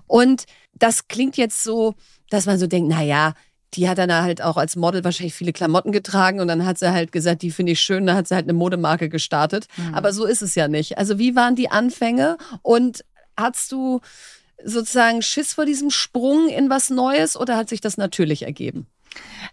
und 0.08 0.46
das 0.74 1.08
klingt 1.08 1.38
jetzt 1.38 1.64
so, 1.64 1.96
dass 2.30 2.46
man 2.46 2.58
so 2.58 2.68
denkt, 2.68 2.90
na 2.90 3.02
ja, 3.04 3.34
die 3.74 3.88
hat 3.88 3.98
dann 3.98 4.14
halt 4.14 4.42
auch 4.42 4.58
als 4.58 4.76
Model 4.76 5.04
wahrscheinlich 5.04 5.34
viele 5.34 5.54
Klamotten 5.54 5.92
getragen 5.92 6.40
und 6.40 6.48
dann 6.48 6.66
hat 6.66 6.78
sie 6.78 6.92
halt 6.92 7.12
gesagt, 7.12 7.42
die 7.42 7.52
finde 7.52 7.74
ich 7.74 7.82
schön, 7.82 8.06
dann 8.06 8.18
hat 8.18 8.28
sie 8.28 8.36
halt 8.36 8.46
eine 8.46 8.54
Modemarke 8.54 9.10
gestartet. 9.10 9.68
Aber 9.94 10.12
so 10.14 10.26
ist 10.26 10.42
es 10.42 10.56
ja 10.56 10.68
nicht. 10.68 10.98
Also 10.98 11.18
wie 11.20 11.36
waren 11.36 11.56
die 11.56 11.72
Anfänge 11.72 12.38
und 12.62 13.06
hast 13.38 13.72
du 13.72 14.02
sozusagen 14.64 15.22
Schiss 15.22 15.54
vor 15.54 15.66
diesem 15.66 15.90
Sprung 15.90 16.50
in 16.50 16.70
was 16.70 16.90
Neues 16.90 17.38
oder 17.38 17.58
hat 17.58 17.70
sich 17.70 17.82
das 17.82 17.98
natürlich 17.98 18.44
ergeben? 18.44 18.88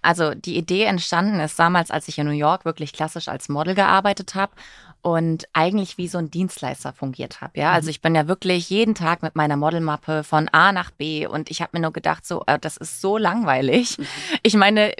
Also 0.02 0.34
die 0.34 0.56
Idee 0.56 0.84
entstanden 0.84 1.40
ist 1.40 1.58
damals, 1.58 1.90
als 1.90 2.08
ich 2.08 2.18
in 2.18 2.26
New 2.26 2.32
York 2.32 2.64
wirklich 2.64 2.92
klassisch 2.92 3.28
als 3.28 3.48
Model 3.48 3.74
gearbeitet 3.74 4.34
habe 4.34 4.52
und 5.02 5.48
eigentlich 5.52 5.98
wie 5.98 6.08
so 6.08 6.18
ein 6.18 6.30
Dienstleister 6.30 6.92
fungiert 6.92 7.40
habe. 7.40 7.58
Ja, 7.58 7.72
also 7.72 7.90
ich 7.90 8.00
bin 8.00 8.14
ja 8.14 8.28
wirklich 8.28 8.68
jeden 8.70 8.94
Tag 8.94 9.22
mit 9.22 9.36
meiner 9.36 9.56
Modelmappe 9.56 10.24
von 10.24 10.48
A 10.48 10.72
nach 10.72 10.90
B 10.90 11.26
und 11.26 11.50
ich 11.50 11.62
habe 11.62 11.70
mir 11.74 11.80
nur 11.80 11.92
gedacht, 11.92 12.26
so, 12.26 12.42
äh, 12.46 12.58
das 12.58 12.76
ist 12.76 13.00
so 13.00 13.18
langweilig. 13.18 13.96
Ich 14.42 14.54
meine, 14.54 14.92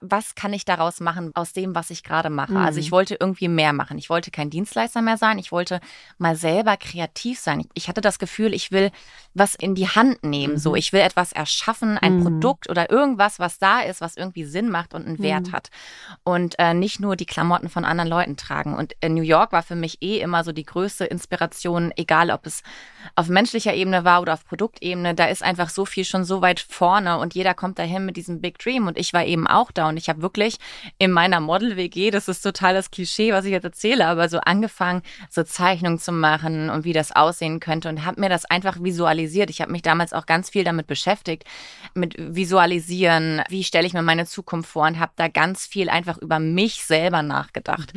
was 0.00 0.34
kann 0.34 0.52
ich 0.54 0.64
daraus 0.64 1.00
machen 1.00 1.30
aus 1.34 1.52
dem, 1.52 1.74
was 1.74 1.90
ich 1.90 2.02
gerade 2.02 2.30
mache? 2.30 2.56
Also 2.56 2.80
ich 2.80 2.90
wollte 2.90 3.16
irgendwie 3.20 3.48
mehr 3.48 3.72
machen. 3.74 3.98
Ich 3.98 4.08
wollte 4.08 4.30
kein 4.30 4.48
Dienstleister 4.48 5.02
mehr 5.02 5.18
sein. 5.18 5.38
Ich 5.38 5.52
wollte 5.52 5.80
mal 6.16 6.36
selber 6.36 6.78
kreativ 6.78 7.38
sein. 7.38 7.66
Ich 7.74 7.88
hatte 7.88 8.00
das 8.00 8.18
Gefühl, 8.18 8.54
ich 8.54 8.72
will 8.72 8.90
was 9.34 9.54
in 9.54 9.74
die 9.74 9.88
Hand 9.88 10.24
nehmen. 10.24 10.58
So, 10.58 10.74
ich 10.74 10.92
will 10.94 11.00
etwas 11.02 11.32
erschaffen, 11.32 11.98
ein 11.98 12.16
Mhm. 12.18 12.22
Produkt 12.22 12.70
oder 12.70 12.90
irgendwas, 12.90 13.38
was 13.38 13.58
da 13.58 13.80
ist, 13.80 14.00
was 14.00 14.16
irgendwie 14.16 14.44
Sinn 14.44 14.70
macht 14.70 14.94
und 14.94 15.06
einen 15.06 15.18
Wert 15.20 15.48
Mhm. 15.48 15.52
hat. 15.52 15.68
Und 16.24 16.58
äh, 16.58 16.72
nicht 16.72 16.98
nur 16.98 17.14
die 17.14 17.26
Klamotten 17.26 17.68
von 17.68 17.84
anderen 17.84 18.08
Leuten 18.10 18.36
tragen. 18.38 18.74
Und 18.74 18.94
in 19.00 19.14
New 19.14 19.22
York 19.22 19.52
war 19.52 19.62
für 19.62 19.76
mich 19.76 20.02
eh 20.02 20.18
immer 20.20 20.44
so 20.44 20.52
die 20.52 20.64
größte 20.64 21.04
Inspiration, 21.04 21.92
egal 21.96 22.30
ob 22.30 22.46
es 22.46 22.62
auf 23.16 23.28
menschlicher 23.28 23.74
Ebene 23.74 24.04
war 24.04 24.22
oder 24.22 24.32
auf 24.32 24.46
Produktebene. 24.46 25.14
Da 25.14 25.26
ist 25.26 25.42
einfach 25.42 25.68
so 25.68 25.84
viel 25.84 26.04
schon 26.06 26.24
so 26.24 26.40
weit 26.40 26.58
vorne 26.58 27.18
und 27.18 27.34
jeder 27.34 27.52
kommt 27.54 27.78
dahin 27.78 28.06
mit 28.06 28.16
diesem 28.16 28.40
Big 28.40 28.58
Dream. 28.58 28.86
Und 28.86 28.98
ich 28.98 29.12
war 29.12 29.24
eben 29.26 29.46
auch 29.46 29.70
da 29.70 29.89
und 29.90 29.98
ich 29.98 30.08
habe 30.08 30.22
wirklich 30.22 30.56
in 30.98 31.10
meiner 31.12 31.40
Model-WG, 31.40 32.10
das 32.10 32.28
ist 32.28 32.40
total 32.40 32.72
das 32.72 32.90
Klischee, 32.90 33.32
was 33.32 33.44
ich 33.44 33.50
jetzt 33.50 33.64
erzähle, 33.64 34.06
aber 34.06 34.28
so 34.28 34.38
angefangen, 34.38 35.02
so 35.28 35.42
Zeichnungen 35.42 35.98
zu 35.98 36.12
machen 36.12 36.70
und 36.70 36.84
wie 36.84 36.94
das 36.94 37.14
aussehen 37.14 37.60
könnte 37.60 37.88
und 37.90 38.06
habe 38.06 38.20
mir 38.20 38.28
das 38.28 38.44
einfach 38.46 38.82
visualisiert. 38.82 39.50
Ich 39.50 39.60
habe 39.60 39.72
mich 39.72 39.82
damals 39.82 40.12
auch 40.12 40.24
ganz 40.24 40.48
viel 40.48 40.64
damit 40.64 40.86
beschäftigt, 40.86 41.44
mit 41.94 42.14
Visualisieren, 42.16 43.42
wie 43.48 43.64
stelle 43.64 43.86
ich 43.86 43.92
mir 43.92 44.02
meine 44.02 44.24
Zukunft 44.26 44.70
vor 44.70 44.86
und 44.86 44.98
habe 44.98 45.12
da 45.16 45.28
ganz 45.28 45.66
viel 45.66 45.90
einfach 45.90 46.16
über 46.18 46.38
mich 46.38 46.84
selber 46.84 47.22
nachgedacht. 47.22 47.92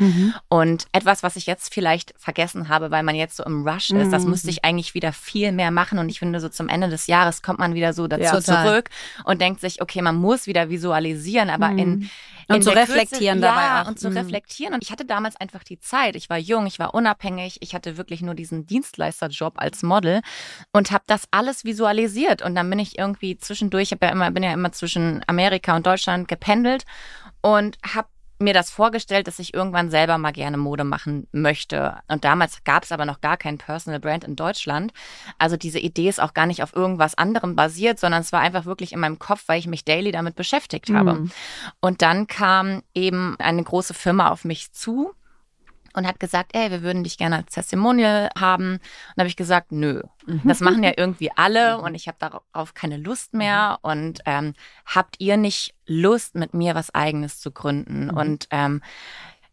Und 0.49 0.88
etwas, 0.91 1.23
was 1.23 1.36
ich 1.36 1.45
jetzt 1.45 1.73
vielleicht 1.73 2.13
vergessen 2.17 2.67
habe, 2.69 2.91
weil 2.91 3.03
man 3.03 3.15
jetzt 3.15 3.38
so 3.38 3.43
im 3.43 3.67
Rush 3.67 3.91
ist, 3.91 4.12
das 4.12 4.25
müsste 4.25 4.49
ich 4.49 4.65
eigentlich 4.65 4.93
wieder 4.93 5.13
viel 5.13 5.51
mehr 5.51 5.71
machen. 5.71 5.99
Und 5.99 6.10
ich 6.10 6.19
finde, 6.19 6.39
so 6.39 6.49
zum 6.49 6.67
Ende 6.69 6.89
des 6.89 7.08
Jahres 7.08 7.41
kommt 7.41 7.60
man 7.60 7.75
wieder 7.75 7.93
so 7.93 8.08
dazu 8.08 8.23
Ja, 8.23 8.41
zurück 8.41 8.89
und 9.25 9.41
denkt 9.41 9.62
sich, 9.62 9.82
okay, 9.82 10.01
man 10.01 10.15
muss 10.15 10.47
wieder 10.47 10.69
visualisieren, 10.69 11.49
aber 11.49 11.69
in 11.88 12.10
Und 12.50 12.56
in 12.58 12.62
zu 12.63 12.72
der 12.72 12.86
Kürze- 12.86 12.93
reflektieren 12.93 13.41
ja, 13.41 13.48
dabei 13.50 13.82
auch. 13.84 13.88
und 13.89 14.00
zu 14.00 14.10
Mhm. 14.10 14.17
reflektieren. 14.17 14.74
Und 14.74 14.84
ich 14.84 14.91
hatte 14.91 15.06
damals 15.06 15.36
einfach 15.38 15.63
die 15.63 15.80
Zeit. 15.80 16.15
Ich 16.15 16.30
war 16.30 16.38
jung, 16.38 16.65
ich 16.67 16.80
war 16.80 16.93
unabhängig, 16.93 17.58
ich 17.62 17.74
hatte 17.74 17.98
wirklich 17.98 18.22
nur 18.22 18.34
diesen 18.36 18.65
Dienstleisterjob 18.65 19.54
als 19.58 19.84
Model 19.84 20.22
und 20.74 20.91
habe 20.91 21.04
das 21.08 21.24
alles 21.32 21.63
visualisiert. 21.63 22.41
Und 22.41 22.56
dann 22.56 22.69
bin 22.69 22.80
ich 22.80 22.98
irgendwie 22.98 23.38
zwischendurch, 23.38 23.91
ich 23.93 23.98
ja 24.02 24.10
immer, 24.10 24.32
bin 24.32 24.43
ja 24.43 24.54
immer 24.54 24.72
zwischen 24.72 25.24
Amerika 25.28 25.76
und 25.76 25.86
Deutschland 25.86 26.28
gependelt 26.28 26.84
und 27.41 27.78
habe 27.96 28.08
mir 28.43 28.53
das 28.53 28.69
vorgestellt, 28.69 29.27
dass 29.27 29.39
ich 29.39 29.53
irgendwann 29.53 29.89
selber 29.89 30.17
mal 30.17 30.32
gerne 30.32 30.58
Mode 30.58 30.84
machen 30.84 31.27
möchte. 31.32 31.97
Und 32.08 32.23
damals 32.23 32.63
gab 32.63 32.84
es 32.84 32.91
aber 32.91 33.06
noch 33.06 33.21
gar 33.21 33.38
kein 33.38 33.58
Personal 33.58 33.99
Brand 33.99 34.23
in 34.23 34.36
Deutschland. 34.36 34.93
Also 35.39 35.58
diese 35.58 35.79
Idee 35.79 36.10
ist 36.10 36.21
auch 36.21 36.34
gar 36.34 36.45
nicht 36.45 36.62
auf 36.63 36.75
irgendwas 36.75 37.15
anderem 37.15 37.56
basiert, 37.56 37.99
sondern 37.99 38.21
es 38.21 38.32
war 38.32 38.41
einfach 38.41 38.65
wirklich 38.65 38.93
in 38.93 38.99
meinem 38.99 39.19
Kopf, 39.19 39.43
weil 39.47 39.60
ich 39.60 39.67
mich 39.67 39.86
daily 39.86 40.12
damit 40.12 40.36
beschäftigt 40.36 40.89
habe. 40.89 41.13
Mhm. 41.13 41.32
Und 41.79 42.01
dann 42.01 42.27
kam 42.27 42.84
eben 42.93 43.36
eine 43.39 43.63
große 43.63 43.93
Firma 43.93 44.29
auf 44.29 44.45
mich 44.45 44.71
zu 44.71 45.13
und 45.93 46.08
hat 46.08 46.19
gesagt, 46.19 46.51
ey, 46.56 46.71
wir 46.71 46.82
würden 46.82 47.03
dich 47.03 47.17
gerne 47.17 47.38
als 47.38 47.53
Testimonial 47.53 48.29
haben. 48.38 48.73
Und 48.73 49.17
habe 49.17 49.27
ich 49.27 49.36
gesagt, 49.36 49.71
nö, 49.71 50.01
das 50.43 50.60
machen 50.60 50.84
ja 50.84 50.91
irgendwie 50.97 51.32
alle 51.36 51.79
und 51.79 51.95
ich 51.95 52.08
habe 52.08 52.17
darauf 52.19 52.73
keine 52.73 52.97
Lust 52.97 53.34
mehr. 53.34 53.79
Und 53.82 54.21
ähm, 54.25 54.53
habt 54.86 55.15
ihr 55.19 55.38
nicht 55.38 55.75
Lust, 55.86 56.36
mit 56.36 56.53
mir 56.53 56.75
was 56.75 56.93
Eigenes 56.93 57.39
zu 57.39 57.51
gründen? 57.51 58.10
Und 58.10 58.47
ähm, 58.51 58.82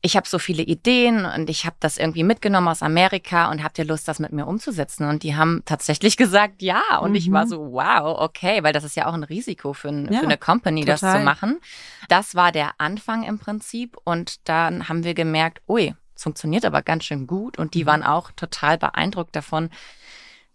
ich 0.03 0.17
habe 0.17 0.27
so 0.27 0.39
viele 0.39 0.63
Ideen 0.63 1.27
und 1.27 1.51
ich 1.51 1.67
habe 1.67 1.77
das 1.79 1.99
irgendwie 1.99 2.25
mitgenommen 2.25 2.69
aus 2.69 2.83
Amerika 2.83 3.51
und 3.51 3.63
habt 3.63 3.79
ihr 3.79 3.85
Lust, 3.85 4.09
das 4.09 4.19
mit 4.19 4.33
mir 4.33 4.47
umzusetzen? 4.47 5.07
Und 5.07 5.23
die 5.23 5.37
haben 5.37 5.63
tatsächlich 5.67 6.17
gesagt, 6.17 6.63
ja. 6.63 6.99
Und 7.01 7.15
ich 7.15 7.31
war 7.31 7.47
so, 7.47 7.73
wow, 7.73 8.19
okay, 8.19 8.63
weil 8.63 8.73
das 8.73 8.85
ist 8.85 8.97
ja 8.97 9.07
auch 9.07 9.13
ein 9.13 9.25
Risiko 9.25 9.73
für, 9.73 9.89
ein, 9.89 10.11
Ja, 10.11 10.21
für 10.21 10.25
eine 10.25 10.39
Company, 10.39 10.85
das 10.85 11.01
total. 11.01 11.19
zu 11.19 11.25
machen. 11.25 11.61
Das 12.09 12.35
war 12.35 12.51
der 12.53 12.73
Anfang 12.79 13.25
im 13.25 13.39
Prinzip. 13.39 13.97
Und 14.05 14.49
dann 14.49 14.89
haben 14.89 15.05
wir 15.05 15.15
gemerkt, 15.15 15.61
ui, 15.69 15.95
es 16.21 16.25
funktioniert 16.25 16.67
aber 16.67 16.83
ganz 16.83 17.05
schön 17.05 17.27
gut. 17.27 17.59
Und 17.59 17.73
die 17.73 17.87
waren 17.87 18.03
auch 18.03 18.31
total 18.33 18.77
beeindruckt 18.77 19.35
davon, 19.35 19.71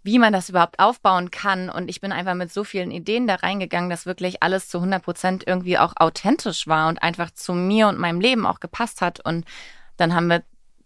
wie 0.04 0.19
man 0.19 0.32
das 0.32 0.49
überhaupt 0.49 0.78
aufbauen 0.78 1.32
kann. 1.32 1.71
Und 1.71 1.89
ich 1.89 2.01
bin 2.01 2.12
einfach 2.12 2.36
mit 2.36 2.54
so 2.54 2.63
vielen 2.63 2.91
Ideen 2.91 3.25
da 3.25 3.34
reingegangen, 3.34 3.89
dass 3.89 4.06
wirklich 4.06 4.43
alles 4.43 4.69
zu 4.69 4.78
100 4.78 5.01
Prozent 5.01 5.43
irgendwie 5.47 5.80
auch 5.80 5.93
authentisch 5.95 6.67
war 6.67 6.88
und 6.88 7.01
einfach 7.01 7.32
zu 7.32 7.54
mir 7.54 7.88
und 7.88 7.97
meinem 7.97 8.21
Leben 8.21 8.45
auch 8.45 8.60
gepasst 8.60 9.01
hat. 9.01 9.19
Und 9.25 9.43
dann 9.97 10.13
haben 10.13 10.28
wir 10.28 10.43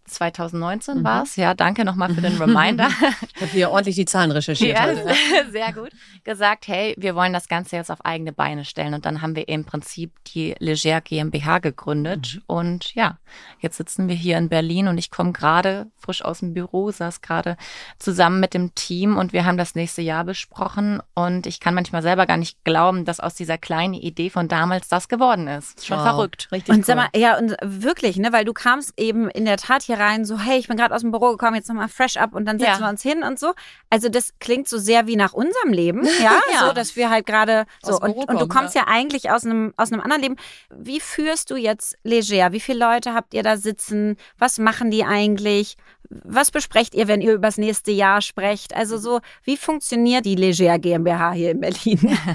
2019 0.09 1.03
war 1.03 1.23
es, 1.23 1.35
ja, 1.35 1.53
danke 1.53 1.85
nochmal 1.85 2.13
für 2.13 2.21
den 2.21 2.37
Reminder. 2.41 2.89
Ich 3.35 3.41
habe 3.41 3.51
hier 3.51 3.69
ordentlich 3.69 3.95
die 3.95 4.05
Zahlen 4.05 4.31
recherchiert. 4.31 4.77
Ja, 4.77 4.85
heute. 4.87 5.15
sehr 5.51 5.73
gut. 5.73 5.89
Gesagt, 6.23 6.67
hey, 6.67 6.95
wir 6.97 7.15
wollen 7.15 7.33
das 7.33 7.47
Ganze 7.47 7.75
jetzt 7.75 7.91
auf 7.91 8.03
eigene 8.05 8.33
Beine 8.33 8.65
stellen. 8.65 8.93
Und 8.93 9.05
dann 9.05 9.21
haben 9.21 9.35
wir 9.35 9.47
im 9.47 9.65
Prinzip 9.65 10.11
die 10.25 10.55
Leger 10.59 11.01
GmbH 11.01 11.59
gegründet. 11.59 12.41
Und 12.47 12.93
ja, 12.95 13.17
jetzt 13.59 13.77
sitzen 13.77 14.07
wir 14.07 14.15
hier 14.15 14.37
in 14.37 14.49
Berlin 14.49 14.87
und 14.87 14.97
ich 14.97 15.11
komme 15.11 15.31
gerade 15.31 15.87
frisch 15.97 16.23
aus 16.23 16.39
dem 16.39 16.53
Büro, 16.53 16.91
saß 16.91 17.21
gerade 17.21 17.55
zusammen 17.99 18.39
mit 18.39 18.53
dem 18.53 18.73
Team 18.75 19.17
und 19.17 19.33
wir 19.33 19.45
haben 19.45 19.57
das 19.57 19.75
nächste 19.75 20.01
Jahr 20.01 20.23
besprochen. 20.23 21.01
Und 21.13 21.45
ich 21.45 21.59
kann 21.59 21.75
manchmal 21.75 22.01
selber 22.01 22.25
gar 22.25 22.37
nicht 22.37 22.63
glauben, 22.63 23.05
dass 23.05 23.19
aus 23.19 23.35
dieser 23.35 23.57
kleinen 23.57 23.93
Idee 23.93 24.29
von 24.29 24.47
damals 24.47 24.87
das 24.87 25.07
geworden 25.07 25.47
ist. 25.47 25.85
Schon 25.85 25.99
Wow, 25.99 26.05
verrückt. 26.05 26.47
Richtig 26.51 26.73
Und 26.73 26.85
sag 26.85 26.97
cool. 26.97 27.03
mal, 27.13 27.19
ja, 27.19 27.37
und 27.37 27.55
wirklich, 27.61 28.17
ne, 28.17 28.31
weil 28.31 28.45
du 28.45 28.53
kamst 28.53 28.93
eben 28.97 29.29
in 29.29 29.45
der 29.45 29.57
Tat 29.57 29.83
hier 29.83 29.98
rein, 29.99 30.25
so, 30.25 30.39
hey, 30.39 30.57
ich 30.57 30.67
bin 30.67 30.77
gerade 30.77 30.95
aus 30.95 31.01
dem 31.01 31.11
Büro 31.11 31.31
gekommen, 31.31 31.55
jetzt 31.55 31.67
nochmal 31.69 31.89
fresh 31.89 32.17
up 32.17 32.33
und 32.33 32.45
dann 32.45 32.57
setzen 32.57 32.79
Ja. 32.81 32.87
wir 32.87 32.89
uns 32.89 33.03
hin 33.03 33.21
und 33.23 33.37
so. 33.37 33.53
Also 33.89 34.09
das 34.09 34.33
klingt 34.39 34.67
so 34.67 34.77
sehr 34.79 35.05
wie 35.05 35.15
nach 35.15 35.33
unserem 35.33 35.71
Leben, 35.71 36.03
ja, 36.23 36.39
Ja. 36.53 36.67
so, 36.67 36.73
dass 36.73 36.95
wir 36.95 37.09
halt 37.09 37.25
gerade 37.25 37.65
so 37.83 37.99
und, 37.99 38.15
und 38.15 38.41
du 38.41 38.47
kommst 38.47 38.73
ja, 38.75 38.85
eigentlich 38.87 39.29
aus 39.29 39.45
einem 39.45 39.73
aus 39.77 39.91
einem 39.91 40.01
anderen 40.01 40.21
Leben. 40.23 40.35
Wie 40.75 40.99
führst 40.99 41.51
du 41.51 41.55
jetzt 41.57 41.97
Leger? 42.03 42.51
Wie 42.51 42.59
viele 42.59 42.79
Leute 42.79 43.13
habt 43.13 43.33
ihr 43.33 43.43
da 43.43 43.57
sitzen? 43.57 44.15
Was 44.37 44.57
machen 44.57 44.89
die 44.89 45.03
eigentlich? 45.03 45.75
Was 46.11 46.49
besprecht 46.49 46.95
ihr, 46.95 47.07
wenn 47.07 47.21
ihr 47.21 47.33
übers 47.33 47.57
nächste 47.57 47.91
Jahr 47.91 48.21
sprecht? 48.21 48.75
Also 48.75 48.97
so, 48.97 49.19
wie 49.43 49.57
funktioniert 49.57 50.25
die 50.25 50.33
Leger 50.35 50.79
GmbH 50.79 51.33
hier 51.33 51.51
in 51.51 51.59
Berlin? 51.59 52.17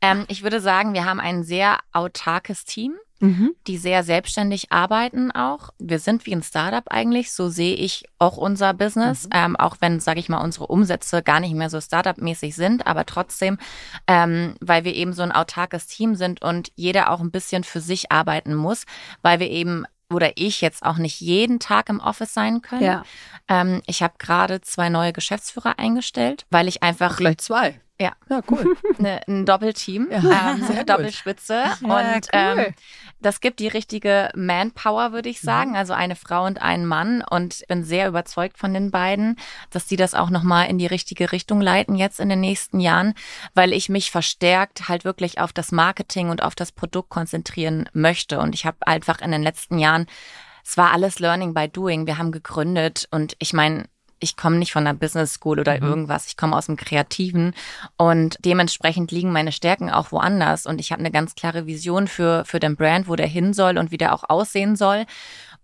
Ähm, 0.00 0.24
ich 0.28 0.42
würde 0.42 0.60
sagen, 0.60 0.92
wir 0.94 1.04
haben 1.04 1.20
ein 1.20 1.42
sehr 1.44 1.78
autarkes 1.92 2.64
Team. 2.64 2.94
Mhm. 3.20 3.54
die 3.66 3.78
sehr 3.78 4.02
selbstständig 4.02 4.72
arbeiten 4.72 5.30
auch. 5.30 5.70
Wir 5.78 5.98
sind 5.98 6.26
wie 6.26 6.34
ein 6.34 6.42
Startup 6.42 6.84
eigentlich, 6.90 7.32
so 7.32 7.48
sehe 7.48 7.74
ich 7.74 8.04
auch 8.18 8.36
unser 8.36 8.74
Business, 8.74 9.28
ähm, 9.32 9.56
auch 9.56 9.76
wenn, 9.80 10.00
sage 10.00 10.20
ich 10.20 10.28
mal, 10.28 10.42
unsere 10.42 10.66
Umsätze 10.66 11.22
gar 11.22 11.40
nicht 11.40 11.54
mehr 11.54 11.70
so 11.70 11.80
Startup-mäßig 11.80 12.54
sind, 12.54 12.86
aber 12.86 13.06
trotzdem, 13.06 13.58
ähm, 14.06 14.56
weil 14.60 14.84
wir 14.84 14.94
eben 14.94 15.12
so 15.12 15.22
ein 15.22 15.32
autarkes 15.32 15.86
Team 15.86 16.16
sind 16.16 16.42
und 16.42 16.72
jeder 16.74 17.10
auch 17.10 17.20
ein 17.20 17.30
bisschen 17.30 17.64
für 17.64 17.80
sich 17.80 18.10
arbeiten 18.10 18.54
muss, 18.54 18.84
weil 19.22 19.40
wir 19.40 19.48
eben 19.48 19.86
oder 20.10 20.32
ich 20.36 20.60
jetzt 20.60 20.82
auch 20.84 20.98
nicht 20.98 21.20
jeden 21.20 21.58
Tag 21.60 21.88
im 21.88 22.00
Office 22.00 22.34
sein 22.34 22.62
können. 22.62 22.82
Ja. 22.82 23.04
Ähm, 23.48 23.82
ich 23.86 24.02
habe 24.02 24.14
gerade 24.18 24.60
zwei 24.60 24.88
neue 24.88 25.12
Geschäftsführer 25.12 25.78
eingestellt, 25.78 26.46
weil 26.50 26.68
ich 26.68 26.82
einfach 26.82 27.16
Gleich 27.16 27.38
zwei. 27.38 27.80
Ja. 28.00 28.12
Ja, 28.28 28.40
cool. 28.50 28.76
ne, 28.98 29.20
ein 29.28 29.46
Doppelteam, 29.46 30.08
Ja, 30.10 30.56
ähm. 30.56 30.86
Doppelspitze. 30.86 31.62
und 31.82 31.90
cool. 31.92 32.20
ähm, 32.32 32.74
das 33.20 33.40
gibt 33.40 33.60
die 33.60 33.68
richtige 33.68 34.30
Manpower, 34.34 35.12
würde 35.12 35.28
ich 35.28 35.40
sagen. 35.40 35.70
Mhm. 35.70 35.76
Also 35.76 35.92
eine 35.92 36.16
Frau 36.16 36.44
und 36.44 36.60
ein 36.60 36.86
Mann. 36.86 37.22
Und 37.28 37.60
ich 37.60 37.66
bin 37.68 37.84
sehr 37.84 38.08
überzeugt 38.08 38.58
von 38.58 38.74
den 38.74 38.90
beiden, 38.90 39.36
dass 39.70 39.86
die 39.86 39.96
das 39.96 40.14
auch 40.14 40.30
nochmal 40.30 40.68
in 40.68 40.78
die 40.78 40.86
richtige 40.86 41.30
Richtung 41.30 41.60
leiten 41.60 41.94
jetzt 41.94 42.18
in 42.18 42.28
den 42.28 42.40
nächsten 42.40 42.80
Jahren, 42.80 43.14
weil 43.54 43.72
ich 43.72 43.88
mich 43.88 44.10
verstärkt 44.10 44.88
halt 44.88 45.04
wirklich 45.04 45.40
auf 45.40 45.52
das 45.52 45.70
Marketing 45.70 46.30
und 46.30 46.42
auf 46.42 46.56
das 46.56 46.72
Produkt 46.72 47.10
konzentrieren 47.10 47.88
möchte. 47.92 48.40
Und 48.40 48.54
ich 48.56 48.66
habe 48.66 48.78
einfach 48.86 49.20
in 49.20 49.30
den 49.30 49.42
letzten 49.44 49.78
Jahren, 49.78 50.06
es 50.64 50.76
war 50.76 50.92
alles 50.92 51.20
Learning 51.20 51.54
by 51.54 51.68
Doing. 51.68 52.06
Wir 52.06 52.18
haben 52.18 52.32
gegründet 52.32 53.06
und 53.10 53.36
ich 53.38 53.52
meine, 53.52 53.84
ich 54.20 54.36
komme 54.36 54.56
nicht 54.56 54.72
von 54.72 54.86
einer 54.86 54.96
Business 54.98 55.34
School 55.34 55.60
oder 55.60 55.76
Mhm. 55.80 55.86
irgendwas. 55.86 56.26
Ich 56.26 56.36
komme 56.36 56.56
aus 56.56 56.66
dem 56.66 56.76
Kreativen 56.76 57.54
und 57.96 58.36
dementsprechend 58.44 59.10
liegen 59.10 59.32
meine 59.32 59.52
Stärken 59.52 59.90
auch 59.90 60.12
woanders. 60.12 60.66
Und 60.66 60.80
ich 60.80 60.92
habe 60.92 61.00
eine 61.00 61.10
ganz 61.10 61.34
klare 61.34 61.66
Vision 61.66 62.08
für, 62.08 62.44
für 62.44 62.60
den 62.60 62.76
Brand, 62.76 63.08
wo 63.08 63.16
der 63.16 63.26
hin 63.26 63.52
soll 63.52 63.78
und 63.78 63.90
wie 63.90 63.98
der 63.98 64.14
auch 64.14 64.24
aussehen 64.28 64.76
soll. 64.76 65.04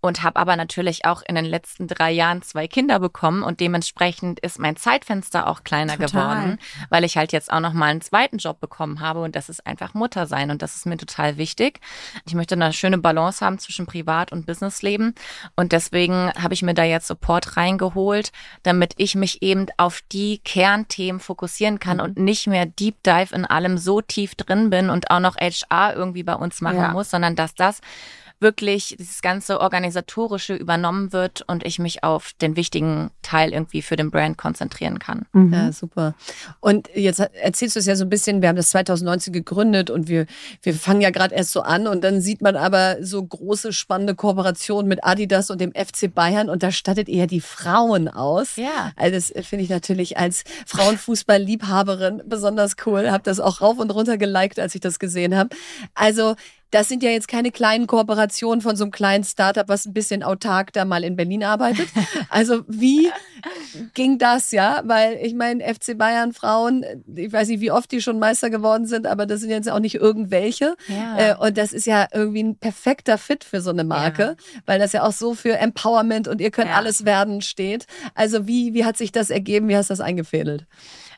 Und 0.03 0.23
habe 0.23 0.39
aber 0.39 0.55
natürlich 0.55 1.05
auch 1.05 1.21
in 1.27 1.35
den 1.35 1.45
letzten 1.45 1.87
drei 1.87 2.11
Jahren 2.11 2.41
zwei 2.41 2.67
Kinder 2.67 2.99
bekommen 2.99 3.43
und 3.43 3.59
dementsprechend 3.59 4.39
ist 4.39 4.57
mein 4.57 4.75
Zeitfenster 4.75 5.45
auch 5.47 5.63
kleiner 5.63 5.93
Total. 5.97 6.07
geworden, 6.09 6.59
weil 6.89 7.03
ich 7.03 7.17
halt 7.17 7.31
jetzt 7.31 7.53
auch 7.53 7.59
noch 7.59 7.73
mal 7.73 7.85
einen 7.91 8.01
zweiten 8.01 8.37
Job 8.37 8.59
bekommen 8.59 8.99
habe 8.99 9.21
und 9.21 9.35
das 9.35 9.47
ist 9.47 9.67
einfach 9.67 9.93
Mutter 9.93 10.25
sein 10.25 10.49
und 10.49 10.63
das 10.63 10.75
ist 10.75 10.87
mir 10.87 10.97
total 10.97 11.37
wichtig. 11.37 11.79
Ich 12.25 12.33
möchte 12.33 12.55
eine 12.55 12.73
schöne 12.73 12.97
Balance 12.97 13.45
haben 13.45 13.59
zwischen 13.59 13.85
Privat- 13.85 14.31
und 14.31 14.47
Businessleben 14.47 15.13
und 15.55 15.71
deswegen 15.71 16.31
habe 16.33 16.55
ich 16.55 16.63
mir 16.63 16.73
da 16.73 16.83
jetzt 16.83 17.05
Support 17.07 17.55
reingeholt, 17.57 18.31
damit 18.63 18.93
ich 18.97 19.13
mich 19.13 19.43
eben 19.43 19.67
auf 19.77 20.01
die 20.11 20.39
Kernthemen 20.39 21.19
fokussieren 21.21 21.77
kann 21.79 21.99
und 22.01 22.17
nicht 22.17 22.47
mehr 22.47 22.65
Deep 22.65 23.03
Dive 23.03 23.35
in 23.35 23.45
allem 23.45 23.77
so 23.77 24.01
tief 24.01 24.33
drin 24.33 24.71
bin 24.71 24.89
und 24.89 25.11
auch 25.11 25.19
noch 25.19 25.35
HR 25.37 25.93
irgendwie 25.95 26.23
bei 26.23 26.33
uns 26.33 26.59
machen 26.61 26.77
Ja. 26.77 26.91
muss, 26.91 27.11
sondern 27.11 27.35
dass 27.35 27.53
das 27.53 27.81
wirklich 28.41 28.95
dieses 28.97 29.21
ganze 29.21 29.61
organisatorische 29.61 30.55
übernommen 30.55 31.13
wird 31.13 31.43
und 31.47 31.65
ich 31.65 31.79
mich 31.79 32.03
auf 32.03 32.33
den 32.41 32.55
wichtigen 32.55 33.11
Teil 33.21 33.53
irgendwie 33.53 33.81
für 33.81 33.95
den 33.95 34.11
Brand 34.11 34.37
konzentrieren 34.37 34.99
kann. 34.99 35.25
Mhm. 35.31 35.53
Ja, 35.53 35.71
super. 35.71 36.15
Und 36.59 36.89
jetzt 36.95 37.19
erzählst 37.19 37.75
du 37.75 37.79
es 37.79 37.85
ja 37.85 37.95
so 37.95 38.03
ein 38.03 38.09
bisschen, 38.09 38.41
wir 38.41 38.49
haben 38.49 38.55
das 38.55 38.69
2019 38.69 39.31
gegründet 39.31 39.89
und 39.89 40.07
wir, 40.07 40.25
wir 40.63 40.73
fangen 40.73 41.01
ja 41.01 41.11
gerade 41.11 41.35
erst 41.35 41.51
so 41.51 41.61
an 41.61 41.87
und 41.87 42.03
dann 42.03 42.19
sieht 42.19 42.41
man 42.41 42.55
aber 42.55 42.97
so 43.01 43.23
große, 43.23 43.73
spannende 43.73 44.15
Kooperationen 44.15 44.87
mit 44.87 45.03
Adidas 45.03 45.51
und 45.51 45.61
dem 45.61 45.71
FC 45.73 46.13
Bayern 46.13 46.49
und 46.49 46.63
da 46.63 46.71
stattet 46.71 47.07
ihr 47.07 47.17
ja 47.17 47.27
die 47.27 47.41
Frauen 47.41 48.07
aus. 48.07 48.55
Ja. 48.55 48.91
Also 48.95 49.15
das 49.15 49.47
finde 49.47 49.63
ich 49.63 49.69
natürlich 49.69 50.17
als 50.17 50.43
Frauenfußball-Liebhaberin 50.65 52.23
besonders 52.25 52.75
cool. 52.85 53.11
Habe 53.11 53.23
das 53.23 53.39
auch 53.39 53.61
rauf 53.61 53.77
und 53.77 53.91
runter 53.91 54.17
geliked, 54.17 54.59
als 54.59 54.73
ich 54.73 54.81
das 54.81 54.97
gesehen 54.97 55.35
habe. 55.35 55.49
Also 55.93 56.35
das 56.71 56.87
sind 56.87 57.03
ja 57.03 57.09
jetzt 57.11 57.27
keine 57.27 57.51
kleinen 57.51 57.85
Kooperationen 57.87 58.61
von 58.61 58.75
so 58.75 58.83
einem 58.85 58.91
kleinen 58.91 59.23
Startup, 59.23 59.67
was 59.67 59.85
ein 59.85 59.93
bisschen 59.93 60.23
autark 60.23 60.73
da 60.73 60.85
mal 60.85 61.03
in 61.03 61.15
Berlin 61.15 61.43
arbeitet. 61.43 61.87
Also 62.29 62.63
wie 62.67 63.09
ging 63.93 64.17
das, 64.17 64.51
ja? 64.51 64.81
Weil 64.85 65.17
ich 65.21 65.33
meine, 65.33 65.61
FC 65.63 65.97
Bayern 65.97 66.31
Frauen, 66.33 66.85
ich 67.13 67.31
weiß 67.31 67.49
nicht, 67.49 67.59
wie 67.59 67.71
oft 67.71 67.91
die 67.91 68.01
schon 68.01 68.19
Meister 68.19 68.49
geworden 68.49 68.85
sind, 68.85 69.05
aber 69.05 69.25
das 69.25 69.41
sind 69.41 69.49
jetzt 69.49 69.69
auch 69.69 69.79
nicht 69.79 69.95
irgendwelche. 69.95 70.75
Ja. 70.87 71.17
Äh, 71.17 71.35
und 71.37 71.57
das 71.57 71.73
ist 71.73 71.85
ja 71.85 72.07
irgendwie 72.13 72.43
ein 72.43 72.55
perfekter 72.55 73.17
Fit 73.17 73.43
für 73.43 73.59
so 73.61 73.69
eine 73.69 73.83
Marke, 73.83 74.37
weil 74.65 74.79
das 74.79 74.93
ja 74.93 75.03
auch 75.03 75.11
so 75.11 75.33
für 75.33 75.57
Empowerment 75.57 76.27
und 76.27 76.39
ihr 76.41 76.51
könnt 76.51 76.69
Ja. 76.69 76.75
alles 76.77 77.03
werden 77.05 77.41
steht. 77.41 77.85
Also 78.15 78.47
wie, 78.47 78.73
wie 78.73 78.85
hat 78.85 78.97
sich 78.97 79.11
das 79.11 79.29
ergeben? 79.29 79.67
Wie 79.67 79.75
hast 79.75 79.89
du 79.89 79.93
das 79.93 80.01
eingefädelt? 80.01 80.65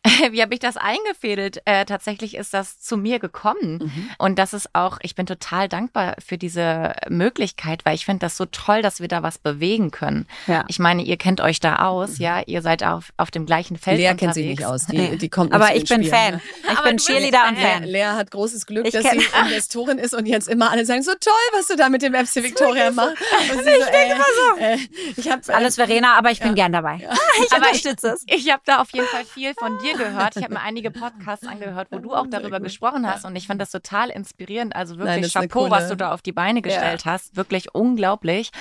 Wie 0.32 0.42
habe 0.42 0.54
ich 0.54 0.60
das 0.60 0.76
eingefädelt? 0.78 1.62
Äh, 1.66 1.86
tatsächlich 1.86 2.36
ist 2.36 2.54
das 2.54 2.80
zu 2.80 2.98
mir 2.98 3.20
gekommen. 3.20 3.80
Mhm. 3.84 4.10
Und 4.18 4.38
das 4.38 4.54
ist 4.54 4.70
auch, 4.74 4.98
ich 5.02 5.16
bin 5.16 5.26
total 5.26 5.70
dankbar 5.70 6.16
für 6.26 6.38
diese 6.38 6.94
Möglichkeit, 7.10 7.86
weil 7.86 7.96
ich 7.96 8.06
finde 8.06 8.20
das 8.20 8.36
so 8.36 8.46
toll, 8.46 8.82
dass 8.82 9.00
wir 9.00 9.08
da 9.08 9.24
was 9.24 9.38
bewegen 9.38 9.92
können. 9.92 10.28
Ja. 10.48 10.66
Ich 10.68 10.80
meine, 10.80 11.04
ihr 11.04 11.18
kennt 11.18 11.40
euch 11.40 11.60
da 11.60 11.78
aus, 11.88 12.18
ja, 12.18 12.42
ihr 12.46 12.62
seid 12.62 12.84
auf, 12.84 13.14
auf 13.18 13.32
dem 13.32 13.46
gleichen 13.46 13.78
Feld. 13.78 13.98
Lea 13.98 14.10
unterwegs. 14.10 14.20
kennt 14.20 14.34
sich 14.34 14.46
nicht 14.46 14.66
aus, 14.66 14.88
die, 14.88 15.18
die 15.18 15.30
kommt 15.30 15.52
nicht 15.52 15.62
Aber 15.62 15.74
ich 15.76 15.88
bin 15.88 16.04
Spielen, 16.04 16.14
Fan. 16.14 16.34
ne? 16.36 16.42
Ich 16.64 16.78
Aber 16.78 16.90
bin 16.90 16.98
Cheerleader 16.98 17.48
und 17.48 17.58
Fan. 17.60 17.84
Lea 17.84 18.04
hat 18.04 18.32
großes 18.32 18.66
Glück, 18.66 18.86
Ich 18.86 18.94
dass 18.94 19.04
sie 19.04 19.18
Investorin 19.46 19.98
ist 20.00 20.14
und 20.14 20.26
jetzt 20.26 20.50
immer 20.50 20.72
alle 20.72 20.86
sagen, 20.86 21.04
so 21.04 21.14
toll, 21.20 21.34
was 21.58 21.68
du 21.68 21.76
da 21.78 21.88
mit 21.90 22.02
dem 22.02 22.14
FC 22.14 22.38
Victoria 22.44 22.92
machst. 22.92 23.18
Sie 23.50 23.56
so, 23.64 23.70
ey, 23.70 24.74
äh, 24.74 24.78
ich 25.16 25.30
habe 25.32 25.42
Alles 25.54 25.76
Verena, 25.76 26.16
aber 26.18 26.32
ich 26.32 26.40
bin 26.42 26.56
gern 26.56 26.74
dabei. 26.74 27.08
Ich 27.44 27.52
Aber 27.54 27.66
unterstütze 27.68 28.10
es. 28.10 28.24
Ich 28.28 28.52
habe 28.52 28.62
da 28.66 28.82
auf 28.82 28.92
jeden 28.92 29.08
Fall 29.08 29.24
viel 29.26 29.54
von 29.54 29.78
dir 29.80 29.93
gehört. 29.98 30.36
Ich 30.36 30.44
habe 30.44 30.54
mir 30.54 30.62
einige 30.62 30.92
Podcasts 30.92 31.46
angehört, 31.48 31.88
wo 31.92 32.00
du 32.00 32.14
auch 32.14 32.28
darüber 32.30 32.60
gesprochen 32.60 33.08
hast 33.08 33.26
und 33.26 33.36
ich 33.36 33.48
fand 33.48 33.62
das 33.62 33.72
total 33.72 34.10
inspirierend. 34.10 34.76
Also 34.76 34.98
wirklich 34.98 35.34
Nein, 35.34 35.50
Chapeau, 35.50 35.70
was 35.70 35.90
du 35.90 35.96
da 35.98 36.14
auf 36.14 36.22
die 36.22 36.32
Beine 36.32 36.62
gestellt 36.62 37.06
hast. 37.06 37.36
Wirklich 37.36 37.74
unglaublich. 37.74 38.52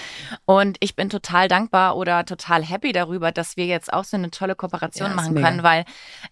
Und 0.45 0.77
ich 0.81 0.97
bin 0.97 1.11
total 1.11 1.49
dankbar 1.49 1.97
oder 1.97 2.25
total 2.25 2.62
happy 2.64 2.92
darüber, 2.92 3.33
dass 3.33 3.57
wir 3.57 3.66
jetzt 3.66 3.92
auch 3.92 4.05
so 4.05 4.16
eine 4.16 4.31
tolle 4.31 4.55
Kooperation 4.55 5.11
Ja, 5.11 5.14
machen 5.16 5.35
können, 5.35 5.62
weil 5.62 5.85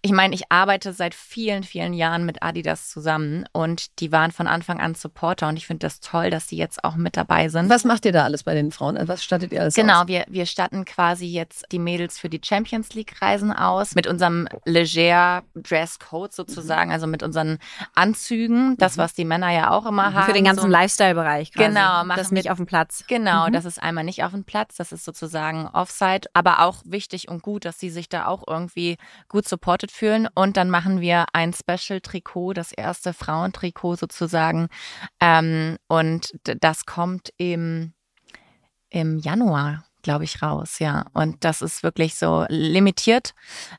ich 0.03 0.13
meine, 0.13 0.35
ich 0.35 0.51
arbeite 0.51 0.93
seit 0.93 1.15
vielen, 1.15 1.63
vielen 1.63 1.93
Jahren 1.95 2.25
mit 2.25 2.43
Adidas 2.43 2.89
zusammen 2.89 3.45
und 3.53 4.01
die 4.01 4.13
waren 4.13 4.31
von 4.33 4.47
Anfang 4.47 4.81
an 4.81 4.95
Supporter 4.95 5.49
und 5.49 5.57
ich 5.57 5.67
finde 5.67 5.87
das 5.87 6.01
toll, 6.01 6.31
dass 6.31 6.49
sie 6.49 6.57
jetzt 6.57 6.85
auch 6.85 6.97
mit 6.97 7.17
dabei 7.17 7.49
sind. 7.49 7.69
Was 7.69 7.85
macht 7.85 8.05
ihr 8.05 8.13
da 8.13 8.25
alles 8.25 8.43
bei 8.45 8.55
den 8.55 8.71
Frauen? 8.71 8.97
Also 8.97 9.09
Was 9.09 9.25
stattet 9.25 9.53
ihr 9.53 9.61
alles 9.63 9.75
Genau, 9.75 10.03
aus? 10.03 10.09
wir, 10.09 10.25
wir 10.29 10.47
statten 10.47 10.85
quasi 10.85 11.27
jetzt 11.27 11.67
die 11.73 11.79
Mädels 11.79 12.19
für 12.19 12.29
die 12.29 12.41
Champions 12.45 12.95
League 12.95 13.21
Reisen 13.21 13.53
aus 13.53 13.95
mit 13.95 14.07
unserem 14.07 14.49
leger 14.95 15.43
Dresscode 15.55 16.33
sozusagen, 16.33 16.93
also 16.93 17.07
mit 17.07 17.23
unseren 17.23 17.59
Anzügen, 17.95 18.77
das 18.79 18.99
was 18.99 19.15
die 19.15 19.25
Männer 19.25 19.51
ja 19.51 19.71
auch 19.71 19.87
immer 19.87 20.15
haben. 20.15 20.27
Für 20.27 20.33
den 20.33 20.45
ganzen 20.45 20.63
so. 20.63 20.69
Lifestyle-Bereich 20.69 21.53
quasi. 21.53 21.69
Genau, 21.69 22.05
machen 22.05 22.19
Das 22.19 22.31
nicht 22.33 22.51
auf 22.51 22.57
dem 22.57 22.67
Platz. 22.67 23.05
Genau, 23.09 23.49
Mhm. 23.49 23.53
das 23.53 23.65
ist 23.65 23.83
einmal 23.83 24.05
nicht 24.05 24.25
auf 24.25 24.33
dem 24.33 24.45
Platz, 24.45 24.77
das 24.77 24.93
ist 24.93 25.05
sozusagen 25.05 25.67
Offside, 25.69 26.29
aber 26.35 26.61
auch 26.61 26.83
wichtig 26.85 27.29
und 27.29 27.43
gut, 27.43 27.65
dass 27.65 27.79
sie 27.79 27.91
sich 27.91 28.09
da 28.09 28.27
auch 28.27 28.45
irgendwie 28.47 28.97
gut 29.29 29.49
supported 29.49 29.91
fühlen. 29.93 30.29
Und 30.35 30.57
dann 30.57 30.71
machen 30.71 31.01
wir 31.01 31.27
ein 31.33 31.53
Special-Trikot, 31.53 32.53
das 32.55 32.73
erste 32.73 33.13
Frauentrikot 33.13 33.97
sozusagen. 33.97 34.69
Ähm, 35.21 35.77
und 35.89 36.33
das 36.45 36.87
kommt 36.87 37.31
im, 37.37 37.93
im 38.91 39.19
Januar 39.19 39.85
glaube 40.03 40.25
ich, 40.25 40.43
raus, 40.43 40.79
ja. 40.79 41.05
Und 41.13 41.45
das 41.45 41.63
ist 41.63 41.83
wirklich 41.83 42.15
so 42.15 42.45
limitiert. 42.49 43.35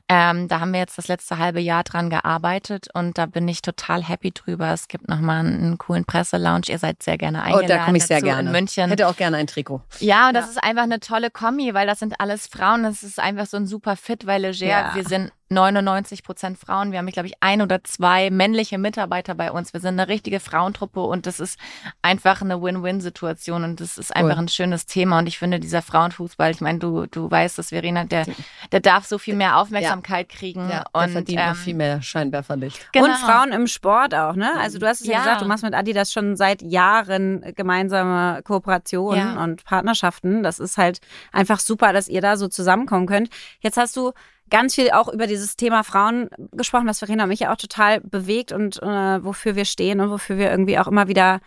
Ähm, 0.08 0.48
da 0.48 0.60
haben 0.60 0.72
wir 0.72 0.80
jetzt 0.80 0.98
das 0.98 1.08
letzte 1.08 1.38
halbe 1.38 1.60
Jahr 1.60 1.84
dran 1.84 2.10
gearbeitet 2.10 2.88
und 2.94 3.18
da 3.18 3.26
bin 3.26 3.46
ich 3.48 3.62
total 3.62 4.02
happy 4.06 4.30
drüber. 4.32 4.72
Es 4.72 4.88
gibt 4.88 5.08
nochmal 5.08 5.40
einen 5.46 5.78
coolen 5.78 6.04
Presselounge. 6.04 6.62
Ihr 6.68 6.78
seid 6.78 7.02
sehr 7.02 7.18
gerne 7.18 7.38
Oh, 7.38 7.42
eingeladen. 7.44 7.68
da 7.68 7.84
komme 7.84 7.96
ich 7.98 8.06
sehr 8.06 8.20
gerne. 8.22 8.48
In 8.48 8.52
München. 8.52 8.88
Hätte 8.90 9.08
auch 9.08 9.16
gerne 9.16 9.36
ein 9.36 9.46
Trikot. 9.46 9.82
Ja, 10.00 10.28
und 10.28 10.34
das 10.34 10.48
ist 10.48 10.62
einfach 10.62 10.82
eine 10.84 11.00
tolle 11.00 11.30
Kombi, 11.30 11.74
weil 11.74 11.86
das 11.86 11.98
sind 11.98 12.20
alles 12.20 12.46
Frauen. 12.46 12.82
Das 12.82 13.02
ist 13.02 13.18
einfach 13.18 13.46
so 13.46 13.56
ein 13.56 13.66
super 13.66 13.96
Fit, 13.96 14.26
weil 14.26 14.42
Leger, 14.42 14.66
Ja. 14.66 14.94
wir 14.94 15.04
sind 15.04 15.32
99 15.52 16.22
Prozent 16.22 16.58
Frauen. 16.58 16.92
Wir 16.92 16.98
haben, 16.98 17.06
glaube 17.06 17.28
ich, 17.28 17.34
ein 17.40 17.62
oder 17.62 17.84
zwei 17.84 18.30
männliche 18.30 18.78
Mitarbeiter 18.78 19.34
bei 19.34 19.52
uns. 19.52 19.72
Wir 19.72 19.80
sind 19.80 19.98
eine 19.98 20.08
richtige 20.08 20.40
Frauentruppe 20.40 21.00
und 21.00 21.26
das 21.26 21.40
ist 21.40 21.58
einfach 22.02 22.42
eine 22.42 22.62
Win-Win-Situation 22.62 23.64
und 23.64 23.80
das 23.80 23.98
ist 23.98 24.14
einfach 24.14 24.36
cool. 24.36 24.44
ein 24.44 24.48
schönes 24.48 24.86
Thema. 24.86 25.18
Und 25.18 25.26
ich 25.26 25.38
finde, 25.38 25.60
dieser 25.60 25.82
Frauenfußball, 25.82 26.50
ich 26.50 26.60
meine, 26.60 26.78
du, 26.78 27.06
du 27.06 27.30
weißt 27.30 27.58
das, 27.58 27.68
Verena, 27.68 28.04
der, 28.04 28.26
der 28.72 28.80
darf 28.80 29.04
so 29.06 29.18
viel 29.18 29.34
mehr 29.34 29.58
Aufmerksamkeit 29.58 30.32
ja. 30.32 30.38
kriegen. 30.38 30.68
Ja, 30.68 30.84
und 30.92 31.10
verdient 31.10 31.40
ähm, 31.40 31.50
auch 31.50 31.56
viel 31.56 31.74
mehr 31.74 32.02
Scheinwerferlicht. 32.02 32.92
Genau. 32.92 33.06
Und 33.06 33.16
Frauen 33.16 33.52
im 33.52 33.66
Sport 33.66 34.14
auch, 34.14 34.34
ne? 34.34 34.52
Also 34.58 34.78
du 34.78 34.86
hast 34.86 35.00
es 35.00 35.06
ja, 35.06 35.14
ja 35.14 35.18
gesagt, 35.20 35.42
du 35.42 35.46
machst 35.46 35.64
mit 35.64 35.74
Adi 35.74 35.92
das 35.92 36.12
schon 36.12 36.36
seit 36.36 36.62
Jahren 36.62 37.44
gemeinsame 37.54 38.42
Kooperationen 38.42 39.36
ja. 39.36 39.42
und 39.42 39.64
Partnerschaften. 39.64 40.42
Das 40.42 40.58
ist 40.58 40.78
halt 40.78 41.00
einfach 41.32 41.60
super, 41.60 41.92
dass 41.92 42.08
ihr 42.08 42.20
da 42.20 42.36
so 42.36 42.48
zusammenkommen 42.48 43.06
könnt. 43.06 43.30
Jetzt 43.60 43.76
hast 43.76 43.96
du 43.96 44.12
ganz 44.52 44.74
viel 44.74 44.90
auch 44.90 45.08
über 45.08 45.26
dieses 45.26 45.56
Thema 45.56 45.82
Frauen 45.82 46.28
gesprochen, 46.52 46.86
was 46.86 46.98
Verena 46.98 47.24
und 47.24 47.30
mich 47.30 47.40
ja 47.40 47.52
auch 47.52 47.56
total 47.56 48.02
bewegt 48.02 48.52
und 48.52 48.80
äh, 48.82 49.24
wofür 49.24 49.56
wir 49.56 49.64
stehen 49.64 49.98
und 50.00 50.10
wofür 50.10 50.36
wir 50.36 50.50
irgendwie 50.50 50.78
auch 50.78 50.86
immer 50.86 51.08
wieder, 51.08 51.40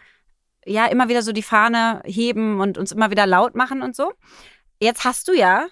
ja, 0.65 0.87
immer 0.87 1.07
wieder 1.07 1.21
so 1.21 1.31
die 1.31 1.43
Fahne 1.43 2.01
heben 2.03 2.59
und 2.59 2.79
uns 2.79 2.91
immer 2.91 3.11
wieder 3.11 3.27
laut 3.27 3.53
machen 3.55 3.83
und 3.83 3.95
so. 3.95 4.11
Jetzt 4.81 5.05
hast 5.05 5.27
du 5.27 5.33
ja 5.33 5.67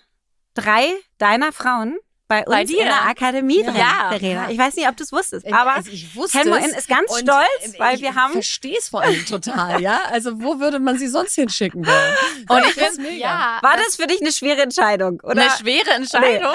drei 0.53 0.85
deiner 1.17 1.51
Frauen 1.51 1.97
bei 2.27 2.45
uns 2.45 2.71
bei 2.71 2.77
in 2.77 2.85
der 2.85 3.05
Akademie 3.05 3.61
ja. 3.61 3.71
drin, 3.71 3.75
ja. 3.75 4.09
Verena. 4.09 4.49
Ich 4.49 4.57
weiß 4.57 4.75
nicht, 4.75 4.87
ob 4.87 4.95
du 4.97 5.03
es 5.03 5.11
wusstest, 5.11 5.45
aber 5.51 5.73
also 5.73 5.91
ich 5.91 6.15
wusste 6.15 6.39
Helmut 6.39 6.59
ist 6.59 6.87
ganz 6.87 7.11
und 7.11 7.19
stolz, 7.19 7.77
weil 7.77 7.99
wir 7.99 8.15
haben. 8.15 8.31
Ich 8.31 8.45
verstehe 8.45 8.77
es 8.77 8.89
vor 8.89 9.01
allem 9.01 9.25
total, 9.25 9.81
ja. 9.81 10.01
Also 10.09 10.41
wo 10.41 10.59
würde 10.59 10.79
man 10.79 10.97
sie 10.97 11.07
sonst 11.07 11.35
hinschicken 11.35 11.85
wollen? 11.85 12.17
Und 12.49 12.65
ich 12.65 12.73
finde. 12.73 13.11
Ja, 13.11 13.59
War 13.61 13.77
das 13.77 13.95
für 13.95 14.07
dich 14.07 14.21
eine 14.21 14.31
schwere 14.31 14.61
Entscheidung, 14.61 15.19
oder? 15.21 15.41
Eine 15.41 15.51
schwere 15.51 15.91
Entscheidung? 15.91 16.53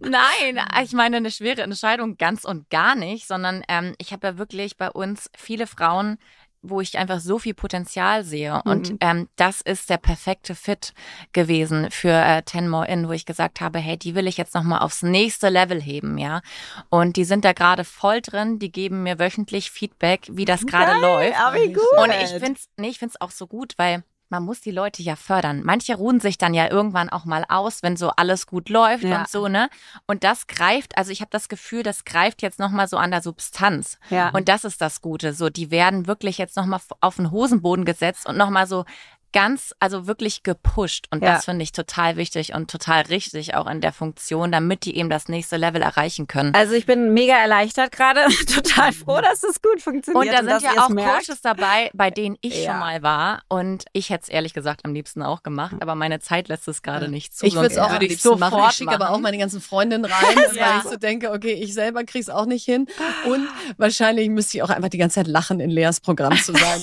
Nein, 0.10 0.64
ich 0.82 0.92
meine 0.92 1.18
eine 1.18 1.30
schwere 1.30 1.62
Entscheidung 1.62 2.16
ganz 2.16 2.44
und 2.44 2.68
gar 2.70 2.94
nicht, 2.94 3.26
sondern 3.26 3.62
ähm, 3.68 3.94
ich 3.98 4.12
habe 4.12 4.26
ja 4.26 4.38
wirklich 4.38 4.76
bei 4.76 4.90
uns 4.90 5.30
viele 5.36 5.66
Frauen 5.66 6.18
wo 6.62 6.80
ich 6.80 6.96
einfach 6.96 7.20
so 7.20 7.38
viel 7.38 7.54
Potenzial 7.54 8.24
sehe. 8.24 8.62
Mhm. 8.64 8.70
Und 8.70 8.94
ähm, 9.00 9.28
das 9.36 9.60
ist 9.60 9.90
der 9.90 9.98
perfekte 9.98 10.54
Fit 10.54 10.94
gewesen 11.32 11.90
für 11.90 12.12
äh, 12.12 12.42
Ten 12.42 12.68
More 12.68 12.86
In, 12.86 13.08
wo 13.08 13.12
ich 13.12 13.26
gesagt 13.26 13.60
habe, 13.60 13.78
hey, 13.78 13.96
die 13.96 14.14
will 14.14 14.28
ich 14.28 14.36
jetzt 14.36 14.54
nochmal 14.54 14.80
aufs 14.80 15.02
nächste 15.02 15.48
Level 15.48 15.80
heben, 15.80 16.18
ja. 16.18 16.40
Und 16.88 17.16
die 17.16 17.24
sind 17.24 17.44
da 17.44 17.52
gerade 17.52 17.84
voll 17.84 18.20
drin, 18.20 18.58
die 18.58 18.70
geben 18.70 19.02
mir 19.02 19.18
wöchentlich 19.18 19.70
Feedback, 19.70 20.28
wie 20.30 20.44
das 20.44 20.64
gerade 20.66 21.00
läuft. 21.00 21.38
Aber 21.38 21.56
wie 21.56 21.72
gut. 21.72 21.82
Und 21.98 22.10
ich 22.10 22.30
finde 22.30 22.52
es 22.52 22.68
nee, 22.76 22.88
ich 22.88 22.98
find's 22.98 23.20
auch 23.20 23.30
so 23.30 23.46
gut, 23.46 23.74
weil 23.76 24.04
man 24.32 24.44
muss 24.44 24.62
die 24.62 24.70
Leute 24.70 25.02
ja 25.02 25.14
fördern. 25.14 25.60
Manche 25.62 25.94
ruhen 25.94 26.18
sich 26.18 26.38
dann 26.38 26.54
ja 26.54 26.70
irgendwann 26.70 27.10
auch 27.10 27.26
mal 27.26 27.44
aus, 27.48 27.82
wenn 27.82 27.98
so 27.98 28.08
alles 28.10 28.46
gut 28.46 28.70
läuft 28.70 29.04
ja. 29.04 29.20
und 29.20 29.28
so, 29.28 29.46
ne? 29.46 29.68
Und 30.06 30.24
das 30.24 30.46
greift, 30.46 30.96
also 30.96 31.12
ich 31.12 31.20
habe 31.20 31.28
das 31.30 31.50
Gefühl, 31.50 31.82
das 31.82 32.06
greift 32.06 32.40
jetzt 32.40 32.58
nochmal 32.58 32.88
so 32.88 32.96
an 32.96 33.10
der 33.10 33.20
Substanz. 33.20 33.98
Ja. 34.08 34.30
Und 34.30 34.48
das 34.48 34.64
ist 34.64 34.80
das 34.80 35.02
Gute. 35.02 35.34
So, 35.34 35.50
die 35.50 35.70
werden 35.70 36.06
wirklich 36.06 36.38
jetzt 36.38 36.56
nochmal 36.56 36.80
auf 37.00 37.16
den 37.16 37.30
Hosenboden 37.30 37.84
gesetzt 37.84 38.26
und 38.26 38.38
nochmal 38.38 38.66
so 38.66 38.86
ganz, 39.32 39.74
also 39.80 40.06
wirklich 40.06 40.42
gepusht. 40.42 41.06
Und 41.10 41.22
ja. 41.22 41.34
das 41.34 41.44
finde 41.44 41.62
ich 41.62 41.72
total 41.72 42.16
wichtig 42.16 42.54
und 42.54 42.70
total 42.70 43.02
richtig 43.02 43.54
auch 43.54 43.66
in 43.66 43.80
der 43.80 43.92
Funktion, 43.92 44.52
damit 44.52 44.84
die 44.84 44.96
eben 44.96 45.10
das 45.10 45.28
nächste 45.28 45.56
Level 45.56 45.82
erreichen 45.82 46.26
können. 46.26 46.54
Also 46.54 46.74
ich 46.74 46.86
bin 46.86 47.12
mega 47.14 47.34
erleichtert 47.34 47.92
gerade, 47.92 48.20
total 48.46 48.92
froh, 48.92 49.20
dass 49.20 49.40
das 49.40 49.60
gut 49.60 49.80
funktioniert. 49.80 50.38
Und 50.38 50.48
da 50.48 50.60
sind 50.60 50.62
ja 50.62 50.82
auch 50.82 50.88
merkt. 50.88 51.26
Coaches 51.26 51.40
dabei, 51.40 51.90
bei 51.94 52.10
denen 52.10 52.36
ich 52.40 52.62
ja. 52.62 52.70
schon 52.70 52.80
mal 52.80 53.02
war. 53.02 53.42
Und 53.48 53.84
ich 53.92 54.10
hätte 54.10 54.24
es 54.24 54.28
ehrlich 54.28 54.54
gesagt 54.54 54.84
am 54.84 54.94
liebsten 54.94 55.22
auch 55.22 55.42
gemacht, 55.42 55.76
aber 55.80 55.94
meine 55.94 56.20
Zeit 56.20 56.48
lässt 56.48 56.68
es 56.68 56.82
gerade 56.82 57.08
nicht 57.08 57.36
zu. 57.36 57.46
Ich 57.46 57.54
würde 57.54 57.68
es 57.68 57.78
auch 57.78 57.90
am 57.90 58.00
liebsten 58.00 58.38
machen. 58.38 58.60
Ich 58.68 58.76
schicke 58.76 58.92
aber 58.92 59.10
auch 59.10 59.18
meine 59.18 59.38
ganzen 59.38 59.60
Freundinnen 59.60 60.04
rein, 60.04 60.36
weil 60.36 60.78
ich 60.78 60.90
so 60.90 60.96
denke, 60.96 61.30
okay, 61.30 61.52
ich 61.52 61.74
selber 61.74 62.04
kriege 62.04 62.22
es 62.22 62.30
auch 62.30 62.46
nicht 62.46 62.64
hin. 62.64 62.86
Und 63.24 63.48
wahrscheinlich 63.76 64.28
müsste 64.28 64.58
ich 64.58 64.62
auch 64.62 64.70
einfach 64.70 64.90
die 64.90 64.98
ganze 64.98 65.16
Zeit 65.16 65.26
lachen, 65.26 65.60
in 65.60 65.70
Leas 65.70 66.00
Programm 66.00 66.36
zu 66.36 66.52
sein. 66.52 66.80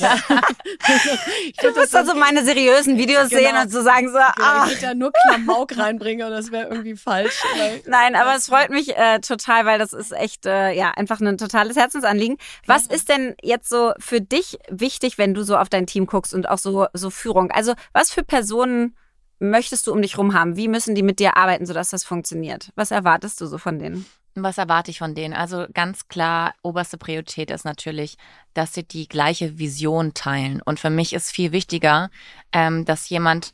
ich 1.48 1.58
du 1.58 1.74
bist 1.74 1.96
also 1.96 2.16
meine 2.16 2.39
keine 2.40 2.46
seriösen 2.46 2.98
Videos 2.98 3.30
genau. 3.30 3.42
sehen 3.42 3.56
und 3.62 3.70
zu 3.70 3.78
so 3.78 3.84
sagen 3.84 4.10
so, 4.10 4.18
ah. 4.18 4.66
Ich 4.66 4.72
würde 4.72 4.82
da 4.82 4.94
nur 4.94 5.12
Klamauk 5.12 5.78
reinbringen 5.78 6.26
und 6.26 6.34
das 6.34 6.52
wäre 6.52 6.70
irgendwie 6.70 6.96
falsch. 6.96 7.42
Nein, 7.86 8.16
aber 8.16 8.36
es 8.36 8.48
freut 8.48 8.70
mich 8.70 8.96
äh, 8.96 9.20
total, 9.20 9.66
weil 9.66 9.80
das 9.80 9.94
ist 9.94 10.12
echt, 10.12 10.46
äh, 10.46 10.72
ja, 10.74 10.92
einfach 10.92 11.20
ein 11.20 11.38
totales 11.38 11.76
Herzensanliegen. 11.76 12.38
Was 12.66 12.88
ja. 12.88 12.96
ist 12.96 13.10
denn 13.10 13.36
jetzt 13.42 13.70
so 13.70 13.94
für 14.00 14.22
dich 14.22 14.58
wichtig, 14.70 15.18
wenn 15.18 15.34
du 15.34 15.44
so 15.44 15.58
auf 15.58 15.70
dein 15.70 15.88
Team 15.88 16.06
guckst 16.06 16.34
und 16.34 16.50
auch 16.50 16.58
so, 16.58 16.88
so 16.94 17.10
Führung? 17.10 17.52
Also 17.52 17.74
was 17.94 18.12
für 18.12 18.24
Personen 18.24 18.96
möchtest 19.40 19.88
du 19.88 19.94
um 19.94 20.02
dich 20.02 20.18
rum 20.18 20.34
haben? 20.34 20.56
Wie 20.56 20.68
müssen 20.68 20.96
die 20.96 21.04
mit 21.04 21.20
dir 21.20 21.38
arbeiten, 21.38 21.66
sodass 21.66 21.90
das 21.90 22.04
funktioniert? 22.04 22.72
Was 22.76 22.92
erwartest 22.92 23.40
du 23.42 23.46
so 23.46 23.58
von 23.58 23.80
denen? 23.80 24.06
Was 24.36 24.58
erwarte 24.58 24.92
ich 24.92 25.00
von 25.00 25.16
denen? 25.16 25.34
Also 25.34 25.66
ganz 25.74 26.08
klar, 26.08 26.54
oberste 26.62 26.98
Priorität 26.98 27.52
ist 27.52 27.66
natürlich, 27.66 28.18
dass 28.54 28.74
sie 28.74 28.84
die 28.84 29.08
gleiche 29.08 29.58
Vision 29.58 30.14
teilen. 30.14 30.62
Und 30.62 30.80
für 30.80 30.90
mich 30.90 31.14
ist 31.14 31.32
viel 31.32 31.52
wichtiger, 31.52 32.10
ähm, 32.52 32.86
dass 32.86 33.10
jemand 33.10 33.54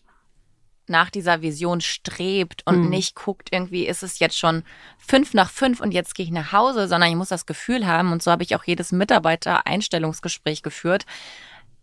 nach 0.88 1.10
dieser 1.10 1.42
Vision 1.42 1.82
strebt 1.82 2.62
und 2.66 2.84
mhm. 2.84 2.90
nicht 2.90 3.16
guckt, 3.16 3.50
irgendwie 3.52 3.88
ist 3.88 4.04
es 4.04 4.20
jetzt 4.20 4.38
schon 4.38 4.64
fünf 4.98 5.34
nach 5.34 5.50
fünf 5.50 5.80
und 5.80 5.92
jetzt 5.92 6.16
gehe 6.16 6.26
ich 6.26 6.32
nach 6.32 6.52
Hause, 6.52 6.88
sondern 6.88 7.10
ich 7.10 7.16
muss 7.16 7.30
das 7.30 7.46
Gefühl 7.46 7.88
haben, 7.88 8.12
und 8.12 8.22
so 8.22 8.32
habe 8.32 8.44
ich 8.44 8.56
auch 8.56 8.64
jedes 8.64 8.92
Mitarbeiter-Einstellungsgespräch 8.92 10.62
geführt, 10.62 11.06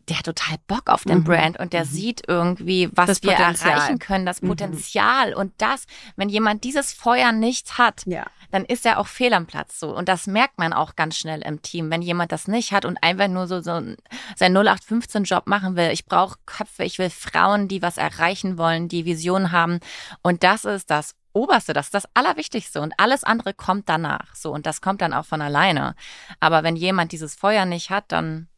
der 0.08 0.18
hat 0.18 0.26
total 0.26 0.56
Bock 0.66 0.88
auf 0.88 1.04
den 1.04 1.18
mhm. 1.18 1.24
Brand 1.24 1.58
und 1.58 1.72
der 1.72 1.84
mhm. 1.84 1.88
sieht 1.88 2.22
irgendwie, 2.26 2.88
was 2.92 3.06
das 3.06 3.22
wir 3.22 3.32
Potenzial. 3.32 3.72
erreichen 3.72 3.98
können, 3.98 4.26
das 4.26 4.42
mhm. 4.42 4.48
Potenzial 4.48 5.30
mhm. 5.30 5.36
und 5.36 5.52
das, 5.58 5.86
wenn 6.16 6.28
jemand 6.28 6.64
dieses 6.64 6.92
Feuer 6.92 7.32
nicht 7.32 7.78
hat, 7.78 8.02
ja. 8.06 8.26
dann 8.50 8.64
ist 8.64 8.84
er 8.86 8.98
auch 8.98 9.06
fehl 9.06 9.32
am 9.34 9.46
Platz 9.46 9.78
so 9.78 9.96
und 9.96 10.08
das 10.08 10.26
merkt 10.26 10.58
man 10.58 10.72
auch 10.72 10.96
ganz 10.96 11.16
schnell 11.16 11.42
im 11.42 11.62
Team, 11.62 11.90
wenn 11.90 12.02
jemand 12.02 12.32
das 12.32 12.48
nicht 12.48 12.72
hat 12.72 12.84
und 12.84 13.02
einfach 13.02 13.28
nur 13.28 13.46
so, 13.46 13.60
so 13.60 13.80
seinen 14.36 14.56
0815 14.56 15.24
Job 15.24 15.46
machen 15.46 15.76
will. 15.76 15.90
Ich 15.92 16.06
brauche 16.06 16.38
Köpfe, 16.46 16.84
ich 16.84 16.98
will 16.98 17.10
Frauen, 17.10 17.68
die 17.68 17.82
was 17.82 17.96
erreichen 17.96 18.58
wollen, 18.58 18.88
die 18.88 19.04
Visionen 19.04 19.52
haben 19.52 19.80
und 20.22 20.42
das 20.42 20.64
ist 20.64 20.90
das 20.90 21.14
Oberste, 21.34 21.72
das 21.72 21.86
ist 21.86 21.94
das 21.94 22.08
Allerwichtigste 22.14 22.80
und 22.80 22.92
alles 22.98 23.24
andere 23.24 23.54
kommt 23.54 23.88
danach. 23.88 24.34
So 24.34 24.52
und 24.52 24.66
das 24.66 24.80
kommt 24.80 25.00
dann 25.00 25.14
auch 25.14 25.24
von 25.24 25.40
alleine. 25.40 25.94
Aber 26.40 26.62
wenn 26.62 26.76
jemand 26.76 27.12
dieses 27.12 27.34
Feuer 27.34 27.64
nicht 27.64 27.88
hat, 27.88 28.04
dann 28.08 28.48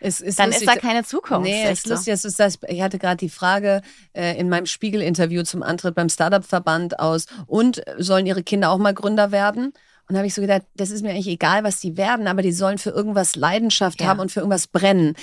es 0.00 0.20
ist 0.20 0.38
dann 0.38 0.46
lustig, 0.48 0.68
ist 0.68 0.76
da 0.76 0.80
keine 0.80 1.04
Zukunft. 1.04 1.42
Nee, 1.42 1.64
es 1.64 1.80
ist 1.80 1.86
lustig. 1.86 2.14
Es 2.14 2.24
ist 2.24 2.40
das, 2.40 2.58
ich 2.66 2.82
hatte 2.82 2.98
gerade 2.98 3.18
die 3.18 3.28
Frage 3.28 3.82
äh, 4.14 4.38
in 4.38 4.48
meinem 4.48 4.66
Spiegel-Interview 4.66 5.42
zum 5.42 5.62
Antritt 5.62 5.94
beim 5.94 6.08
Startup-Verband 6.08 6.98
aus, 6.98 7.26
und 7.46 7.82
sollen 7.98 8.26
ihre 8.26 8.42
Kinder 8.42 8.70
auch 8.70 8.78
mal 8.78 8.94
Gründer 8.94 9.30
werden? 9.30 9.72
Und 10.08 10.16
habe 10.16 10.26
ich 10.26 10.34
so 10.34 10.40
gedacht, 10.40 10.62
das 10.74 10.90
ist 10.90 11.02
mir 11.02 11.10
eigentlich 11.10 11.28
egal, 11.28 11.62
was 11.62 11.78
die 11.78 11.96
werden, 11.96 12.26
aber 12.26 12.42
die 12.42 12.50
sollen 12.50 12.78
für 12.78 12.90
irgendwas 12.90 13.36
Leidenschaft 13.36 14.00
ja. 14.00 14.08
haben 14.08 14.18
und 14.18 14.32
für 14.32 14.40
irgendwas 14.40 14.66
brennen 14.66 15.14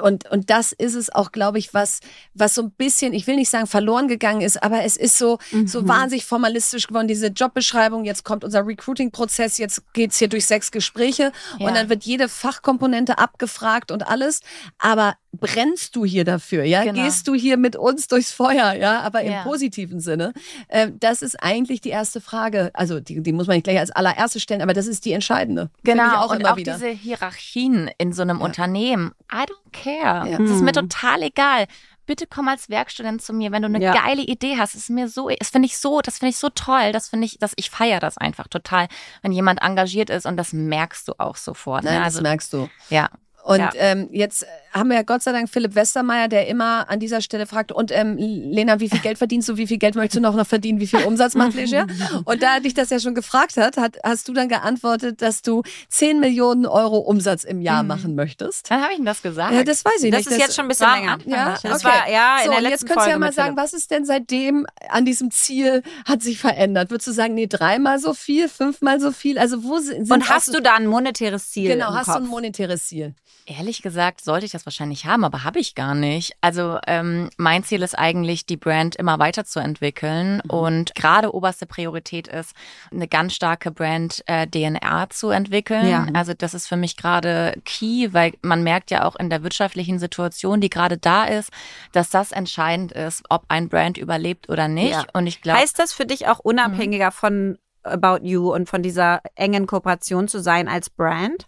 und, 0.00 0.30
und 0.30 0.50
das 0.50 0.72
ist 0.72 0.94
es 0.94 1.10
auch, 1.10 1.32
glaube 1.32 1.58
ich, 1.58 1.74
was, 1.74 2.00
was 2.34 2.54
so 2.54 2.62
ein 2.62 2.70
bisschen, 2.70 3.12
ich 3.12 3.26
will 3.26 3.36
nicht 3.36 3.50
sagen 3.50 3.66
verloren 3.66 4.08
gegangen 4.08 4.40
ist, 4.40 4.62
aber 4.62 4.84
es 4.84 4.96
ist 4.96 5.18
so, 5.18 5.38
mhm. 5.50 5.66
so 5.66 5.86
wahnsinnig 5.88 6.24
formalistisch 6.24 6.86
geworden, 6.86 7.08
diese 7.08 7.28
Jobbeschreibung, 7.28 8.04
jetzt 8.04 8.24
kommt 8.24 8.44
unser 8.44 8.66
Recruiting-Prozess, 8.66 9.58
jetzt 9.58 9.82
geht's 9.92 10.18
hier 10.18 10.28
durch 10.28 10.46
sechs 10.46 10.70
Gespräche 10.70 11.32
ja. 11.58 11.66
und 11.66 11.74
dann 11.74 11.88
wird 11.88 12.04
jede 12.04 12.28
Fachkomponente 12.28 13.18
abgefragt 13.18 13.90
und 13.90 14.06
alles. 14.06 14.40
Aber 14.78 15.14
brennst 15.34 15.96
du 15.96 16.04
hier 16.04 16.24
dafür, 16.24 16.64
ja? 16.64 16.84
Genau. 16.84 17.02
Gehst 17.02 17.28
du 17.28 17.34
hier 17.34 17.56
mit 17.56 17.76
uns 17.76 18.08
durchs 18.08 18.32
Feuer, 18.32 18.74
ja? 18.74 19.00
Aber 19.00 19.22
im 19.22 19.32
ja. 19.32 19.42
positiven 19.42 20.00
Sinne. 20.00 20.32
Äh, 20.68 20.90
das 20.98 21.22
ist 21.22 21.42
eigentlich 21.42 21.80
die 21.80 21.90
erste 21.90 22.20
Frage. 22.20 22.70
Also 22.74 23.00
die, 23.00 23.22
die 23.22 23.32
muss 23.32 23.46
man 23.46 23.56
nicht 23.56 23.64
gleich 23.64 23.78
als 23.78 23.90
allererste 23.90 24.40
stellen, 24.40 24.62
aber 24.62 24.74
das 24.74 24.86
ist 24.86 25.04
die 25.04 25.12
entscheidende. 25.12 25.70
Genau. 25.82 26.24
Auch 26.24 26.30
und 26.30 26.44
auch 26.46 26.56
wieder. 26.56 26.74
diese 26.74 26.88
Hierarchien 26.88 27.90
in 27.98 28.12
so 28.12 28.22
einem 28.22 28.38
ja. 28.38 28.44
Unternehmen. 28.44 29.12
I 29.32 29.44
don't 29.44 29.72
care. 29.72 30.28
Ja. 30.28 30.38
Das 30.38 30.50
ist 30.50 30.62
mir 30.62 30.70
mhm. 30.70 30.88
total 30.88 31.22
egal. 31.22 31.66
Bitte 32.06 32.26
komm 32.26 32.48
als 32.48 32.68
Werkstudent 32.68 33.22
zu 33.22 33.32
mir, 33.32 33.50
wenn 33.50 33.62
du 33.62 33.68
eine 33.68 33.80
ja. 33.80 33.94
geile 33.94 34.22
Idee 34.22 34.56
hast. 34.58 34.74
Das 34.74 34.82
ist 34.82 34.90
mir 34.90 35.08
so, 35.08 35.30
das 35.30 35.48
finde 35.48 35.66
ich 35.66 35.78
so, 35.78 36.02
das 36.02 36.18
finde 36.18 36.30
ich 36.30 36.36
so 36.36 36.50
toll. 36.50 36.92
Das 36.92 37.08
finde 37.08 37.26
ich, 37.26 37.38
dass 37.38 37.52
ich 37.56 37.70
feiere 37.70 38.00
das 38.00 38.18
einfach 38.18 38.46
total, 38.48 38.88
wenn 39.22 39.32
jemand 39.32 39.62
engagiert 39.62 40.10
ist 40.10 40.26
und 40.26 40.36
das 40.36 40.52
merkst 40.52 41.08
du 41.08 41.14
auch 41.18 41.36
sofort. 41.36 41.84
Ne? 41.84 41.92
Nein, 41.92 42.02
also, 42.02 42.18
das 42.18 42.22
merkst 42.22 42.52
du. 42.52 42.68
Ja. 42.90 43.08
Und 43.44 43.58
ja. 43.58 43.70
ähm, 43.74 44.08
jetzt 44.10 44.46
haben 44.72 44.88
wir 44.88 44.96
ja 44.96 45.02
Gott 45.02 45.22
sei 45.22 45.32
Dank 45.32 45.50
Philipp 45.50 45.74
Westermeier, 45.74 46.28
der 46.28 46.48
immer 46.48 46.88
an 46.88 46.98
dieser 46.98 47.20
Stelle 47.20 47.46
fragt, 47.46 47.72
und 47.72 47.92
ähm, 47.92 48.16
Lena, 48.16 48.80
wie 48.80 48.88
viel 48.88 49.00
Geld 49.00 49.18
verdienst 49.18 49.46
du, 49.50 49.58
wie 49.58 49.66
viel 49.66 49.76
Geld 49.76 49.96
möchtest 49.96 50.16
du 50.16 50.20
noch, 50.20 50.34
noch 50.34 50.46
verdienen, 50.46 50.80
wie 50.80 50.86
viel 50.86 51.02
Umsatz 51.04 51.34
macht 51.34 51.54
Leger? 51.54 51.86
Und 52.24 52.42
da 52.42 52.58
dich 52.60 52.72
das 52.72 52.88
ja 52.88 52.98
schon 52.98 53.14
gefragt 53.14 53.58
hat, 53.58 53.76
hat, 53.76 53.98
hast 54.02 54.28
du 54.28 54.32
dann 54.32 54.48
geantwortet, 54.48 55.20
dass 55.20 55.42
du 55.42 55.62
10 55.90 56.20
Millionen 56.20 56.64
Euro 56.64 56.98
Umsatz 56.98 57.44
im 57.44 57.60
Jahr 57.60 57.82
mhm. 57.82 57.88
machen 57.88 58.14
möchtest. 58.14 58.70
Wann 58.70 58.80
habe 58.80 58.92
ich 58.92 58.96
denn 58.96 59.04
das 59.04 59.20
gesagt? 59.20 59.52
Ja, 59.52 59.62
das 59.62 59.84
weiß 59.84 60.02
ich 60.02 60.10
das 60.10 60.20
nicht. 60.20 60.26
Das 60.26 60.32
ist 60.32 60.38
jetzt 60.40 60.56
schon 60.56 60.64
ein 60.64 60.68
bisschen 60.68 60.90
länger. 60.90 61.18
Ja, 61.26 61.58
das 61.62 61.84
okay. 61.84 61.84
war 61.84 62.10
ja 62.10 62.38
in 62.38 62.44
so, 62.46 62.50
der 62.52 62.60
letzten 62.62 62.70
jetzt 62.72 62.86
könntest 62.86 63.06
du 63.06 63.10
ja 63.10 63.18
mal 63.18 63.32
sagen, 63.32 63.56
was 63.58 63.74
ist 63.74 63.90
denn 63.90 64.06
seitdem 64.06 64.66
an 64.88 65.04
diesem 65.04 65.30
Ziel 65.30 65.82
hat 66.06 66.22
sich 66.22 66.38
verändert? 66.38 66.90
Würdest 66.90 67.08
du 67.08 67.12
sagen, 67.12 67.34
nee, 67.34 67.46
dreimal 67.46 67.98
so 67.98 68.14
viel, 68.14 68.48
fünfmal 68.48 69.00
so 69.00 69.12
viel? 69.12 69.38
Also 69.38 69.64
wo 69.64 69.78
sind 69.80 70.10
Und 70.10 70.30
hast 70.30 70.54
du 70.54 70.60
da 70.60 70.76
ein 70.76 70.86
monetäres 70.86 71.50
Ziel? 71.50 71.68
Genau, 71.68 71.92
hast 71.92 72.06
Kopf? 72.06 72.16
du 72.16 72.22
ein 72.22 72.28
monetäres 72.28 72.86
Ziel? 72.86 73.14
Ehrlich 73.46 73.82
gesagt, 73.82 74.22
sollte 74.22 74.46
ich 74.46 74.52
das 74.52 74.64
wahrscheinlich 74.64 75.04
haben, 75.04 75.22
aber 75.22 75.44
habe 75.44 75.58
ich 75.58 75.74
gar 75.74 75.94
nicht. 75.94 76.34
Also 76.40 76.78
ähm, 76.86 77.28
mein 77.36 77.62
Ziel 77.62 77.82
ist 77.82 77.98
eigentlich, 77.98 78.46
die 78.46 78.56
Brand 78.56 78.96
immer 78.96 79.18
weiterzuentwickeln 79.18 80.40
mhm. 80.42 80.50
und 80.50 80.94
gerade 80.94 81.34
oberste 81.34 81.66
Priorität 81.66 82.26
ist, 82.26 82.54
eine 82.90 83.06
ganz 83.06 83.34
starke 83.34 83.70
Brand-DNA 83.70 85.02
äh, 85.02 85.08
zu 85.10 85.28
entwickeln. 85.28 85.86
Ja. 85.86 86.06
Also 86.14 86.32
das 86.32 86.54
ist 86.54 86.68
für 86.68 86.76
mich 86.76 86.96
gerade 86.96 87.60
key, 87.66 88.08
weil 88.12 88.32
man 88.40 88.62
merkt 88.62 88.90
ja 88.90 89.04
auch 89.04 89.16
in 89.16 89.28
der 89.28 89.42
wirtschaftlichen 89.42 89.98
Situation, 89.98 90.62
die 90.62 90.70
gerade 90.70 90.96
da 90.96 91.24
ist, 91.24 91.50
dass 91.92 92.08
das 92.08 92.32
entscheidend 92.32 92.92
ist, 92.92 93.24
ob 93.28 93.44
ein 93.48 93.68
Brand 93.68 93.98
überlebt 93.98 94.48
oder 94.48 94.68
nicht. 94.68 94.92
Ja. 94.92 95.04
Und 95.12 95.26
ich 95.26 95.42
glaube, 95.42 95.58
heißt 95.58 95.78
das 95.78 95.92
für 95.92 96.06
dich 96.06 96.28
auch 96.28 96.38
unabhängiger 96.38 97.08
mhm. 97.08 97.12
von 97.12 97.58
About 97.82 98.26
You 98.26 98.54
und 98.54 98.70
von 98.70 98.82
dieser 98.82 99.20
engen 99.34 99.66
Kooperation 99.66 100.28
zu 100.28 100.40
sein 100.40 100.66
als 100.66 100.88
Brand? 100.88 101.46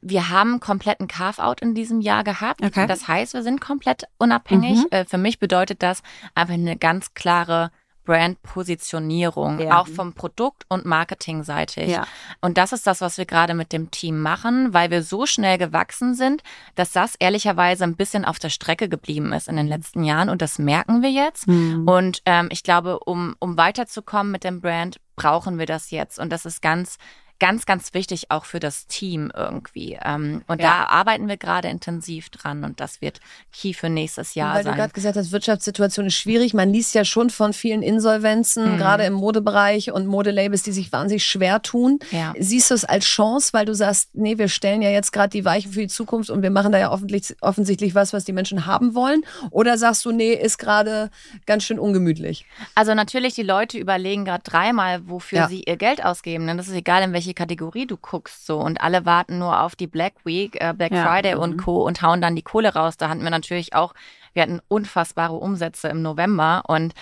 Wir 0.00 0.30
haben 0.30 0.60
kompletten 0.60 1.08
Carve-out 1.08 1.60
in 1.60 1.74
diesem 1.74 2.00
Jahr 2.00 2.24
gehabt. 2.24 2.62
Okay. 2.64 2.86
Das 2.86 3.08
heißt, 3.08 3.34
wir 3.34 3.42
sind 3.42 3.60
komplett 3.60 4.04
unabhängig. 4.18 4.78
Mhm. 4.78 4.86
Äh, 4.90 5.04
für 5.04 5.18
mich 5.18 5.38
bedeutet 5.38 5.82
das 5.82 6.02
einfach 6.34 6.54
eine 6.54 6.76
ganz 6.76 7.14
klare 7.14 7.70
Brand-Positionierung, 8.04 9.60
ja. 9.60 9.80
auch 9.80 9.88
vom 9.88 10.12
Produkt- 10.12 10.64
und 10.68 10.84
Marketing-seitig. 10.84 11.88
Ja. 11.88 12.06
Und 12.40 12.58
das 12.58 12.72
ist 12.72 12.86
das, 12.86 13.00
was 13.00 13.18
wir 13.18 13.24
gerade 13.24 13.54
mit 13.54 13.72
dem 13.72 13.90
Team 13.90 14.20
machen, 14.20 14.72
weil 14.74 14.90
wir 14.90 15.02
so 15.02 15.26
schnell 15.26 15.58
gewachsen 15.58 16.14
sind, 16.14 16.42
dass 16.74 16.92
das 16.92 17.14
ehrlicherweise 17.18 17.84
ein 17.84 17.96
bisschen 17.96 18.24
auf 18.24 18.38
der 18.38 18.50
Strecke 18.50 18.88
geblieben 18.88 19.32
ist 19.32 19.48
in 19.48 19.56
den 19.56 19.66
letzten 19.66 20.04
Jahren. 20.04 20.28
Und 20.28 20.42
das 20.42 20.58
merken 20.58 21.02
wir 21.02 21.10
jetzt. 21.10 21.48
Mhm. 21.48 21.88
Und 21.88 22.22
ähm, 22.26 22.48
ich 22.50 22.62
glaube, 22.62 23.00
um, 23.00 23.34
um 23.38 23.56
weiterzukommen 23.56 24.30
mit 24.30 24.44
dem 24.44 24.60
Brand, 24.60 25.00
brauchen 25.16 25.58
wir 25.58 25.66
das 25.66 25.90
jetzt. 25.90 26.18
Und 26.18 26.30
das 26.30 26.44
ist 26.44 26.60
ganz 26.60 26.98
ganz, 27.40 27.66
ganz 27.66 27.94
wichtig 27.94 28.30
auch 28.30 28.44
für 28.44 28.60
das 28.60 28.86
Team 28.86 29.32
irgendwie. 29.34 29.98
Ähm, 30.02 30.42
und 30.46 30.60
ja. 30.60 30.68
da 30.68 30.84
arbeiten 30.86 31.28
wir 31.28 31.36
gerade 31.36 31.68
intensiv 31.68 32.30
dran 32.30 32.64
und 32.64 32.80
das 32.80 33.00
wird 33.00 33.20
key 33.52 33.74
für 33.74 33.88
nächstes 33.88 34.34
Jahr 34.34 34.54
Weil 34.54 34.62
sein. 34.62 34.72
Weil 34.72 34.72
du 34.72 34.78
gerade 34.78 34.92
gesagt 34.92 35.16
hast, 35.16 35.32
Wirtschaftssituation 35.32 36.06
ist 36.06 36.14
schwierig. 36.14 36.54
Man 36.54 36.72
liest 36.72 36.94
ja 36.94 37.04
schon 37.04 37.30
von 37.30 37.52
vielen 37.52 37.82
Insolvenzen, 37.82 38.74
mhm. 38.74 38.76
gerade 38.78 39.04
im 39.04 39.14
Modebereich 39.14 39.92
und 39.92 40.06
Modelabels, 40.06 40.62
die 40.62 40.72
sich 40.72 40.92
wahnsinnig 40.92 41.24
schwer 41.24 41.62
tun. 41.62 41.98
Ja. 42.10 42.34
Siehst 42.38 42.70
du 42.70 42.74
es 42.74 42.84
als 42.84 43.04
Chance, 43.04 43.52
weil 43.52 43.66
du 43.66 43.74
sagst, 43.74 44.10
nee, 44.14 44.38
wir 44.38 44.48
stellen 44.48 44.82
ja 44.82 44.90
jetzt 44.90 45.12
gerade 45.12 45.30
die 45.30 45.44
Weichen 45.44 45.72
für 45.72 45.80
die 45.80 45.88
Zukunft 45.88 46.30
und 46.30 46.42
wir 46.42 46.50
machen 46.50 46.72
da 46.72 46.78
ja 46.78 46.92
offensichtlich, 46.92 47.36
offensichtlich 47.42 47.94
was, 47.94 48.12
was 48.12 48.24
die 48.24 48.32
Menschen 48.32 48.66
haben 48.66 48.94
wollen? 48.94 49.22
Oder 49.50 49.76
sagst 49.78 50.04
du, 50.04 50.12
nee, 50.12 50.32
ist 50.32 50.58
gerade 50.58 51.10
ganz 51.46 51.64
schön 51.64 51.78
ungemütlich? 51.78 52.46
Also 52.74 52.94
natürlich, 52.94 53.34
die 53.34 53.42
Leute 53.42 53.78
überlegen 53.78 54.24
gerade 54.24 54.44
dreimal, 54.44 55.08
wofür 55.08 55.40
ja. 55.40 55.48
sie 55.48 55.64
ihr 55.66 55.76
Geld 55.76 56.04
ausgeben. 56.04 56.46
Das 56.56 56.68
ist 56.68 56.74
egal, 56.74 57.02
in 57.02 57.12
welche 57.24 57.34
Kategorie 57.34 57.86
du 57.86 57.96
guckst 57.96 58.44
so 58.44 58.58
und 58.58 58.80
alle 58.80 59.06
warten 59.06 59.38
nur 59.38 59.62
auf 59.62 59.76
die 59.76 59.86
Black 59.86 60.14
Week, 60.24 60.56
äh, 60.60 60.74
Black 60.76 60.92
ja. 60.92 61.06
Friday 61.06 61.34
mhm. 61.34 61.40
und 61.40 61.56
Co. 61.56 61.82
und 61.82 62.02
hauen 62.02 62.20
dann 62.20 62.36
die 62.36 62.42
Kohle 62.42 62.74
raus. 62.74 62.96
Da 62.98 63.08
hatten 63.08 63.22
wir 63.22 63.30
natürlich 63.30 63.74
auch, 63.74 63.94
wir 64.34 64.42
hatten 64.42 64.60
unfassbare 64.68 65.34
Umsätze 65.34 65.88
im 65.88 66.02
November 66.02 66.62
und 66.66 66.92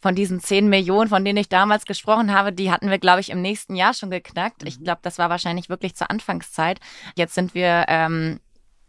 von 0.00 0.14
diesen 0.14 0.38
10 0.38 0.68
Millionen, 0.68 1.08
von 1.08 1.24
denen 1.24 1.38
ich 1.38 1.48
damals 1.48 1.86
gesprochen 1.86 2.32
habe, 2.32 2.52
die 2.52 2.70
hatten 2.70 2.90
wir, 2.90 2.98
glaube 2.98 3.20
ich, 3.20 3.30
im 3.30 3.40
nächsten 3.40 3.74
Jahr 3.74 3.94
schon 3.94 4.10
geknackt. 4.10 4.62
Ich 4.64 4.78
mhm. 4.78 4.84
glaube, 4.84 5.00
das 5.02 5.18
war 5.18 5.30
wahrscheinlich 5.30 5.68
wirklich 5.68 5.96
zur 5.96 6.10
Anfangszeit. 6.10 6.78
Jetzt 7.16 7.34
sind 7.34 7.54
wir 7.54 7.86
ähm, 7.88 8.38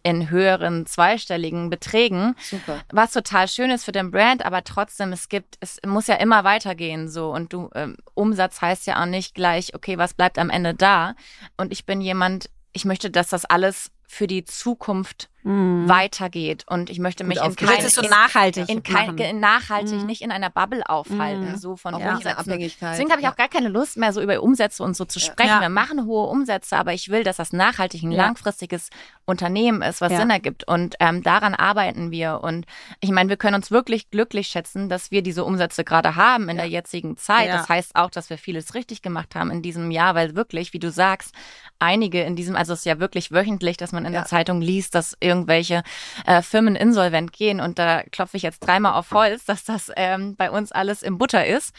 in 0.06 0.30
höheren 0.30 0.86
zweistelligen 0.86 1.72
Beträgen, 1.72 2.36
Super. 2.40 2.80
was 2.92 3.12
total 3.12 3.48
schön 3.48 3.72
ist 3.72 3.86
für 3.86 3.92
den 3.92 4.12
Brand, 4.12 4.46
aber 4.46 4.64
trotzdem, 4.64 5.12
es 5.12 5.30
gibt, 5.30 5.58
es 5.62 5.80
muss 5.84 6.06
ja 6.06 6.14
immer 6.16 6.44
weitergehen 6.44 7.10
so 7.10 7.34
und 7.34 7.52
du, 7.52 7.72
ähm, 7.74 7.98
Umsatz 8.14 8.62
heißt 8.62 8.86
ja 8.86 9.02
auch 9.02 9.08
nicht 9.08 9.34
gleich, 9.34 9.74
okay, 9.74 9.98
was 9.98 10.14
bleibt 10.14 10.38
am 10.38 10.52
Ende 10.52 10.76
da? 10.76 11.16
Und 11.58 11.72
ich 11.72 11.88
bin 11.88 12.02
jemand, 12.02 12.52
ich 12.72 12.86
möchte, 12.86 13.10
dass 13.10 13.30
das 13.30 13.46
alles 13.46 13.90
für 14.08 14.28
die 14.28 14.46
Zukunft 14.46 15.28
mhm. 15.46 15.88
weitergeht. 15.88 16.66
Und 16.68 16.90
ich 16.90 17.00
möchte 17.00 17.24
mich 17.24 17.42
in 17.42 17.56
kein, 17.56 17.88
so 17.88 18.02
nachhaltig 18.02 18.68
in, 18.68 18.84
kein, 18.84 19.18
in 19.18 19.40
nachhaltig 19.40 20.02
mhm. 20.02 20.06
nicht 20.06 20.22
in 20.22 20.32
einer 20.32 20.50
Bubble 20.50 20.88
aufhalten, 20.90 21.52
mhm. 21.52 21.58
so 21.58 21.78
von 21.78 21.98
ja. 21.98 22.16
Umsätzen. 22.16 22.60
Deswegen 22.60 23.12
habe 23.12 23.22
ich 23.22 23.28
auch 23.28 23.36
gar 23.36 23.48
keine 23.48 23.70
Lust 23.70 23.98
mehr, 23.98 24.12
so 24.12 24.22
über 24.22 24.42
Umsätze 24.42 24.84
und 24.84 24.98
so 24.98 25.06
zu 25.06 25.20
sprechen. 25.20 25.50
Ja. 25.50 25.62
Wir 25.62 25.70
machen 25.70 26.06
hohe 26.06 26.28
Umsätze, 26.28 26.76
aber 26.76 26.94
ich 26.94 27.10
will, 27.10 27.24
dass 27.24 27.38
das 27.38 27.54
nachhaltig 27.54 28.04
ein 28.04 28.12
ja. 28.12 28.24
langfristiges 28.24 28.90
Unternehmen 29.26 29.82
ist, 29.82 30.02
was 30.02 30.12
Sinn 30.12 30.30
ergibt. 30.30 30.68
Und 30.68 30.96
ähm, 31.00 31.24
daran 31.24 31.56
arbeiten 31.56 32.12
wir. 32.12 32.42
Und 32.44 32.66
ich 33.00 33.12
meine, 33.12 33.30
wir 33.30 33.38
können 33.38 33.56
uns 33.56 33.72
wirklich 33.72 34.10
glücklich 34.10 34.48
schätzen, 34.48 34.90
dass 34.90 35.12
wir 35.12 35.22
diese 35.22 35.44
Umsätze 35.44 35.84
gerade 35.84 36.16
haben 36.16 36.50
in 36.50 36.58
der 36.58 36.68
jetzigen 36.68 37.18
Zeit. 37.18 37.50
Das 37.50 37.70
heißt 37.70 37.96
auch, 37.96 38.10
dass 38.10 38.30
wir 38.30 38.38
vieles 38.38 38.74
richtig 38.74 39.02
gemacht 39.02 39.36
haben 39.36 39.52
in 39.52 39.62
diesem 39.62 39.92
Jahr, 39.92 40.16
weil 40.16 40.36
wirklich, 40.36 40.74
wie 40.74 40.80
du 40.80 40.92
sagst, 40.92 41.34
einige 41.80 42.24
in 42.24 42.36
diesem, 42.36 42.56
also 42.56 42.74
es 42.74 42.80
ist 42.80 42.86
ja 42.86 43.00
wirklich 43.00 43.32
wöchentlich, 43.32 43.78
dass 43.78 43.92
man 43.92 44.06
in 44.06 44.12
der 44.12 44.26
Zeitung 44.26 44.62
liest, 44.62 44.96
dass 44.96 45.16
irgendwie 45.20 45.35
irgendwelche 45.36 45.84
äh, 46.26 46.42
Firmen 46.42 46.76
insolvent 46.76 47.34
gehen. 47.34 47.60
Und 47.60 47.78
da 47.78 48.04
klopfe 48.04 48.38
ich 48.38 48.44
jetzt 48.44 48.60
dreimal 48.60 48.94
auf 48.94 49.12
Holz, 49.12 49.46
dass 49.46 49.64
das 49.64 49.92
ähm, 49.96 50.36
bei 50.36 50.50
uns 50.50 50.72
alles 50.72 51.04
im 51.04 51.18
Butter 51.18 51.46
ist. 51.46 51.74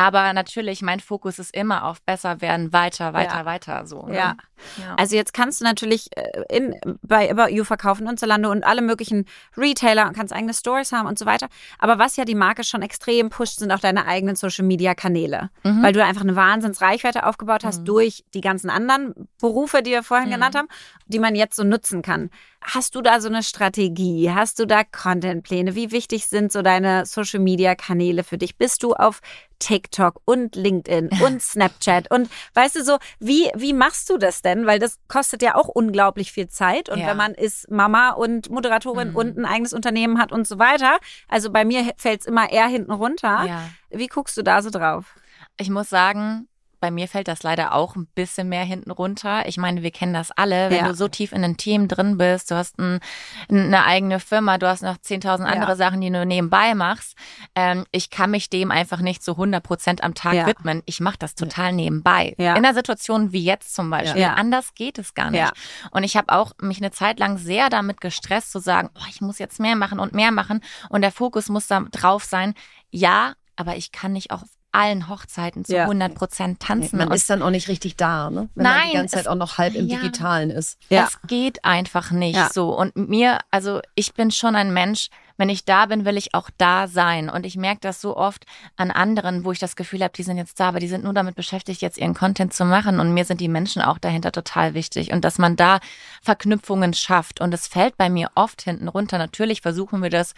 Aber 0.00 0.32
natürlich, 0.32 0.80
mein 0.80 0.98
Fokus 0.98 1.38
ist 1.38 1.54
immer 1.54 1.84
auf 1.84 2.00
besser 2.00 2.40
werden, 2.40 2.72
weiter, 2.72 3.12
weiter, 3.12 3.40
ja. 3.40 3.44
weiter. 3.44 3.86
So, 3.86 4.06
ne? 4.06 4.16
ja. 4.16 4.36
ja. 4.78 4.94
Also 4.96 5.14
jetzt 5.14 5.34
kannst 5.34 5.60
du 5.60 5.64
natürlich 5.66 6.08
äh, 6.16 6.42
in, 6.48 6.74
bei 7.02 7.30
About 7.30 7.52
You 7.54 7.64
verkaufen 7.64 8.08
und 8.08 8.18
Zalando 8.18 8.50
und 8.50 8.64
alle 8.64 8.80
möglichen 8.80 9.26
Retailer 9.58 10.06
und 10.06 10.16
kannst 10.16 10.32
eigene 10.32 10.54
Stores 10.54 10.92
haben 10.92 11.06
und 11.06 11.18
so 11.18 11.26
weiter. 11.26 11.48
Aber 11.78 11.98
was 11.98 12.16
ja 12.16 12.24
die 12.24 12.34
Marke 12.34 12.64
schon 12.64 12.80
extrem 12.80 13.28
pusht, 13.28 13.58
sind 13.58 13.70
auch 13.72 13.78
deine 13.78 14.06
eigenen 14.06 14.36
Social 14.36 14.64
Media 14.64 14.94
Kanäle. 14.94 15.50
Mhm. 15.64 15.82
Weil 15.82 15.92
du 15.92 16.02
einfach 16.02 16.22
eine 16.22 16.34
Wahnsinnsreichweite 16.34 17.26
aufgebaut 17.26 17.62
hast 17.62 17.80
mhm. 17.80 17.84
durch 17.84 18.24
die 18.32 18.40
ganzen 18.40 18.70
anderen 18.70 19.28
Berufe, 19.38 19.82
die 19.82 19.90
wir 19.90 20.02
vorhin 20.02 20.28
mhm. 20.28 20.32
genannt 20.32 20.54
haben, 20.54 20.68
die 21.08 21.18
man 21.18 21.34
jetzt 21.34 21.56
so 21.56 21.64
nutzen 21.64 22.00
kann. 22.00 22.30
Hast 22.62 22.94
du 22.94 23.02
da 23.02 23.20
so 23.20 23.28
eine 23.28 23.42
Strategie? 23.42 24.30
Hast 24.30 24.58
du 24.60 24.66
da 24.66 24.82
Contentpläne? 24.82 25.74
Wie 25.74 25.92
wichtig 25.92 26.26
sind 26.26 26.52
so 26.52 26.62
deine 26.62 27.04
Social 27.04 27.40
Media 27.40 27.74
Kanäle 27.74 28.24
für 28.24 28.38
dich? 28.38 28.56
Bist 28.56 28.82
du 28.82 28.94
auf 28.94 29.20
TikTok 29.60 30.20
und 30.24 30.56
LinkedIn 30.56 31.10
und 31.22 31.40
Snapchat 31.42 32.10
und 32.10 32.28
weißt 32.54 32.76
du 32.76 32.84
so, 32.84 32.98
wie, 33.20 33.50
wie 33.54 33.72
machst 33.72 34.10
du 34.10 34.18
das 34.18 34.42
denn? 34.42 34.66
Weil 34.66 34.80
das 34.80 34.98
kostet 35.06 35.42
ja 35.42 35.54
auch 35.54 35.68
unglaublich 35.68 36.32
viel 36.32 36.48
Zeit 36.48 36.88
und 36.88 36.98
ja. 36.98 37.06
wenn 37.06 37.16
man 37.16 37.34
ist 37.34 37.70
Mama 37.70 38.10
und 38.10 38.50
Moderatorin 38.50 39.10
mhm. 39.10 39.16
und 39.16 39.38
ein 39.38 39.44
eigenes 39.44 39.72
Unternehmen 39.72 40.18
hat 40.18 40.32
und 40.32 40.48
so 40.48 40.58
weiter, 40.58 40.98
also 41.28 41.50
bei 41.52 41.64
mir 41.64 41.92
fällt 41.96 42.22
es 42.22 42.26
immer 42.26 42.50
eher 42.50 42.66
hinten 42.66 42.92
runter. 42.92 43.44
Ja. 43.46 43.70
Wie 43.90 44.08
guckst 44.08 44.36
du 44.36 44.42
da 44.42 44.62
so 44.62 44.70
drauf? 44.70 45.14
Ich 45.58 45.70
muss 45.70 45.88
sagen, 45.88 46.48
bei 46.80 46.90
mir 46.90 47.08
fällt 47.08 47.28
das 47.28 47.42
leider 47.42 47.74
auch 47.74 47.94
ein 47.94 48.06
bisschen 48.14 48.48
mehr 48.48 48.64
hinten 48.64 48.90
runter. 48.90 49.46
Ich 49.46 49.58
meine, 49.58 49.82
wir 49.82 49.90
kennen 49.90 50.14
das 50.14 50.30
alle. 50.30 50.70
Wenn 50.70 50.84
ja. 50.84 50.88
du 50.88 50.94
so 50.94 51.08
tief 51.08 51.32
in 51.32 51.44
einem 51.44 51.56
Team 51.56 51.88
drin 51.88 52.16
bist, 52.16 52.50
du 52.50 52.54
hast 52.54 52.78
ein, 52.78 53.00
eine 53.48 53.84
eigene 53.84 54.18
Firma, 54.18 54.58
du 54.58 54.66
hast 54.66 54.82
noch 54.82 54.96
10.000 54.96 55.44
andere 55.44 55.72
ja. 55.72 55.76
Sachen, 55.76 56.00
die 56.00 56.10
du 56.10 56.24
nebenbei 56.24 56.74
machst. 56.74 57.16
Ähm, 57.54 57.84
ich 57.92 58.10
kann 58.10 58.30
mich 58.30 58.50
dem 58.50 58.70
einfach 58.70 59.00
nicht 59.00 59.22
zu 59.22 59.32
100 59.32 59.62
Prozent 59.62 60.02
am 60.02 60.14
Tag 60.14 60.34
ja. 60.34 60.46
widmen. 60.46 60.82
Ich 60.86 61.00
mache 61.00 61.18
das 61.18 61.34
total 61.34 61.72
nebenbei. 61.72 62.34
In 62.56 62.64
einer 62.64 62.74
Situation 62.74 63.32
wie 63.32 63.44
jetzt 63.44 63.74
zum 63.74 63.90
Beispiel. 63.90 64.22
Anders 64.24 64.74
geht 64.74 64.98
es 64.98 65.14
gar 65.14 65.30
nicht. 65.30 65.52
Und 65.90 66.04
ich 66.04 66.16
habe 66.16 66.32
auch 66.32 66.52
mich 66.60 66.78
eine 66.78 66.90
Zeit 66.90 67.18
lang 67.18 67.38
sehr 67.38 67.68
damit 67.68 68.00
gestresst 68.00 68.52
zu 68.52 68.58
sagen, 68.58 68.90
oh, 68.94 69.04
ich 69.08 69.20
muss 69.20 69.38
jetzt 69.38 69.60
mehr 69.60 69.76
machen 69.76 70.00
und 70.00 70.14
mehr 70.14 70.30
machen. 70.30 70.62
Und 70.88 71.02
der 71.02 71.12
Fokus 71.12 71.48
muss 71.48 71.66
da 71.66 71.80
drauf 71.90 72.24
sein. 72.24 72.54
Ja, 72.90 73.34
aber 73.56 73.76
ich 73.76 73.92
kann 73.92 74.12
nicht 74.12 74.30
auf 74.30 74.42
allen 74.72 75.08
Hochzeiten 75.08 75.64
zu 75.64 75.74
ja. 75.74 75.82
100 75.82 76.14
Prozent 76.14 76.60
tanzen. 76.60 76.98
Man 76.98 77.10
ist 77.10 77.28
dann 77.28 77.42
auch 77.42 77.50
nicht 77.50 77.68
richtig 77.68 77.96
da, 77.96 78.30
ne? 78.30 78.48
wenn 78.54 78.64
Nein, 78.64 78.74
man 78.74 78.88
die 78.88 78.96
ganze 78.96 79.16
Zeit 79.16 79.28
auch 79.28 79.34
noch 79.34 79.58
halb 79.58 79.74
im 79.74 79.88
ja, 79.88 79.98
Digitalen 79.98 80.50
ist. 80.50 80.78
Ja. 80.88 81.02
Das 81.02 81.18
geht 81.26 81.64
einfach 81.64 82.10
nicht 82.10 82.36
ja. 82.36 82.48
so. 82.52 82.76
Und 82.76 82.96
mir, 82.96 83.38
also 83.50 83.80
ich 83.94 84.14
bin 84.14 84.30
schon 84.30 84.54
ein 84.54 84.72
Mensch, 84.72 85.10
wenn 85.40 85.48
ich 85.48 85.64
da 85.64 85.86
bin, 85.86 86.04
will 86.04 86.18
ich 86.18 86.34
auch 86.34 86.50
da 86.58 86.86
sein. 86.86 87.30
Und 87.30 87.46
ich 87.46 87.56
merke 87.56 87.80
das 87.80 88.00
so 88.00 88.14
oft 88.14 88.44
an 88.76 88.90
anderen, 88.90 89.44
wo 89.44 89.52
ich 89.52 89.58
das 89.58 89.74
Gefühl 89.74 90.02
habe, 90.02 90.12
die 90.14 90.22
sind 90.22 90.36
jetzt 90.36 90.60
da, 90.60 90.68
aber 90.68 90.80
die 90.80 90.88
sind 90.88 91.02
nur 91.02 91.14
damit 91.14 91.34
beschäftigt, 91.34 91.80
jetzt 91.80 91.96
ihren 91.96 92.12
Content 92.12 92.52
zu 92.52 92.66
machen. 92.66 93.00
Und 93.00 93.14
mir 93.14 93.24
sind 93.24 93.40
die 93.40 93.48
Menschen 93.48 93.80
auch 93.80 93.98
dahinter 93.98 94.32
total 94.32 94.74
wichtig. 94.74 95.12
Und 95.12 95.24
dass 95.24 95.38
man 95.38 95.56
da 95.56 95.80
Verknüpfungen 96.20 96.92
schafft. 96.92 97.40
Und 97.40 97.54
es 97.54 97.66
fällt 97.66 97.96
bei 97.96 98.10
mir 98.10 98.30
oft 98.34 98.60
hinten 98.60 98.86
runter. 98.86 99.16
Natürlich 99.16 99.62
versuchen 99.62 100.02
wir 100.02 100.10
das 100.10 100.34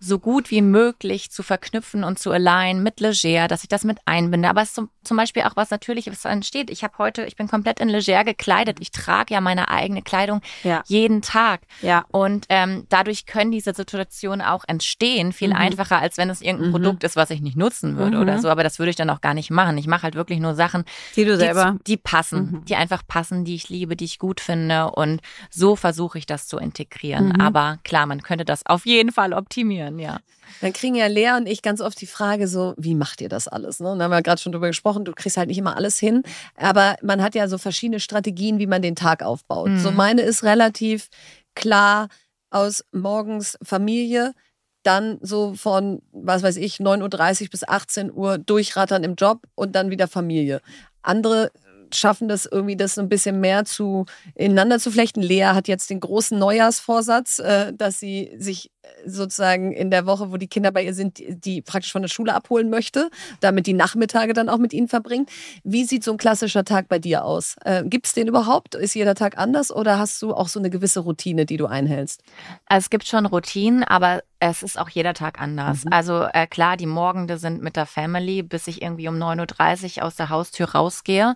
so 0.00 0.18
gut 0.18 0.50
wie 0.50 0.62
möglich 0.62 1.30
zu 1.30 1.42
verknüpfen 1.42 2.04
und 2.04 2.18
zu 2.18 2.30
alignen 2.30 2.82
mit 2.82 3.00
Leger, 3.00 3.48
dass 3.48 3.62
ich 3.64 3.68
das 3.68 3.84
mit 3.84 3.98
einbinde. 4.04 4.48
Aber 4.48 4.62
es 4.62 4.68
ist 4.68 4.74
zum, 4.76 4.90
zum 5.02 5.16
Beispiel 5.16 5.42
auch 5.42 5.56
was 5.56 5.70
Natürliches 5.70 6.24
entsteht. 6.24 6.70
Ich 6.70 6.84
habe 6.84 6.94
heute, 6.98 7.24
ich 7.24 7.34
bin 7.34 7.48
komplett 7.48 7.80
in 7.80 7.88
Leger 7.88 8.22
gekleidet. 8.22 8.78
Ich 8.80 8.92
trage 8.92 9.34
ja 9.34 9.40
meine 9.40 9.68
eigene 9.68 10.02
Kleidung 10.02 10.40
ja. 10.62 10.82
jeden 10.86 11.20
Tag. 11.20 11.62
Ja. 11.82 12.04
Und 12.10 12.46
ähm, 12.48 12.86
dadurch 12.88 13.26
können 13.26 13.50
diese 13.50 13.74
Situationen 13.74 14.40
auch 14.40 14.64
entstehen, 14.68 15.32
viel 15.32 15.48
mhm. 15.48 15.56
einfacher, 15.56 15.98
als 15.98 16.16
wenn 16.16 16.30
es 16.30 16.42
irgendein 16.42 16.68
mhm. 16.68 16.72
Produkt 16.72 17.04
ist, 17.04 17.16
was 17.16 17.30
ich 17.30 17.40
nicht 17.40 17.56
nutzen 17.56 17.96
würde 17.96 18.16
mhm. 18.16 18.22
oder 18.22 18.38
so. 18.38 18.50
Aber 18.50 18.62
das 18.62 18.78
würde 18.78 18.90
ich 18.90 18.96
dann 18.96 19.10
auch 19.10 19.20
gar 19.20 19.34
nicht 19.34 19.50
machen. 19.50 19.78
Ich 19.78 19.88
mache 19.88 20.04
halt 20.04 20.14
wirklich 20.14 20.38
nur 20.38 20.54
Sachen, 20.54 20.84
die 21.16 21.24
du 21.24 21.36
selber, 21.36 21.76
die, 21.80 21.92
die 21.92 21.96
passen, 21.96 22.38
mhm. 22.38 22.64
die 22.66 22.76
einfach 22.76 23.02
passen, 23.06 23.44
die 23.44 23.56
ich 23.56 23.68
liebe, 23.68 23.96
die 23.96 24.04
ich 24.04 24.20
gut 24.20 24.40
finde. 24.40 24.92
Und 24.92 25.22
so 25.50 25.74
versuche 25.74 26.18
ich 26.18 26.26
das 26.26 26.46
zu 26.46 26.58
integrieren. 26.58 27.30
Mhm. 27.30 27.40
Aber 27.40 27.78
klar, 27.82 28.06
man 28.06 28.22
könnte 28.22 28.44
das 28.44 28.64
auf 28.64 28.86
jeden 28.86 29.10
Fall 29.10 29.32
optimieren 29.32 29.87
können, 29.88 29.98
ja. 29.98 30.18
Dann 30.60 30.72
kriegen 30.72 30.94
ja 30.94 31.06
Lea 31.06 31.32
und 31.36 31.46
ich 31.46 31.62
ganz 31.62 31.80
oft 31.80 32.00
die 32.00 32.06
Frage 32.06 32.48
so, 32.48 32.74
wie 32.76 32.94
macht 32.94 33.20
ihr 33.20 33.28
das 33.28 33.48
alles? 33.48 33.80
Ne? 33.80 33.90
Und 33.90 33.98
da 33.98 34.04
haben 34.04 34.10
wir 34.10 34.22
gerade 34.22 34.40
schon 34.40 34.52
drüber 34.52 34.68
gesprochen, 34.68 35.04
du 35.04 35.12
kriegst 35.12 35.36
halt 35.36 35.48
nicht 35.48 35.58
immer 35.58 35.76
alles 35.76 35.98
hin, 35.98 36.22
aber 36.56 36.96
man 37.02 37.22
hat 37.22 37.34
ja 37.34 37.48
so 37.48 37.58
verschiedene 37.58 38.00
Strategien, 38.00 38.58
wie 38.58 38.66
man 38.66 38.82
den 38.82 38.96
Tag 38.96 39.22
aufbaut. 39.22 39.70
Mhm. 39.70 39.78
So 39.78 39.90
meine 39.90 40.22
ist 40.22 40.42
relativ 40.44 41.08
klar 41.54 42.08
aus 42.50 42.84
morgens 42.92 43.58
Familie, 43.62 44.34
dann 44.82 45.18
so 45.20 45.54
von, 45.54 46.02
was 46.12 46.42
weiß 46.42 46.56
ich, 46.56 46.76
9.30 46.76 47.42
Uhr 47.42 47.48
bis 47.50 47.68
18 47.68 48.12
Uhr 48.12 48.38
durchrattern 48.38 49.04
im 49.04 49.16
Job 49.16 49.42
und 49.54 49.74
dann 49.74 49.90
wieder 49.90 50.08
Familie. 50.08 50.60
Andere 51.02 51.50
schaffen 51.94 52.28
das 52.28 52.46
irgendwie, 52.46 52.76
das 52.76 52.94
so 52.94 53.00
ein 53.00 53.08
bisschen 53.08 53.40
mehr 53.40 53.64
zu 53.64 54.06
ineinander 54.34 54.78
zu 54.78 54.90
flechten. 54.90 55.22
Lea 55.22 55.44
hat 55.44 55.68
jetzt 55.68 55.90
den 55.90 56.00
großen 56.00 56.38
Neujahrsvorsatz, 56.38 57.38
äh, 57.38 57.72
dass 57.72 58.00
sie 58.00 58.32
sich 58.38 58.70
sozusagen 59.06 59.72
in 59.72 59.90
der 59.90 60.06
Woche, 60.06 60.30
wo 60.32 60.36
die 60.36 60.48
Kinder 60.48 60.70
bei 60.70 60.84
ihr 60.84 60.94
sind, 60.94 61.20
die 61.26 61.62
praktisch 61.62 61.92
von 61.92 62.02
der 62.02 62.08
Schule 62.08 62.34
abholen 62.34 62.70
möchte, 62.70 63.10
damit 63.40 63.66
die 63.66 63.72
Nachmittage 63.72 64.32
dann 64.32 64.48
auch 64.48 64.58
mit 64.58 64.72
ihnen 64.72 64.88
verbringt. 64.88 65.30
Wie 65.64 65.84
sieht 65.84 66.04
so 66.04 66.12
ein 66.12 66.18
klassischer 66.18 66.64
Tag 66.64 66.88
bei 66.88 66.98
dir 66.98 67.24
aus? 67.24 67.56
Äh, 67.64 67.84
Gibt 67.84 68.06
es 68.06 68.12
den 68.12 68.28
überhaupt? 68.28 68.74
Ist 68.74 68.94
jeder 68.94 69.14
Tag 69.14 69.38
anders 69.38 69.70
oder 69.70 69.98
hast 69.98 70.20
du 70.22 70.34
auch 70.34 70.48
so 70.48 70.58
eine 70.58 70.70
gewisse 70.70 71.00
Routine, 71.00 71.46
die 71.46 71.56
du 71.56 71.66
einhältst? 71.66 72.22
Es 72.68 72.90
gibt 72.90 73.06
schon 73.06 73.26
Routinen, 73.26 73.84
aber 73.84 74.22
es 74.40 74.62
ist 74.62 74.78
auch 74.78 74.88
jeder 74.88 75.14
Tag 75.14 75.40
anders. 75.40 75.84
Mhm. 75.84 75.92
Also 75.92 76.22
äh, 76.32 76.46
klar, 76.46 76.76
die 76.76 76.86
Morgende 76.86 77.38
sind 77.38 77.62
mit 77.62 77.74
der 77.76 77.86
Family, 77.86 78.42
bis 78.42 78.68
ich 78.68 78.82
irgendwie 78.82 79.08
um 79.08 79.16
9.30 79.16 79.98
Uhr 79.98 80.04
aus 80.04 80.14
der 80.14 80.28
Haustür 80.28 80.70
rausgehe. 80.70 81.34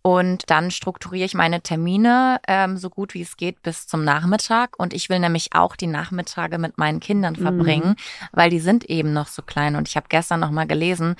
Und 0.00 0.44
dann 0.50 0.70
strukturiere 0.70 1.26
ich 1.26 1.34
meine 1.34 1.60
Termine 1.60 2.40
ähm, 2.48 2.78
so 2.78 2.88
gut 2.88 3.12
wie 3.12 3.20
es 3.20 3.36
geht 3.36 3.62
bis 3.62 3.86
zum 3.86 4.02
Nachmittag. 4.02 4.78
Und 4.78 4.94
ich 4.94 5.10
will 5.10 5.18
nämlich 5.18 5.54
auch 5.54 5.76
die 5.76 5.86
Nachmittage 5.86 6.58
mit 6.58 6.78
meinen 6.78 6.87
Kindern 7.00 7.34
mhm. 7.34 7.42
verbringen, 7.42 7.88
mhm. 7.90 8.26
weil 8.32 8.50
die 8.50 8.60
sind 8.60 8.84
eben 8.86 9.12
noch 9.12 9.28
so 9.28 9.42
klein. 9.42 9.76
Und 9.76 9.88
ich 9.88 9.96
habe 9.96 10.06
gestern 10.08 10.40
noch 10.40 10.50
mal 10.50 10.66
gelesen, 10.66 11.14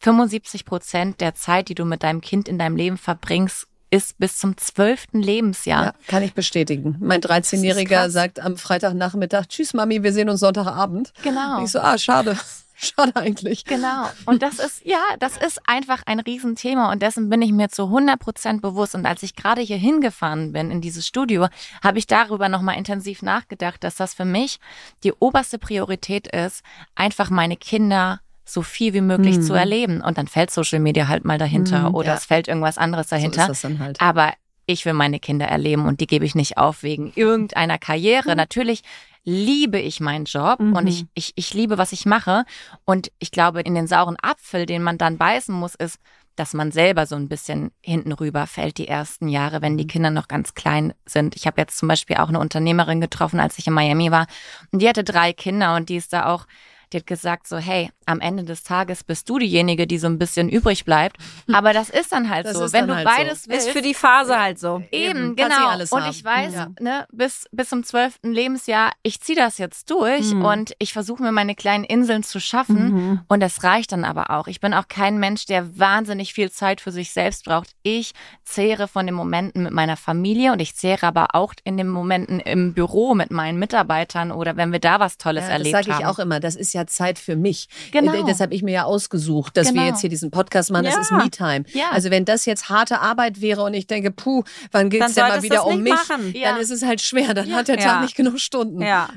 75 0.00 0.64
Prozent 0.64 1.20
der 1.20 1.34
Zeit, 1.34 1.68
die 1.68 1.74
du 1.74 1.84
mit 1.84 2.02
deinem 2.02 2.20
Kind 2.20 2.48
in 2.48 2.58
deinem 2.58 2.76
Leben 2.76 2.98
verbringst, 2.98 3.66
ist 3.90 4.18
bis 4.18 4.38
zum 4.38 4.56
zwölften 4.56 5.20
Lebensjahr. 5.20 5.84
Ja, 5.84 5.94
kann 6.08 6.22
ich 6.22 6.32
bestätigen. 6.32 6.96
Mein 6.98 7.20
13-Jähriger 7.20 8.08
sagt 8.08 8.40
am 8.40 8.56
Freitagnachmittag, 8.56 9.46
tschüss 9.48 9.74
Mami, 9.74 10.02
wir 10.02 10.14
sehen 10.14 10.30
uns 10.30 10.40
Sonntagabend. 10.40 11.12
Genau. 11.22 11.58
Und 11.58 11.64
ich 11.64 11.70
so, 11.70 11.80
ah, 11.80 11.98
schade. 11.98 12.36
Schade 12.74 13.14
eigentlich. 13.16 13.64
Genau. 13.64 14.08
Und 14.26 14.42
das 14.42 14.58
ist, 14.58 14.84
ja, 14.84 15.02
das 15.18 15.36
ist 15.36 15.60
einfach 15.66 16.02
ein 16.06 16.20
Riesenthema 16.20 16.90
und 16.92 17.02
dessen 17.02 17.28
bin 17.28 17.42
ich 17.42 17.52
mir 17.52 17.68
zu 17.68 17.84
100 17.84 18.18
Prozent 18.18 18.62
bewusst. 18.62 18.94
Und 18.94 19.06
als 19.06 19.22
ich 19.22 19.36
gerade 19.36 19.60
hier 19.60 19.76
hingefahren 19.76 20.52
bin 20.52 20.70
in 20.70 20.80
dieses 20.80 21.06
Studio, 21.06 21.48
habe 21.82 21.98
ich 21.98 22.06
darüber 22.06 22.48
nochmal 22.48 22.76
intensiv 22.76 23.22
nachgedacht, 23.22 23.84
dass 23.84 23.96
das 23.96 24.14
für 24.14 24.24
mich 24.24 24.58
die 25.04 25.12
oberste 25.12 25.58
Priorität 25.58 26.26
ist, 26.28 26.62
einfach 26.94 27.30
meine 27.30 27.56
Kinder 27.56 28.20
so 28.44 28.62
viel 28.62 28.92
wie 28.92 29.00
möglich 29.00 29.38
mhm. 29.38 29.42
zu 29.42 29.54
erleben. 29.54 30.00
Und 30.00 30.18
dann 30.18 30.26
fällt 30.26 30.50
Social 30.50 30.80
Media 30.80 31.08
halt 31.08 31.24
mal 31.24 31.38
dahinter 31.38 31.90
mhm, 31.90 31.94
oder 31.94 32.08
ja. 32.08 32.14
es 32.14 32.24
fällt 32.24 32.48
irgendwas 32.48 32.78
anderes 32.78 33.08
dahinter. 33.08 33.46
So 33.46 33.52
ist 33.52 33.62
das 33.64 33.70
dann 33.70 33.78
halt. 33.78 34.00
Aber 34.00 34.32
ich 34.66 34.84
will 34.84 34.92
meine 34.92 35.18
Kinder 35.20 35.46
erleben 35.46 35.86
und 35.86 36.00
die 36.00 36.06
gebe 36.06 36.24
ich 36.24 36.34
nicht 36.34 36.56
auf 36.56 36.82
wegen 36.82 37.12
irgendeiner 37.14 37.78
Karriere. 37.78 38.36
Natürlich 38.36 38.82
liebe 39.24 39.78
ich 39.78 40.00
meinen 40.00 40.24
Job 40.24 40.60
mhm. 40.60 40.74
und 40.74 40.86
ich, 40.86 41.04
ich, 41.14 41.32
ich 41.36 41.54
liebe, 41.54 41.78
was 41.78 41.92
ich 41.92 42.06
mache. 42.06 42.44
Und 42.84 43.12
ich 43.18 43.30
glaube, 43.30 43.60
in 43.60 43.74
den 43.74 43.86
sauren 43.86 44.16
Apfel, 44.20 44.66
den 44.66 44.82
man 44.82 44.98
dann 44.98 45.18
beißen 45.18 45.54
muss, 45.54 45.74
ist, 45.74 45.98
dass 46.36 46.54
man 46.54 46.72
selber 46.72 47.06
so 47.06 47.14
ein 47.14 47.28
bisschen 47.28 47.72
hinten 47.82 48.12
rüber 48.12 48.46
fällt 48.46 48.78
die 48.78 48.88
ersten 48.88 49.28
Jahre, 49.28 49.60
wenn 49.60 49.76
die 49.76 49.84
mhm. 49.84 49.88
Kinder 49.88 50.10
noch 50.10 50.28
ganz 50.28 50.54
klein 50.54 50.94
sind. 51.04 51.36
Ich 51.36 51.46
habe 51.46 51.60
jetzt 51.60 51.76
zum 51.76 51.88
Beispiel 51.88 52.16
auch 52.16 52.28
eine 52.28 52.40
Unternehmerin 52.40 53.00
getroffen, 53.00 53.38
als 53.38 53.58
ich 53.58 53.66
in 53.66 53.74
Miami 53.74 54.10
war. 54.10 54.26
Und 54.70 54.80
die 54.80 54.88
hatte 54.88 55.04
drei 55.04 55.32
Kinder 55.32 55.76
und 55.76 55.88
die 55.88 55.96
ist 55.96 56.12
da 56.12 56.26
auch 56.26 56.46
die 56.92 56.98
hat 56.98 57.06
gesagt 57.06 57.46
so, 57.46 57.58
hey, 57.58 57.90
am 58.06 58.20
Ende 58.20 58.44
des 58.44 58.62
Tages 58.62 59.04
bist 59.04 59.28
du 59.28 59.38
diejenige, 59.38 59.86
die 59.86 59.98
so 59.98 60.06
ein 60.06 60.18
bisschen 60.18 60.48
übrig 60.48 60.84
bleibt. 60.84 61.16
Aber 61.52 61.72
das 61.72 61.88
ist 61.88 62.12
dann 62.12 62.30
halt 62.30 62.46
das 62.46 62.56
so. 62.56 62.72
Wenn 62.72 62.86
du 62.86 62.94
halt 62.94 63.06
beides 63.06 63.44
so. 63.44 63.50
willst. 63.50 63.66
Ist 63.68 63.72
für 63.72 63.82
die 63.82 63.94
Phase 63.94 64.38
halt 64.38 64.58
so. 64.58 64.82
Eben, 64.90 65.32
Eben 65.32 65.36
genau. 65.36 65.72
Und 65.90 66.08
ich 66.10 66.24
weiß, 66.24 66.54
ja. 66.54 66.68
ne, 66.80 67.06
bis, 67.12 67.46
bis 67.52 67.68
zum 67.68 67.84
zwölften 67.84 68.32
Lebensjahr, 68.32 68.92
ich 69.02 69.20
ziehe 69.20 69.36
das 69.36 69.58
jetzt 69.58 69.90
durch 69.90 70.32
mhm. 70.32 70.44
und 70.44 70.72
ich 70.78 70.92
versuche 70.92 71.22
mir 71.22 71.32
meine 71.32 71.54
kleinen 71.54 71.84
Inseln 71.84 72.22
zu 72.22 72.40
schaffen. 72.40 72.92
Mhm. 72.92 73.20
Und 73.28 73.40
das 73.40 73.64
reicht 73.64 73.92
dann 73.92 74.04
aber 74.04 74.30
auch. 74.30 74.46
Ich 74.46 74.60
bin 74.60 74.74
auch 74.74 74.88
kein 74.88 75.18
Mensch, 75.18 75.46
der 75.46 75.78
wahnsinnig 75.78 76.34
viel 76.34 76.50
Zeit 76.50 76.80
für 76.80 76.92
sich 76.92 77.12
selbst 77.12 77.44
braucht. 77.44 77.70
Ich 77.82 78.12
zehre 78.44 78.88
von 78.88 79.06
den 79.06 79.14
Momenten 79.14 79.62
mit 79.62 79.72
meiner 79.72 79.96
Familie 79.96 80.52
und 80.52 80.60
ich 80.60 80.74
zehre 80.74 81.06
aber 81.06 81.34
auch 81.34 81.54
in 81.64 81.76
den 81.76 81.88
Momenten 81.88 82.40
im 82.40 82.74
Büro 82.74 83.14
mit 83.14 83.30
meinen 83.30 83.58
Mitarbeitern 83.58 84.32
oder 84.32 84.56
wenn 84.56 84.72
wir 84.72 84.80
da 84.80 85.00
was 85.00 85.18
Tolles 85.18 85.44
ja, 85.44 85.50
erlebt 85.50 85.74
haben. 85.74 85.84
Das 85.84 85.96
sage 85.96 86.02
ich 86.02 86.06
auch 86.06 86.18
immer. 86.18 86.40
Das 86.40 86.56
ist 86.56 86.72
ja 86.72 86.81
Zeit 86.86 87.18
für 87.18 87.36
mich. 87.36 87.68
Genau. 87.90 88.12
Äh, 88.12 88.26
das 88.26 88.40
habe 88.40 88.54
ich 88.54 88.62
mir 88.62 88.72
ja 88.72 88.84
ausgesucht, 88.84 89.56
dass 89.56 89.68
genau. 89.68 89.82
wir 89.82 89.88
jetzt 89.88 90.00
hier 90.00 90.10
diesen 90.10 90.30
Podcast 90.30 90.70
machen. 90.70 90.84
Das 90.84 90.94
ja. 90.94 91.00
ist 91.00 91.12
Me-Time. 91.12 91.64
Ja. 91.72 91.90
Also 91.90 92.10
wenn 92.10 92.24
das 92.24 92.44
jetzt 92.44 92.68
harte 92.68 93.00
Arbeit 93.00 93.40
wäre 93.40 93.62
und 93.62 93.74
ich 93.74 93.86
denke, 93.86 94.10
puh, 94.10 94.42
wann 94.70 94.90
geht 94.90 95.02
es 95.02 95.14
denn 95.14 95.28
mal 95.28 95.42
wieder 95.42 95.66
um 95.66 95.82
mich? 95.82 95.92
Ja. 96.34 96.52
Dann 96.52 96.60
ist 96.60 96.70
es 96.70 96.84
halt 96.84 97.00
schwer. 97.00 97.34
Dann 97.34 97.52
hat 97.54 97.68
der 97.68 97.78
Tag 97.78 98.02
nicht 98.02 98.16
genug 98.16 98.38
Stunden. 98.38 98.80
Ja. 98.82 99.08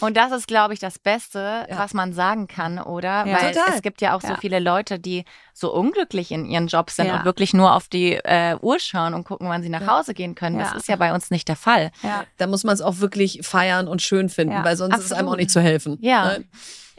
Und 0.00 0.16
das 0.16 0.32
ist, 0.32 0.46
glaube 0.46 0.74
ich, 0.74 0.80
das 0.80 0.98
Beste, 0.98 1.66
was 1.70 1.94
man 1.94 2.12
sagen 2.12 2.46
kann, 2.46 2.78
oder? 2.78 3.24
Weil 3.24 3.52
Total. 3.52 3.74
es 3.74 3.82
gibt 3.82 4.00
ja 4.00 4.16
auch 4.16 4.20
so 4.20 4.34
viele 4.40 4.60
Leute, 4.60 4.98
die 4.98 5.24
so 5.52 5.72
unglücklich 5.72 6.30
in 6.30 6.46
ihren 6.46 6.68
Jobs 6.68 6.96
sind 6.96 7.10
und 7.10 7.24
wirklich 7.24 7.52
nur 7.52 7.74
auf 7.74 7.88
die 7.88 8.12
äh, 8.12 8.56
Uhr 8.60 8.78
schauen 8.78 9.14
und 9.14 9.24
gucken, 9.24 9.48
wann 9.48 9.62
sie 9.62 9.68
nach 9.68 9.86
Hause 9.86 10.14
gehen 10.14 10.34
können. 10.34 10.58
Das 10.58 10.74
ist 10.74 10.88
ja 10.88 10.96
bei 10.96 11.12
uns 11.12 11.30
nicht 11.30 11.48
der 11.48 11.56
Fall. 11.56 11.90
Da 12.36 12.46
muss 12.46 12.64
man 12.64 12.74
es 12.74 12.80
auch 12.80 12.98
wirklich 12.98 13.40
feiern 13.42 13.88
und 13.88 14.02
schön 14.02 14.28
finden, 14.28 14.62
weil 14.64 14.76
sonst 14.76 14.94
Absolut. 14.94 15.04
ist 15.04 15.12
es 15.12 15.18
einem 15.18 15.28
auch 15.28 15.36
nicht 15.36 15.50
zu 15.50 15.60
helfen. 15.60 15.98
Ja. 16.00 16.38
Ne? 16.38 16.44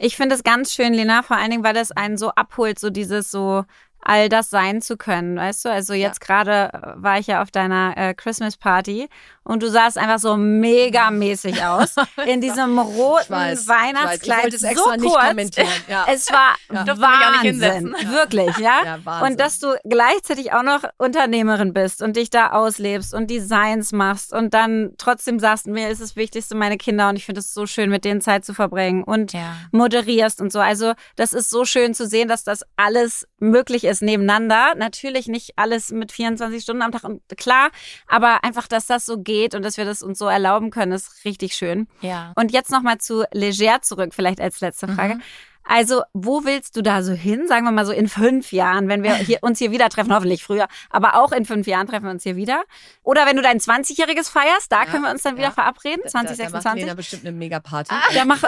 Ich 0.02 0.16
finde 0.16 0.34
es 0.34 0.42
ganz 0.42 0.72
schön, 0.72 0.94
Lena, 0.94 1.22
vor 1.22 1.36
allen 1.36 1.50
Dingen, 1.50 1.62
weil 1.62 1.74
das 1.74 1.92
einen 1.92 2.16
so 2.16 2.30
abholt, 2.30 2.78
so 2.78 2.88
dieses 2.88 3.30
so, 3.30 3.64
all 4.00 4.30
das 4.30 4.48
sein 4.48 4.80
zu 4.80 4.96
können, 4.96 5.36
weißt 5.36 5.66
du? 5.66 5.70
Also 5.70 5.92
jetzt 5.92 6.22
ja. 6.22 6.26
gerade 6.26 6.72
äh, 6.72 7.02
war 7.02 7.18
ich 7.18 7.26
ja 7.26 7.42
auf 7.42 7.50
deiner 7.50 7.94
äh, 7.96 8.14
Christmas 8.14 8.56
Party 8.56 9.08
und 9.50 9.64
du 9.64 9.68
sahst 9.68 9.98
einfach 9.98 10.20
so 10.20 10.36
megamäßig 10.36 11.64
aus 11.64 11.96
in 12.24 12.40
diesem 12.40 12.78
roten 12.78 13.30
weiß, 13.30 13.66
Weihnachtskleid. 13.66 14.54
Ich, 14.54 14.62
ich 14.62 14.78
so 14.78 14.92
nicht 14.92 15.02
kurz. 15.02 15.20
Ja. 15.88 16.06
Es 16.08 16.30
war 16.30 16.54
ja. 16.72 16.86
Wahnsinn, 17.00 17.94
wirklich, 18.10 18.56
ja? 18.58 18.98
ja 19.04 19.20
und 19.26 19.40
dass 19.40 19.58
du 19.58 19.74
gleichzeitig 19.88 20.52
auch 20.52 20.62
noch 20.62 20.84
Unternehmerin 20.98 21.72
bist 21.72 22.00
und 22.02 22.16
dich 22.16 22.30
da 22.30 22.50
auslebst 22.50 23.12
und 23.12 23.28
Designs 23.28 23.90
machst 23.92 24.32
und 24.32 24.54
dann 24.54 24.92
trotzdem 24.98 25.40
sagst, 25.40 25.66
mir 25.66 25.88
ist 25.88 26.00
das 26.00 26.14
Wichtigste 26.14 26.54
meine 26.54 26.76
Kinder 26.76 27.08
und 27.08 27.16
ich 27.16 27.24
finde 27.24 27.40
es 27.40 27.52
so 27.52 27.66
schön, 27.66 27.90
mit 27.90 28.04
denen 28.04 28.20
Zeit 28.20 28.44
zu 28.44 28.54
verbringen 28.54 29.02
und 29.02 29.32
moderierst 29.72 30.40
und 30.40 30.52
so. 30.52 30.60
Also 30.60 30.92
das 31.16 31.32
ist 31.32 31.50
so 31.50 31.64
schön 31.64 31.94
zu 31.94 32.06
sehen, 32.06 32.28
dass 32.28 32.44
das 32.44 32.62
alles 32.76 33.26
möglich 33.38 33.84
ist 33.84 34.02
nebeneinander. 34.02 34.74
Natürlich 34.76 35.26
nicht 35.26 35.52
alles 35.56 35.90
mit 35.90 36.12
24 36.12 36.62
Stunden 36.62 36.82
am 36.82 36.92
Tag 36.92 37.04
und 37.04 37.22
klar, 37.36 37.70
aber 38.06 38.44
einfach, 38.44 38.68
dass 38.68 38.86
das 38.86 39.06
so 39.06 39.18
geht 39.18 39.39
und 39.54 39.64
dass 39.64 39.76
wir 39.76 39.84
das 39.84 40.02
uns 40.02 40.18
so 40.18 40.26
erlauben 40.26 40.70
können, 40.70 40.92
ist 40.92 41.24
richtig 41.24 41.54
schön. 41.54 41.88
Ja. 42.00 42.32
Und 42.36 42.52
jetzt 42.52 42.70
nochmal 42.70 42.98
zu 42.98 43.24
Leger 43.32 43.82
zurück, 43.82 44.14
vielleicht 44.14 44.40
als 44.40 44.60
letzte 44.60 44.88
Frage. 44.88 45.16
Mhm. 45.16 45.22
Also, 45.64 46.02
wo 46.12 46.44
willst 46.44 46.76
du 46.76 46.82
da 46.82 47.02
so 47.02 47.12
hin? 47.12 47.46
Sagen 47.46 47.64
wir 47.64 47.70
mal 47.70 47.86
so 47.86 47.92
in 47.92 48.08
fünf 48.08 48.52
Jahren, 48.52 48.88
wenn 48.88 49.02
wir 49.02 49.14
hier, 49.14 49.38
uns 49.42 49.58
hier 49.58 49.70
wieder 49.70 49.88
treffen, 49.88 50.14
hoffentlich 50.14 50.42
früher, 50.42 50.66
aber 50.90 51.14
auch 51.14 51.32
in 51.32 51.44
fünf 51.44 51.66
Jahren 51.66 51.86
treffen 51.86 52.04
wir 52.04 52.10
uns 52.10 52.22
hier 52.22 52.36
wieder. 52.36 52.62
Oder 53.02 53.26
wenn 53.26 53.36
du 53.36 53.42
dein 53.42 53.58
20-jähriges 53.58 54.30
feierst, 54.30 54.72
da 54.72 54.84
ja, 54.84 54.86
können 54.86 55.04
wir 55.04 55.10
uns 55.10 55.22
dann 55.22 55.34
ja. 55.34 55.42
wieder 55.42 55.52
verabreden, 55.52 56.02
2026. 56.06 56.62
Da, 56.62 56.80
da 56.80 56.86
macht 56.86 56.96
bestimmt 56.96 57.26
eine 57.26 57.36
Megaparty. 57.36 57.94
Ah, 57.94 58.12
da 58.12 58.24
mach, 58.24 58.42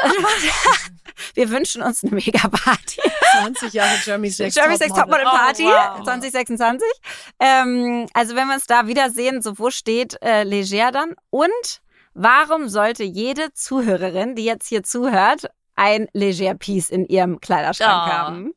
wir 1.34 1.50
wünschen 1.50 1.82
uns 1.82 2.02
eine 2.02 2.12
Megaparty. 2.12 3.00
20 3.40 3.72
Jahre 3.72 3.96
Jeremy's 4.04 4.38
Next 4.38 4.56
Jeremy's 4.56 4.80
Next 4.80 4.96
Topmodel 4.96 5.24
Party, 5.24 5.64
oh, 5.64 5.98
wow. 5.98 6.04
2026. 6.04 6.86
Ähm, 7.38 8.06
also, 8.14 8.34
wenn 8.34 8.48
wir 8.48 8.54
uns 8.54 8.66
da 8.66 8.86
wiedersehen, 8.86 9.42
so 9.42 9.58
wo 9.58 9.70
steht 9.70 10.20
äh, 10.22 10.42
Leger 10.42 10.90
dann? 10.90 11.14
Und 11.30 11.82
Warum 12.14 12.68
sollte 12.68 13.04
jede 13.04 13.54
Zuhörerin, 13.54 14.34
die 14.34 14.44
jetzt 14.44 14.68
hier 14.68 14.82
zuhört 14.82 15.48
ein 15.82 16.06
Leger 16.12 16.54
Piece 16.54 16.90
in 16.90 17.04
ihrem 17.06 17.40
Kleiderschrank 17.40 18.06
oh. 18.06 18.12
haben? 18.12 18.54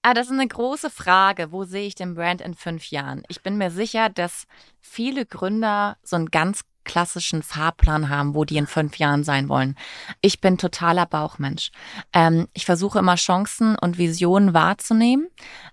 Ah, 0.00 0.14
das 0.14 0.28
ist 0.28 0.32
eine 0.32 0.48
große 0.48 0.88
Frage. 0.88 1.52
Wo 1.52 1.64
sehe 1.64 1.86
ich 1.86 1.94
den 1.94 2.14
Brand 2.14 2.40
in 2.40 2.54
fünf 2.54 2.90
Jahren? 2.90 3.22
Ich 3.28 3.42
bin 3.42 3.58
mir 3.58 3.70
sicher, 3.70 4.08
dass 4.08 4.46
viele 4.80 5.26
Gründer 5.26 5.98
so 6.02 6.16
einen 6.16 6.30
ganz 6.30 6.62
klassischen 6.84 7.42
Fahrplan 7.42 8.08
haben, 8.08 8.34
wo 8.34 8.44
die 8.44 8.56
in 8.56 8.66
fünf 8.66 8.98
Jahren 8.98 9.24
sein 9.24 9.48
wollen. 9.48 9.76
Ich 10.20 10.40
bin 10.40 10.58
totaler 10.58 11.06
Bauchmensch. 11.06 11.70
Ähm, 12.12 12.48
ich 12.52 12.64
versuche 12.64 12.98
immer 12.98 13.16
Chancen 13.16 13.76
und 13.78 13.98
Visionen 13.98 14.54
wahrzunehmen. 14.54 15.28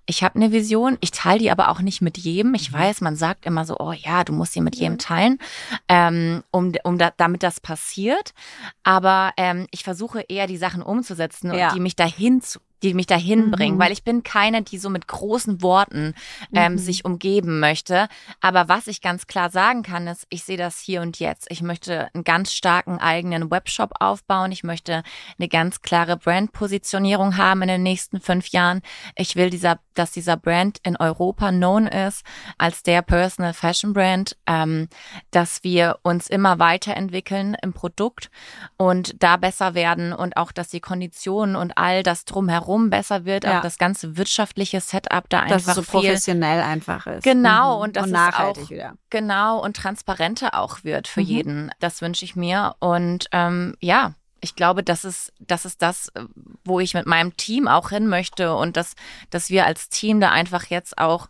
Ich 0.05 0.24
habe 0.24 0.36
eine 0.36 0.51
Vision, 0.51 0.97
ich 1.01 1.12
teile 1.12 1.39
die 1.39 1.51
aber 1.51 1.70
auch 1.70 1.82
nicht 1.82 2.01
mit 2.01 2.18
jedem. 2.18 2.53
Ich 2.53 2.72
mhm. 2.72 2.78
weiß, 2.78 3.01
man 3.01 3.16
sagt 3.16 3.45
immer 3.45 3.66
so, 3.66 3.78
oh 3.80 3.93
ja, 3.93 4.24
du 4.24 4.34
musst 4.34 4.53
sie 4.53 4.62
mit 4.62 4.76
jedem 4.76 4.97
teilen, 4.97 5.38
ähm, 5.88 6.43
um, 6.51 6.74
um 6.84 6.97
da, 6.97 7.12
damit 7.16 7.43
das 7.43 7.59
passiert. 7.59 8.34
Aber 8.84 9.34
ähm, 9.38 9.68
ich 9.72 9.84
versuche 9.84 10.22
eher 10.22 10.47
die 10.47 10.57
Sachen 10.57 10.82
umzusetzen 10.82 11.53
ja. 11.53 11.68
und 11.68 11.76
die 11.76 11.80
mich 11.80 11.95
dahin 11.95 12.41
zu 12.41 12.59
die 12.84 12.93
mich 12.93 13.07
dahin 13.07 13.47
mhm. 13.47 13.51
bringen, 13.51 13.79
weil 13.79 13.91
ich 13.91 14.03
bin 14.03 14.23
keine, 14.23 14.61
die 14.61 14.77
so 14.77 14.89
mit 14.89 15.07
großen 15.07 15.61
Worten 15.61 16.13
ähm, 16.53 16.73
mhm. 16.73 16.77
sich 16.77 17.05
umgeben 17.05 17.59
möchte. 17.59 18.07
Aber 18.39 18.67
was 18.67 18.88
ich 18.88 19.01
ganz 19.01 19.27
klar 19.27 19.49
sagen 19.49 19.84
kann, 19.84 20.07
ist, 20.07 20.25
ich 20.29 20.43
sehe 20.43 20.57
das 20.57 20.79
hier 20.79 21.01
und 21.01 21.19
jetzt. 21.19 21.47
Ich 21.49 21.61
möchte 21.61 22.09
einen 22.13 22.23
ganz 22.23 22.53
starken 22.53 22.97
eigenen 22.99 23.51
Webshop 23.51 23.91
aufbauen. 23.99 24.51
Ich 24.51 24.63
möchte 24.63 25.03
eine 25.38 25.47
ganz 25.47 25.82
klare 25.82 26.17
Brandpositionierung 26.17 27.38
haben 27.38 27.61
in 27.61 27.67
den 27.67 27.84
nächsten 27.84 28.19
fünf 28.19 28.47
Jahren. 28.49 28.82
Ich 29.15 29.36
will 29.36 29.49
dieser 29.49 29.79
dass 29.93 30.11
dieser 30.11 30.37
Brand 30.37 30.79
in 30.83 30.95
Europa 30.97 31.49
known 31.51 31.87
ist 31.87 32.25
als 32.57 32.83
der 32.83 33.01
Personal 33.01 33.53
Fashion 33.53 33.93
Brand, 33.93 34.37
ähm, 34.47 34.87
dass 35.31 35.63
wir 35.63 35.99
uns 36.03 36.27
immer 36.27 36.59
weiterentwickeln 36.59 37.55
im 37.61 37.73
Produkt 37.73 38.29
und 38.77 39.21
da 39.23 39.37
besser 39.37 39.73
werden 39.73 40.13
und 40.13 40.37
auch, 40.37 40.51
dass 40.51 40.69
die 40.69 40.79
Konditionen 40.79 41.55
und 41.55 41.77
all 41.77 42.03
das 42.03 42.25
drumherum 42.25 42.89
besser 42.89 43.25
wird, 43.25 43.43
Ja. 43.43 43.57
auch 43.59 43.61
das 43.61 43.77
ganze 43.77 44.17
wirtschaftliche 44.17 44.81
Setup 44.81 45.29
da 45.29 45.41
Dass 45.45 45.51
einfach 45.67 45.75
so 45.75 45.81
viel 45.83 46.01
professionell 46.01 46.61
einfach 46.61 47.07
ist. 47.07 47.23
Genau, 47.23 47.77
Mhm. 47.77 47.81
und 47.83 47.95
dass 47.95 48.05
es 48.05 48.11
nachhaltig 48.11 48.63
auch- 48.65 48.69
wieder. 48.69 48.93
genau 49.09 49.59
und 49.63 49.75
transparenter 49.75 50.55
auch 50.59 50.83
wird 50.83 51.07
für 51.07 51.21
Mhm. 51.21 51.25
jeden. 51.27 51.71
Das 51.79 52.01
wünsche 52.01 52.25
ich 52.25 52.35
mir. 52.35 52.75
Und 52.79 53.27
ähm, 53.31 53.75
ja, 53.79 54.13
ich 54.41 54.55
glaube, 54.55 54.83
das 54.83 55.05
ist, 55.05 55.31
das 55.39 55.65
ist 55.65 55.81
das, 55.81 56.09
äh, 56.09 56.25
wo 56.65 56.79
ich 56.79 56.93
mit 56.93 57.05
meinem 57.05 57.37
Team 57.37 57.67
auch 57.67 57.89
hin 57.89 58.07
möchte 58.07 58.55
und 58.55 58.75
dass, 58.75 58.95
dass 59.29 59.49
wir 59.49 59.65
als 59.65 59.89
Team 59.89 60.19
da 60.19 60.31
einfach 60.31 60.65
jetzt 60.65 60.97
auch 60.97 61.29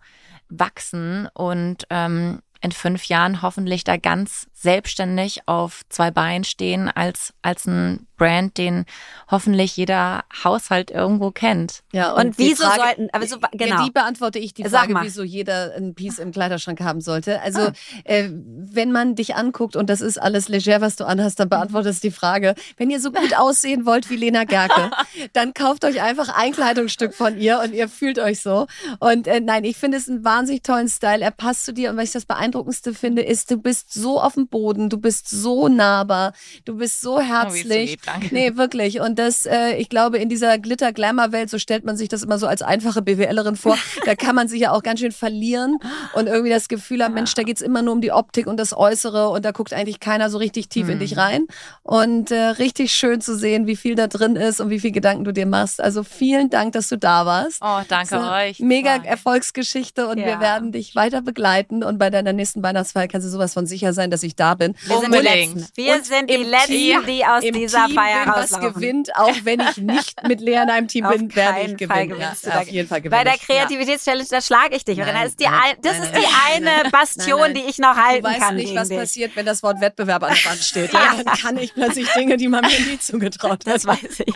wachsen 0.50 1.28
und 1.34 1.86
ähm, 1.90 2.42
in 2.62 2.72
fünf 2.72 3.06
Jahren 3.06 3.42
hoffentlich 3.42 3.84
da 3.84 3.98
ganz 3.98 4.48
selbstständig 4.54 5.42
auf 5.48 5.82
zwei 5.90 6.12
Beinen 6.12 6.44
stehen 6.44 6.88
als, 6.90 7.34
als 7.42 7.66
ein 7.66 8.08
Brand, 8.18 8.58
den 8.60 8.86
hoffentlich 9.32 9.76
jeder 9.76 10.24
Haushalt 10.44 10.92
irgendwo 10.92 11.32
kennt. 11.32 11.82
Ja, 11.92 12.12
Und 12.14 12.38
die 12.38 12.50
wieso 12.50 12.64
sollten- 12.66 13.10
aber 13.12 13.26
so- 13.26 13.38
genau. 13.54 13.84
Die 13.84 13.90
beantworte 13.90 14.38
ich 14.38 14.54
die 14.54 14.64
Frage, 14.64 14.94
wieso 15.02 15.24
jeder 15.24 15.74
ein 15.76 15.96
Piece 15.96 16.20
im 16.20 16.32
Kleiderschrank 16.32 16.80
haben 16.82 17.02
sollte. 17.02 17.42
Also, 17.42 17.62
Ah. 17.62 17.72
äh, 18.04 18.30
wenn 18.32 18.92
man 18.92 19.16
dich 19.16 19.36
anguckt 19.36 19.76
und 19.76 19.90
das 19.90 20.02
ist 20.02 20.22
alles 20.22 20.48
leger, 20.50 20.82
was 20.82 20.96
du 20.98 21.06
anhast, 21.06 21.40
dann 21.40 21.50
beantwortest 21.50 22.04
du 22.04 22.10
die 22.10 22.14
Frage, 22.14 22.54
wenn 22.78 22.92
ihr 22.92 23.00
so 23.00 23.12
gut 23.12 23.36
aussehen 23.38 23.88
wollt 23.88 24.12
wie 24.12 24.16
Lena 24.18 24.44
Gerke, 24.44 24.92
dann 25.34 25.56
kauft 25.56 25.84
euch 25.84 26.02
einfach 26.04 26.30
ein 26.38 26.52
Kleidungsstück 26.52 27.16
von 27.16 27.40
ihr 27.40 27.60
und 27.64 27.74
ihr 27.74 27.90
fühlt 27.90 28.20
euch 28.20 28.42
so. 28.42 28.68
Und 29.00 29.26
äh, 29.26 29.40
nein, 29.42 29.64
ich 29.64 29.78
finde 29.78 29.98
es 29.98 30.08
einen 30.08 30.24
wahnsinnig 30.24 30.62
tollen 30.62 30.88
Style. 30.90 31.22
Er 31.24 31.32
passt 31.32 31.66
zu 31.66 31.74
dir 31.74 31.90
und 31.90 31.98
was 31.98 32.04
ich 32.06 32.12
das 32.12 32.26
Beeindruckendste 32.52 32.94
finde, 32.94 33.22
ist, 33.22 33.50
du 33.52 33.58
bist 33.58 33.94
so 33.94 34.20
auf 34.20 34.34
dem 34.34 34.48
Boden, 34.48 34.90
du 34.90 34.98
bist 34.98 35.30
so 35.30 35.68
nahbar, 35.68 36.34
du 36.66 36.76
bist 36.78 37.02
so 37.02 37.20
herzlich. 37.20 37.92
lieb, 37.92 38.02
danke. 38.06 38.30
Nee, 38.34 38.56
wirklich. 38.58 39.00
Und 39.00 39.18
das, 39.20 39.46
äh, 39.46 39.76
ich 39.78 39.90
glaube, 39.90 40.18
in 40.18 40.28
dieser 40.30 40.58
Glitter-Glamour-Welt, 40.58 41.50
so 41.50 41.58
stellt 41.58 41.86
man 41.86 41.96
sich 41.98 42.10
das 42.10 42.24
immer 42.24 42.38
so 42.38 42.48
als 42.48 42.62
einfache 42.62 43.02
BWLerin 43.02 43.56
vor, 43.56 43.78
da 44.06 44.16
kann 44.16 44.36
man 44.36 44.48
sich 44.48 44.62
ja 44.62 44.72
auch 44.72 44.84
ganz 44.84 45.00
schön 45.00 45.12
verlieren 45.12 45.78
und 46.14 46.28
irgendwie 46.28 46.50
das 46.50 46.68
Gefühl 46.68 47.04
haben, 47.04 47.14
Mensch, 47.14 47.34
da 47.34 47.44
geht's 47.44 47.62
immer 47.62 47.82
nur 47.82 47.94
um 47.94 48.02
die 48.02 48.12
Optik 48.12 48.48
und 48.48 48.58
das 48.58 48.76
Äußere 48.76 49.30
und 49.30 49.46
da 49.46 49.52
guckt 49.52 49.74
eigentlich 49.74 50.00
keiner 50.00 50.30
so 50.30 50.38
richtig 50.38 50.70
tief 50.70 50.90
in 50.90 51.00
dich 51.00 51.18
rein. 51.18 51.48
Und 51.84 52.32
äh, 52.32 52.40
richtig 52.40 52.92
schön 52.94 53.22
zu 53.22 53.38
sehen, 53.38 53.68
wie 53.68 53.76
viel 53.76 53.96
da 53.96 54.08
drin 54.08 54.36
ist 54.36 54.60
und 54.60 54.70
wie 54.70 54.80
viel 54.80 54.92
Gedanken 54.92 55.24
du 55.24 55.32
dir 55.34 55.46
machst. 55.46 55.80
Also 55.82 56.04
vielen 56.04 56.50
Dank, 56.50 56.74
dass 56.74 56.90
du 56.90 56.98
da 56.98 57.26
warst. 57.26 57.60
Oh, 57.62 57.80
danke 57.88 58.16
So, 58.16 58.22
euch. 58.22 58.60
Mega. 58.60 58.92
Erfolgsgeschichte 59.04 60.08
und 60.08 60.18
wir 60.18 60.26
Ja. 60.28 60.40
werden 60.40 60.72
dich 60.72 60.96
weiter 60.96 61.22
begleiten 61.22 61.84
und 61.84 61.98
bei 61.98 62.10
deiner 62.10 62.34
nächsten 62.42 62.64
Weihnachtsfeier 62.64 63.08
kannst 63.08 63.26
du 63.28 63.32
sowas 63.32 63.54
von 63.54 63.66
sicher 63.66 63.94
sein, 63.94 64.12
dass 64.12 64.24
ich 64.24 64.36
da 64.36 64.56
bin. 64.56 64.76
Wir 64.86 65.00
sind 65.00 65.14
die 65.14 65.18
Unbedingt. 65.20 65.56
Letzten. 65.56 65.78
Wir 65.78 65.94
Und 65.96 66.06
sind 66.06 66.30
die 66.30 66.36
Letzten, 66.38 66.72
Team- 66.74 67.06
die 67.08 67.26
aus 67.26 67.44
Im 67.44 67.54
dieser 67.54 67.86
Team 67.86 67.96
Feier 67.96 68.24
bin, 68.26 68.34
was 68.34 68.52
rauslaufen. 68.54 68.74
gewinnt, 68.74 69.16
auch 69.16 69.36
wenn 69.44 69.60
ich 69.60 69.78
nicht 69.78 70.28
mit 70.28 70.42
Lea 70.42 70.56
in 70.64 70.70
einem 70.70 70.88
Team 70.88 71.06
Auf 71.06 71.14
bin, 71.14 71.36
werde 71.36 71.60
ich 71.62 71.78
gewinnen. 71.78 72.20
ja, 72.20 72.34
da. 72.44 72.60
auf 72.60 72.68
jeden 72.68 72.88
Fall 72.88 73.02
gewinne 73.02 73.18
Bei 73.18 73.24
der 73.24 73.36
ich. 73.36 73.42
Kreativitätschallenge, 73.42 74.28
da 74.30 74.42
schlage 74.42 74.76
ich 74.76 74.86
dich. 74.86 74.98
Nein, 74.98 75.14
das 75.14 75.26
ist 75.30 75.40
die, 75.40 75.44
nein, 75.46 75.54
ein, 75.64 75.76
das 75.82 75.94
nein, 75.94 76.04
ist 76.04 76.16
die 76.16 76.20
nein, 76.22 76.32
eine 76.56 76.84
nein, 76.84 76.92
Bastion, 76.92 77.40
nein, 77.40 77.54
nein. 77.54 77.64
die 77.64 77.70
ich 77.70 77.78
noch 77.78 77.96
halten 77.96 78.24
Du 78.24 78.30
weißt 78.30 78.40
kann. 78.40 78.56
nicht, 78.56 78.76
was 78.76 78.88
dich. 78.90 78.98
passiert, 78.98 79.36
wenn 79.36 79.46
das 79.46 79.64
Wort 79.64 79.80
Wettbewerb 79.82 80.24
an 80.24 80.34
der 80.36 80.52
Wand 80.52 80.64
steht. 80.64 80.92
Ja, 81.02 81.16
dann 81.24 81.26
kann 81.38 81.58
ich 81.58 81.74
plötzlich 81.74 82.08
Dinge, 82.14 82.38
die 82.38 82.48
man 82.48 82.62
mir 82.66 82.80
nie 82.80 83.00
zugetraut 83.00 83.66
hat. 83.66 83.68
Das 83.68 83.86
weiß 83.86 84.22
ich. 84.26 84.34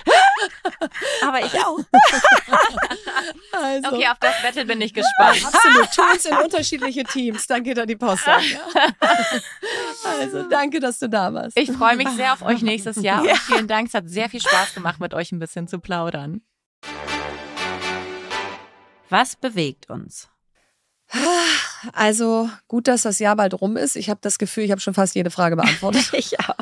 Aber 1.21 1.39
ich 1.39 1.53
auch. 1.63 1.79
Also, 3.51 3.95
Okay, 3.95 4.07
auf 4.07 4.17
das 4.19 4.33
Battle 4.41 4.65
bin 4.65 4.81
ich 4.81 4.93
gespannt. 4.93 5.41
absolut. 5.45 6.11
Uns 6.13 6.25
in 6.25 6.37
unterschiedliche 6.37 7.03
Teams, 7.03 7.47
dann 7.47 7.63
geht 7.63 7.77
er 7.77 7.85
die 7.85 7.94
Post 7.95 8.27
ab. 8.27 8.41
Ja? 8.41 8.89
Also, 10.19 10.47
danke, 10.47 10.79
dass 10.79 10.99
du 10.99 11.09
da 11.09 11.33
warst. 11.33 11.57
Ich 11.57 11.71
freue 11.71 11.95
mich 11.95 12.07
sehr 12.09 12.33
auf 12.33 12.43
euch 12.43 12.61
nächstes 12.61 13.01
Jahr 13.01 13.21
und 13.21 13.37
vielen 13.39 13.67
Dank. 13.67 13.87
Es 13.87 13.93
hat 13.95 14.07
sehr 14.07 14.29
viel 14.29 14.39
Spaß 14.39 14.75
gemacht, 14.75 14.99
mit 14.99 15.15
euch 15.15 15.31
ein 15.31 15.39
bisschen 15.39 15.67
zu 15.67 15.79
plaudern. 15.79 16.41
Was 19.09 19.35
bewegt 19.35 19.89
uns? 19.89 20.29
Also 21.93 22.49
gut, 22.67 22.87
dass 22.87 23.03
das 23.03 23.19
Jahr 23.19 23.35
bald 23.35 23.53
rum 23.61 23.77
ist. 23.77 23.95
Ich 23.95 24.09
habe 24.09 24.19
das 24.21 24.39
Gefühl, 24.39 24.63
ich 24.63 24.71
habe 24.71 24.81
schon 24.81 24.93
fast 24.93 25.15
jede 25.15 25.29
Frage 25.29 25.55
beantwortet. 25.55 26.03
Ich 26.15 26.39
auch. 26.39 26.55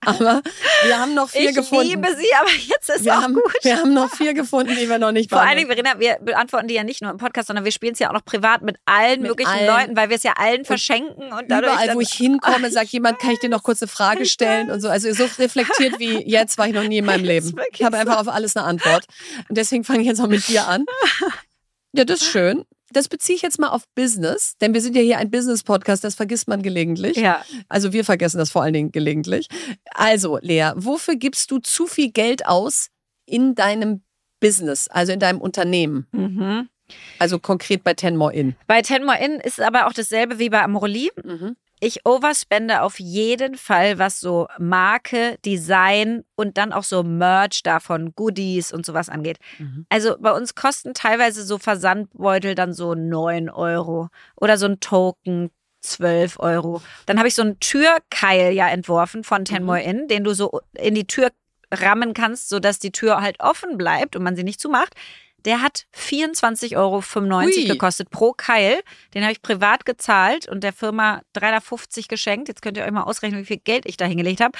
Aber 0.00 0.42
wir 0.84 0.98
haben 0.98 1.14
noch 1.14 1.28
vier 1.30 1.50
ich 1.50 1.56
gefunden. 1.56 1.88
liebe 1.88 2.08
sie, 2.16 2.28
aber 2.40 2.50
jetzt 2.50 2.90
ist 2.90 3.04
wir, 3.04 3.16
auch 3.16 3.22
haben, 3.22 3.34
gut. 3.34 3.52
wir 3.62 3.76
haben 3.76 3.94
noch 3.94 4.10
vier 4.10 4.34
gefunden, 4.34 4.74
die 4.78 4.88
wir 4.88 4.98
noch 4.98 5.12
nicht 5.12 5.30
Vor 5.30 5.40
allen 5.40 5.56
Dingen, 5.56 5.68
beantwortet 5.68 5.98
Verena, 5.98 6.18
wir 6.20 6.24
beantworten 6.24 6.68
die 6.68 6.74
ja 6.74 6.84
nicht 6.84 7.02
nur 7.02 7.10
im 7.10 7.16
Podcast, 7.16 7.48
sondern 7.48 7.64
wir 7.64 7.72
spielen 7.72 7.94
es 7.94 7.98
ja 7.98 8.10
auch 8.10 8.12
noch 8.12 8.24
privat 8.24 8.62
mit 8.62 8.76
allen 8.84 9.22
Mit 9.22 9.30
möglichen 9.30 9.50
allen. 9.50 9.66
Leuten, 9.66 9.96
weil 9.96 10.10
wir 10.10 10.16
es 10.16 10.22
ja 10.22 10.34
allen 10.36 10.64
verschenken 10.64 11.32
und 11.32 11.50
dadurch 11.50 11.72
Überall, 11.72 11.94
wo 11.94 12.00
ich 12.00 12.12
hinkomme, 12.12 12.70
sagt 12.70 12.90
jemand, 12.90 13.18
kann 13.18 13.30
ich 13.32 13.40
dir 13.40 13.48
noch 13.48 13.62
kurz 13.62 13.82
eine 13.82 13.88
Frage 13.88 14.26
stellen 14.26 14.70
und 14.70 14.80
so. 14.80 14.88
Also 14.88 15.12
so 15.12 15.24
reflektiert 15.38 15.98
wie 15.98 16.22
jetzt 16.28 16.58
war 16.58 16.66
ich 16.68 16.74
noch 16.74 16.84
nie 16.84 16.98
in 16.98 17.04
meinem 17.04 17.24
Leben. 17.32 17.54
Ich 17.72 17.82
habe 17.82 17.96
einfach 17.96 18.18
auf 18.18 18.28
alles 18.28 18.56
eine 18.56 18.66
Antwort. 18.66 19.06
Und 19.48 19.56
deswegen 19.56 19.84
fange 19.84 20.00
ich 20.00 20.06
jetzt 20.06 20.20
auch 20.20 20.28
mit 20.28 20.46
dir 20.48 20.68
an. 20.68 20.84
Ja, 21.92 22.04
das 22.04 22.22
ist 22.22 22.30
schön. 22.30 22.64
Das 22.92 23.08
beziehe 23.08 23.36
ich 23.36 23.42
jetzt 23.42 23.58
mal 23.58 23.68
auf 23.68 23.82
Business, 23.94 24.56
denn 24.60 24.74
wir 24.74 24.80
sind 24.80 24.96
ja 24.96 25.02
hier 25.02 25.18
ein 25.18 25.30
Business-Podcast, 25.30 26.04
das 26.04 26.14
vergisst 26.14 26.48
man 26.48 26.62
gelegentlich. 26.62 27.16
Ja. 27.16 27.44
Also 27.68 27.92
wir 27.92 28.04
vergessen 28.04 28.38
das 28.38 28.50
vor 28.50 28.62
allen 28.62 28.74
Dingen 28.74 28.92
gelegentlich. 28.92 29.48
Also, 29.94 30.38
Lea, 30.40 30.72
wofür 30.76 31.16
gibst 31.16 31.50
du 31.50 31.58
zu 31.58 31.86
viel 31.86 32.10
Geld 32.10 32.46
aus 32.46 32.88
in 33.26 33.54
deinem 33.54 34.02
Business, 34.40 34.88
also 34.88 35.12
in 35.12 35.20
deinem 35.20 35.40
Unternehmen? 35.40 36.06
Mhm. 36.12 36.68
Also 37.18 37.38
konkret 37.38 37.84
bei 37.84 37.94
Ten 37.94 38.16
More 38.16 38.34
In. 38.34 38.56
Bei 38.66 38.82
Ten 38.82 39.04
More 39.04 39.18
In 39.18 39.40
ist 39.40 39.60
aber 39.60 39.86
auch 39.86 39.92
dasselbe 39.92 40.38
wie 40.38 40.50
bei 40.50 40.62
Amorelie. 40.62 41.10
Mhm. 41.22 41.56
Ich 41.84 42.06
overspende 42.06 42.82
auf 42.82 43.00
jeden 43.00 43.56
Fall, 43.56 43.98
was 43.98 44.20
so 44.20 44.46
Marke, 44.56 45.36
Design 45.44 46.22
und 46.36 46.56
dann 46.56 46.72
auch 46.72 46.84
so 46.84 47.02
Merch 47.02 47.64
davon, 47.64 48.12
Goodies 48.14 48.72
und 48.72 48.86
sowas 48.86 49.08
angeht. 49.08 49.38
Mhm. 49.58 49.84
Also 49.88 50.14
bei 50.20 50.30
uns 50.30 50.54
kosten 50.54 50.94
teilweise 50.94 51.42
so 51.44 51.58
Versandbeutel 51.58 52.54
dann 52.54 52.72
so 52.72 52.94
9 52.94 53.50
Euro 53.50 54.10
oder 54.36 54.58
so 54.58 54.66
ein 54.66 54.78
Token 54.78 55.50
12 55.80 56.38
Euro. 56.38 56.82
Dann 57.06 57.18
habe 57.18 57.26
ich 57.26 57.34
so 57.34 57.42
einen 57.42 57.58
Türkeil 57.58 58.52
ja 58.52 58.68
entworfen 58.68 59.24
von 59.24 59.44
Ten 59.44 59.62
Mhm. 59.62 59.66
More 59.66 59.82
In, 59.82 60.06
den 60.06 60.22
du 60.22 60.34
so 60.34 60.60
in 60.74 60.94
die 60.94 61.08
Tür 61.08 61.30
rammen 61.72 62.14
kannst, 62.14 62.48
sodass 62.48 62.78
die 62.78 62.92
Tür 62.92 63.22
halt 63.22 63.40
offen 63.40 63.76
bleibt 63.76 64.14
und 64.14 64.22
man 64.22 64.36
sie 64.36 64.44
nicht 64.44 64.60
zumacht. 64.60 64.94
Der 65.44 65.62
hat 65.62 65.86
24,95 65.96 66.76
Euro 66.76 67.02
Ui. 67.44 67.64
gekostet 67.64 68.10
pro 68.10 68.32
Keil. 68.32 68.80
Den 69.14 69.22
habe 69.22 69.32
ich 69.32 69.42
privat 69.42 69.84
gezahlt 69.84 70.48
und 70.48 70.62
der 70.62 70.72
Firma 70.72 71.22
350 71.34 72.08
geschenkt. 72.08 72.48
Jetzt 72.48 72.62
könnt 72.62 72.76
ihr 72.76 72.84
euch 72.84 72.90
mal 72.90 73.02
ausrechnen, 73.04 73.40
wie 73.40 73.46
viel 73.46 73.58
Geld 73.58 73.86
ich 73.86 73.96
da 73.96 74.04
hingelegt 74.04 74.40
habe. 74.40 74.56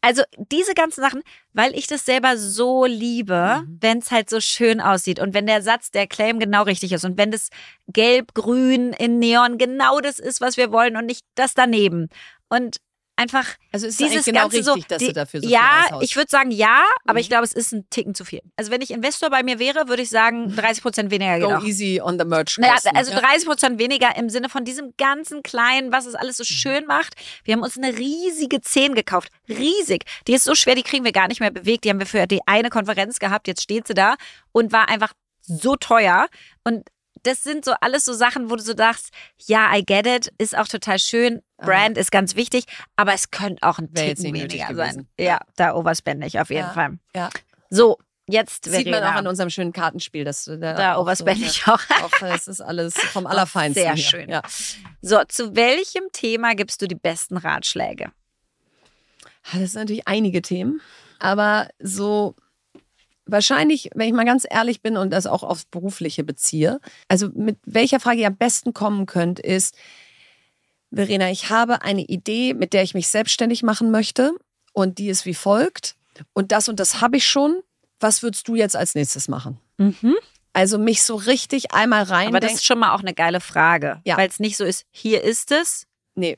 Also 0.00 0.22
diese 0.36 0.74
ganzen 0.74 1.00
Sachen, 1.00 1.22
weil 1.54 1.74
ich 1.74 1.86
das 1.86 2.04
selber 2.04 2.36
so 2.36 2.84
liebe, 2.84 3.62
Mhm. 3.66 3.78
wenn 3.80 3.98
es 3.98 4.10
halt 4.10 4.28
so 4.28 4.38
schön 4.38 4.82
aussieht 4.82 5.18
und 5.18 5.32
wenn 5.32 5.46
der 5.46 5.62
Satz, 5.62 5.90
der 5.90 6.06
Claim 6.06 6.38
genau 6.38 6.64
richtig 6.64 6.92
ist 6.92 7.06
und 7.06 7.16
wenn 7.16 7.30
das 7.30 7.48
gelb-grün 7.88 8.92
in 8.92 9.18
Neon 9.18 9.56
genau 9.56 10.00
das 10.00 10.18
ist, 10.18 10.40
was 10.42 10.56
wir 10.58 10.70
wollen 10.72 10.96
und 10.98 11.06
nicht 11.06 11.24
das 11.36 11.54
daneben. 11.54 12.08
Und 12.50 12.76
einfach 13.16 13.46
Also 13.72 13.86
ist 13.86 14.00
es 14.00 14.08
dieses 14.08 14.24
genau 14.24 14.40
Ganze 14.48 14.56
richtig, 14.58 14.74
so, 14.74 14.80
dass 14.88 14.98
die, 14.98 15.06
du 15.08 15.12
dafür 15.12 15.40
so 15.40 15.48
ja, 15.48 15.84
viel 15.88 15.98
ich 16.02 16.16
würde 16.16 16.28
sagen 16.30 16.50
ja, 16.50 16.82
aber 17.04 17.14
Mhm. 17.14 17.18
ich 17.20 17.28
glaube, 17.28 17.44
es 17.44 17.52
ist 17.52 17.72
ein 17.72 17.88
Ticken 17.90 18.14
zu 18.14 18.24
viel. 18.24 18.40
Also 18.56 18.70
wenn 18.70 18.80
ich 18.82 18.90
Investor 18.90 19.30
bei 19.30 19.42
mir 19.42 19.58
wäre, 19.58 19.88
würde 19.88 20.02
ich 20.02 20.10
sagen 20.10 20.52
30 20.56 20.82
Prozent 20.82 21.10
weniger 21.10 21.38
Go 21.40 21.54
auch. 21.54 21.64
easy 21.64 22.00
on 22.02 22.18
the 22.18 22.24
merch 22.24 22.58
Naja, 22.58 22.74
also 22.94 23.12
ja. 23.12 23.20
30 23.20 23.46
Prozent 23.46 23.78
weniger 23.78 24.16
im 24.16 24.28
Sinne 24.30 24.48
von 24.48 24.64
diesem 24.64 24.94
ganzen 24.98 25.42
kleinen, 25.42 25.92
was 25.92 26.06
es 26.06 26.14
Mhm. 26.14 26.18
alles 26.20 26.36
so 26.38 26.44
schön 26.44 26.86
macht. 26.86 27.14
Wir 27.44 27.54
haben 27.54 27.62
uns 27.62 27.76
eine 27.78 27.96
riesige 27.96 28.60
10 28.60 28.94
gekauft. 28.94 29.28
Riesig. 29.48 30.04
Die 30.26 30.32
ist 30.34 30.44
so 30.44 30.54
schwer, 30.54 30.74
die 30.74 30.82
kriegen 30.82 31.04
wir 31.04 31.12
gar 31.12 31.28
nicht 31.28 31.40
mehr 31.40 31.50
bewegt. 31.50 31.84
Die 31.84 31.90
haben 31.90 31.98
wir 32.00 32.06
für 32.06 32.26
die 32.26 32.40
eine 32.46 32.70
Konferenz 32.70 33.18
gehabt. 33.18 33.46
Jetzt 33.46 33.62
steht 33.62 33.86
sie 33.86 33.94
da 33.94 34.16
und 34.52 34.72
war 34.72 34.88
einfach 34.88 35.12
so 35.40 35.76
teuer. 35.76 36.28
Und 36.64 36.88
das 37.22 37.42
sind 37.42 37.64
so 37.64 37.72
alles 37.80 38.04
so 38.04 38.12
Sachen, 38.12 38.50
wo 38.50 38.56
du 38.56 38.62
so 38.62 38.74
dachtest, 38.74 39.10
ja, 39.46 39.74
I 39.74 39.82
get 39.84 40.06
it, 40.06 40.32
ist 40.38 40.56
auch 40.58 40.68
total 40.68 40.98
schön. 40.98 41.40
Brand 41.64 41.98
ist 41.98 42.10
ganz 42.12 42.36
wichtig, 42.36 42.64
aber 42.96 43.14
es 43.14 43.30
könnte 43.30 43.62
auch 43.66 43.78
ein 43.78 43.88
Wäre 43.92 44.14
Ticken 44.14 44.34
weniger 44.34 44.74
sein. 44.74 45.06
Ja, 45.18 45.40
da 45.56 45.74
overspende 45.74 46.26
ich 46.26 46.38
auf 46.40 46.50
jeden 46.50 46.62
Ja. 46.66 46.72
Fall. 46.72 46.98
Ja. 47.14 47.30
So, 47.70 47.98
jetzt 48.26 48.64
Sieht 48.64 48.86
man 48.86 48.94
Verena. 48.94 49.12
auch 49.12 49.16
an 49.16 49.26
unserem 49.26 49.50
schönen 49.50 49.72
Kartenspiel. 49.72 50.24
Dass 50.24 50.44
du 50.44 50.58
da 50.58 50.74
Da 50.74 50.94
auch 50.94 51.02
overspende 51.02 51.40
so, 51.44 51.46
ich 51.50 51.66
auch. 51.68 51.80
Auch, 52.02 52.22
es 52.22 52.46
ist 52.48 52.60
alles 52.60 52.94
vom 52.94 53.26
Allerfeinsten. 53.26 53.82
sehr 53.82 53.94
hier. 53.94 54.04
schön. 54.04 54.28
Ja. 54.30 54.42
So, 55.02 55.20
zu 55.28 55.54
welchem 55.56 56.04
Thema 56.12 56.54
gibst 56.54 56.80
du 56.82 56.86
die 56.88 56.94
besten 56.94 57.36
Ratschläge? 57.36 58.10
Das 59.52 59.72
sind 59.72 59.74
natürlich 59.82 60.08
einige 60.08 60.40
Themen, 60.40 60.80
aber 61.18 61.68
so 61.78 62.34
wahrscheinlich, 63.26 63.90
wenn 63.94 64.08
ich 64.08 64.14
mal 64.14 64.24
ganz 64.24 64.46
ehrlich 64.48 64.80
bin 64.82 64.96
und 64.96 65.10
das 65.10 65.26
auch 65.26 65.42
aufs 65.42 65.64
Berufliche 65.66 66.24
beziehe, 66.24 66.80
also 67.08 67.28
mit 67.34 67.58
welcher 67.64 68.00
Frage 68.00 68.20
ihr 68.20 68.26
am 68.26 68.36
besten 68.36 68.72
kommen 68.74 69.06
könnt, 69.06 69.38
ist, 69.40 69.76
Verena, 70.94 71.30
ich 71.30 71.50
habe 71.50 71.82
eine 71.82 72.02
Idee, 72.02 72.54
mit 72.54 72.72
der 72.72 72.82
ich 72.82 72.94
mich 72.94 73.08
selbstständig 73.08 73.62
machen 73.62 73.90
möchte 73.90 74.34
und 74.72 74.98
die 74.98 75.08
ist 75.08 75.26
wie 75.26 75.34
folgt 75.34 75.96
und 76.32 76.52
das 76.52 76.68
und 76.68 76.80
das 76.80 77.00
habe 77.00 77.16
ich 77.16 77.26
schon. 77.26 77.60
Was 78.00 78.22
würdest 78.22 78.46
du 78.48 78.54
jetzt 78.54 78.76
als 78.76 78.94
nächstes 78.94 79.28
machen? 79.28 79.58
Mhm. 79.78 80.16
Also 80.52 80.78
mich 80.78 81.02
so 81.02 81.16
richtig 81.16 81.72
einmal 81.72 82.04
rein. 82.04 82.28
Aber 82.28 82.40
das 82.40 82.54
ist 82.54 82.64
schon 82.64 82.78
mal 82.78 82.94
auch 82.94 83.00
eine 83.00 83.14
geile 83.14 83.40
Frage. 83.40 84.00
Ja. 84.04 84.16
Weil 84.16 84.28
es 84.28 84.40
nicht 84.40 84.56
so 84.56 84.64
ist, 84.64 84.84
hier 84.90 85.22
ist 85.22 85.50
es, 85.50 85.86
nee. 86.14 86.36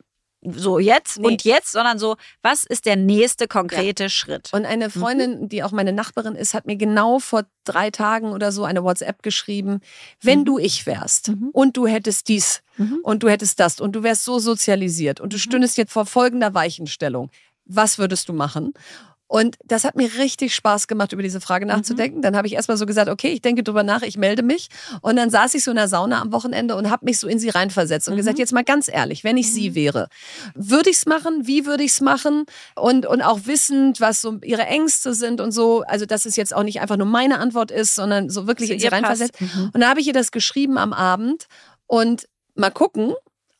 So 0.54 0.78
jetzt 0.78 1.18
Nee. 1.18 1.26
und 1.28 1.44
jetzt, 1.44 1.72
sondern 1.72 1.98
so, 1.98 2.16
was 2.42 2.64
ist 2.64 2.86
der 2.86 2.96
nächste 2.96 3.48
konkrete 3.48 4.08
Schritt? 4.10 4.50
Und 4.52 4.64
eine 4.66 4.90
Freundin, 4.90 5.48
die 5.48 5.62
auch 5.62 5.72
meine 5.72 5.92
Nachbarin 5.92 6.34
ist, 6.34 6.54
hat 6.54 6.66
mir 6.66 6.76
genau 6.76 7.18
vor 7.18 7.44
drei 7.64 7.90
Tagen 7.90 8.32
oder 8.32 8.52
so 8.52 8.64
eine 8.64 8.84
WhatsApp 8.84 9.22
geschrieben, 9.22 9.80
wenn 10.22 10.44
du 10.44 10.58
ich 10.58 10.86
wärst 10.86 11.28
Mhm. 11.28 11.50
und 11.52 11.76
du 11.76 11.86
hättest 11.86 12.28
dies 12.28 12.62
Mhm. 12.76 12.98
und 13.02 13.22
du 13.22 13.28
hättest 13.28 13.58
das 13.60 13.80
und 13.80 13.92
du 13.96 14.02
wärst 14.02 14.24
so 14.24 14.38
sozialisiert 14.38 15.20
und 15.20 15.32
du 15.32 15.38
stündest 15.38 15.76
jetzt 15.78 15.92
vor 15.92 16.06
folgender 16.06 16.54
Weichenstellung, 16.54 17.30
was 17.64 17.98
würdest 17.98 18.28
du 18.28 18.32
machen? 18.32 18.72
Und 19.28 19.56
das 19.64 19.84
hat 19.84 19.96
mir 19.96 20.08
richtig 20.18 20.54
Spaß 20.54 20.86
gemacht, 20.86 21.12
über 21.12 21.22
diese 21.22 21.40
Frage 21.40 21.66
nachzudenken. 21.66 22.22
Dann 22.22 22.36
habe 22.36 22.46
ich 22.46 22.54
erstmal 22.54 22.76
so 22.76 22.86
gesagt, 22.86 23.08
okay, 23.08 23.28
ich 23.28 23.42
denke 23.42 23.64
drüber 23.64 23.82
nach, 23.82 24.02
ich 24.02 24.16
melde 24.16 24.42
mich. 24.42 24.68
Und 25.00 25.16
dann 25.16 25.30
saß 25.30 25.54
ich 25.54 25.64
so 25.64 25.72
in 25.72 25.76
der 25.76 25.88
Sauna 25.88 26.20
am 26.20 26.32
Wochenende 26.32 26.76
und 26.76 26.90
habe 26.90 27.04
mich 27.04 27.18
so 27.18 27.26
in 27.26 27.38
sie 27.38 27.48
reinversetzt 27.48 28.08
und 28.08 28.16
gesagt, 28.16 28.38
jetzt 28.38 28.52
mal 28.52 28.62
ganz 28.62 28.88
ehrlich, 28.88 29.24
wenn 29.24 29.36
ich 29.36 29.52
sie 29.52 29.74
wäre, 29.74 30.08
würde 30.54 30.90
ich 30.90 30.96
es 30.96 31.06
machen? 31.06 31.46
Wie 31.46 31.66
würde 31.66 31.82
ich 31.82 31.92
es 31.92 32.00
machen? 32.00 32.44
Und, 32.76 33.04
und 33.06 33.20
auch 33.22 33.40
wissend, 33.46 34.00
was 34.00 34.20
so 34.20 34.38
ihre 34.44 34.66
Ängste 34.66 35.12
sind 35.12 35.40
und 35.40 35.50
so. 35.50 35.82
Also, 35.82 36.06
dass 36.06 36.24
es 36.24 36.36
jetzt 36.36 36.54
auch 36.54 36.62
nicht 36.62 36.80
einfach 36.80 36.96
nur 36.96 37.06
meine 37.06 37.38
Antwort 37.40 37.72
ist, 37.72 37.96
sondern 37.96 38.30
so 38.30 38.46
wirklich 38.46 38.68
Zu 38.68 38.74
in 38.74 38.80
sie 38.80 38.86
reinversetzt. 38.86 39.40
Mhm. 39.40 39.70
Und 39.72 39.80
da 39.80 39.88
habe 39.88 40.00
ich 40.00 40.06
ihr 40.06 40.12
das 40.12 40.30
geschrieben 40.30 40.78
am 40.78 40.92
Abend 40.92 41.48
und 41.86 42.28
mal 42.54 42.70
gucken, 42.70 43.14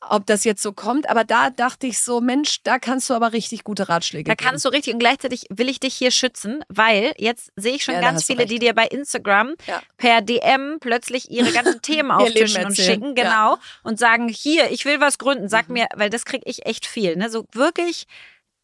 ob 0.09 0.25
das 0.25 0.43
jetzt 0.43 0.61
so 0.63 0.71
kommt. 0.73 1.09
Aber 1.09 1.23
da 1.23 1.49
dachte 1.49 1.87
ich 1.87 1.99
so, 2.01 2.21
Mensch, 2.21 2.61
da 2.63 2.79
kannst 2.79 3.09
du 3.09 3.13
aber 3.13 3.33
richtig 3.33 3.63
gute 3.63 3.89
Ratschläge 3.89 4.25
Da 4.29 4.35
geben. 4.35 4.49
kannst 4.49 4.65
du 4.65 4.69
richtig 4.69 4.93
und 4.93 4.99
gleichzeitig 4.99 5.45
will 5.49 5.69
ich 5.69 5.79
dich 5.79 5.93
hier 5.95 6.11
schützen, 6.11 6.63
weil 6.69 7.13
jetzt 7.17 7.51
sehe 7.55 7.75
ich 7.75 7.83
schon 7.83 7.95
Ja, 7.95 8.01
da 8.01 8.07
ganz 8.11 8.25
viele, 8.25 8.45
die 8.45 8.59
dir 8.59 8.73
bei 8.73 8.85
Instagram 8.87 9.55
Ja. 9.67 9.81
per 9.97 10.21
DM 10.21 10.77
plötzlich 10.79 11.31
ihre 11.31 11.51
ganzen 11.51 11.81
Themen 11.81 12.11
auftischen 12.11 12.65
und 12.65 12.75
schicken, 12.75 13.03
Ja. 13.03 13.09
Mhm. 13.11 13.15
genau, 13.15 13.57
und 13.83 13.99
sagen, 13.99 14.27
hier, 14.29 14.71
ich 14.71 14.85
will 14.85 14.99
was 15.01 15.17
gründen, 15.17 15.49
sag 15.49 15.69
mir, 15.69 15.87
weil 15.95 16.09
das 16.09 16.25
kriege 16.25 16.43
ich 16.45 16.65
echt 16.65 16.85
viel, 16.85 17.15
ne? 17.15 17.29
So 17.29 17.45
wirklich 17.53 18.05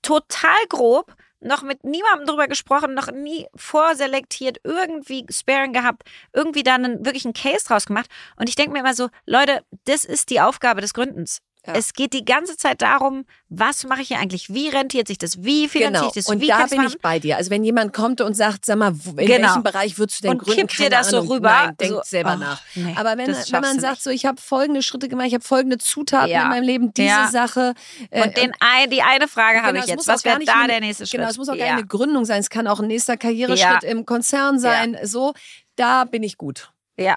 total 0.01 0.57
grob, 0.69 1.13
noch 1.43 1.63
mit 1.63 1.83
niemandem 1.83 2.27
drüber 2.27 2.47
gesprochen, 2.47 2.93
noch 2.93 3.11
nie 3.11 3.47
vorselektiert, 3.55 4.57
irgendwie 4.63 5.25
Sparing 5.29 5.73
gehabt, 5.73 6.03
irgendwie 6.33 6.63
dann 6.63 6.85
einen, 6.85 7.05
wirklich 7.05 7.25
einen 7.25 7.33
Case 7.33 7.65
draus 7.65 7.85
gemacht. 7.85 8.09
Und 8.37 8.49
ich 8.49 8.55
denke 8.55 8.71
mir 8.71 8.79
immer 8.79 8.93
so, 8.93 9.09
Leute, 9.25 9.63
das 9.85 10.05
ist 10.05 10.29
die 10.29 10.41
Aufgabe 10.41 10.81
des 10.81 10.93
Gründens. 10.93 11.41
Ja. 11.65 11.75
Es 11.75 11.93
geht 11.93 12.11
die 12.11 12.25
ganze 12.25 12.57
Zeit 12.57 12.81
darum, 12.81 13.23
was 13.47 13.85
mache 13.85 14.01
ich 14.01 14.09
hier 14.09 14.19
eigentlich, 14.19 14.53
wie 14.53 14.67
rentiert 14.67 15.07
sich 15.07 15.17
das, 15.17 15.43
wie 15.43 15.69
finanziere 15.69 15.91
Genau. 15.93 16.07
ich 16.09 16.13
das, 16.13 16.25
Und 16.27 16.41
wie 16.41 16.47
da 16.47 16.65
bin 16.65 16.83
ich 16.83 16.99
bei 16.99 17.19
dir. 17.19 17.37
Also 17.37 17.51
wenn 17.51 17.63
jemand 17.63 17.93
kommt 17.93 18.19
und 18.19 18.33
sagt, 18.33 18.65
sag 18.65 18.77
mal, 18.77 18.89
in 18.89 19.15
Genau. 19.27 19.47
welchem 19.47 19.63
Bereich 19.63 19.97
würdest 19.97 20.19
du 20.19 20.23
denn 20.23 20.31
Und 20.31 20.39
gründen? 20.39 20.67
kippt 20.67 20.77
dir 20.77 20.89
das 20.89 21.09
so 21.09 21.19
Ahnung. 21.19 21.31
rüber, 21.31 21.49
Nein, 21.49 21.77
denk 21.79 21.91
so, 21.93 22.01
selber 22.03 22.33
oh, 22.35 22.39
nach. 22.39 22.61
nee, 22.75 22.93
Aber 22.97 23.11
wenn, 23.17 23.27
wenn 23.27 23.61
man 23.61 23.79
sagt, 23.79 23.93
nicht. 23.93 24.03
so 24.03 24.09
ich 24.09 24.25
habe 24.25 24.41
folgende 24.41 24.81
Schritte 24.81 25.07
gemacht, 25.07 25.27
ich 25.27 25.33
habe 25.35 25.43
folgende 25.45 25.77
Zutaten 25.77 26.29
Ja. 26.29 26.43
in 26.43 26.49
meinem 26.49 26.63
Leben, 26.65 26.93
diese 26.93 27.07
Ja. 27.07 27.27
Sache. 27.29 27.75
äh, 28.09 28.23
Und 28.23 28.35
den 28.35 28.51
ein, 28.59 28.89
die 28.89 29.01
eine 29.01 29.29
Frage 29.29 29.59
habe 29.61 29.71
Genau, 29.73 29.85
ich 29.85 29.89
es 29.91 29.95
jetzt. 29.95 30.07
Was 30.09 30.25
wäre 30.25 30.39
da 30.43 30.67
der 30.67 30.81
nächste 30.81 31.05
Schritt? 31.07 31.19
Genau, 31.21 31.29
es 31.29 31.37
muss 31.37 31.47
auch 31.47 31.57
gar 31.57 31.67
keine 31.67 31.85
Gründung 31.87 32.25
sein, 32.25 32.41
es 32.41 32.49
kann 32.49 32.67
auch 32.67 32.81
ein 32.81 32.87
nächster 32.87 33.15
Karriereschritt 33.15 33.83
im 33.85 34.05
Konzern 34.05 34.59
sein. 34.59 34.97
So, 35.03 35.33
da 35.77 36.03
bin 36.03 36.23
ich 36.23 36.37
gut. 36.37 36.71
Ja. 36.97 37.15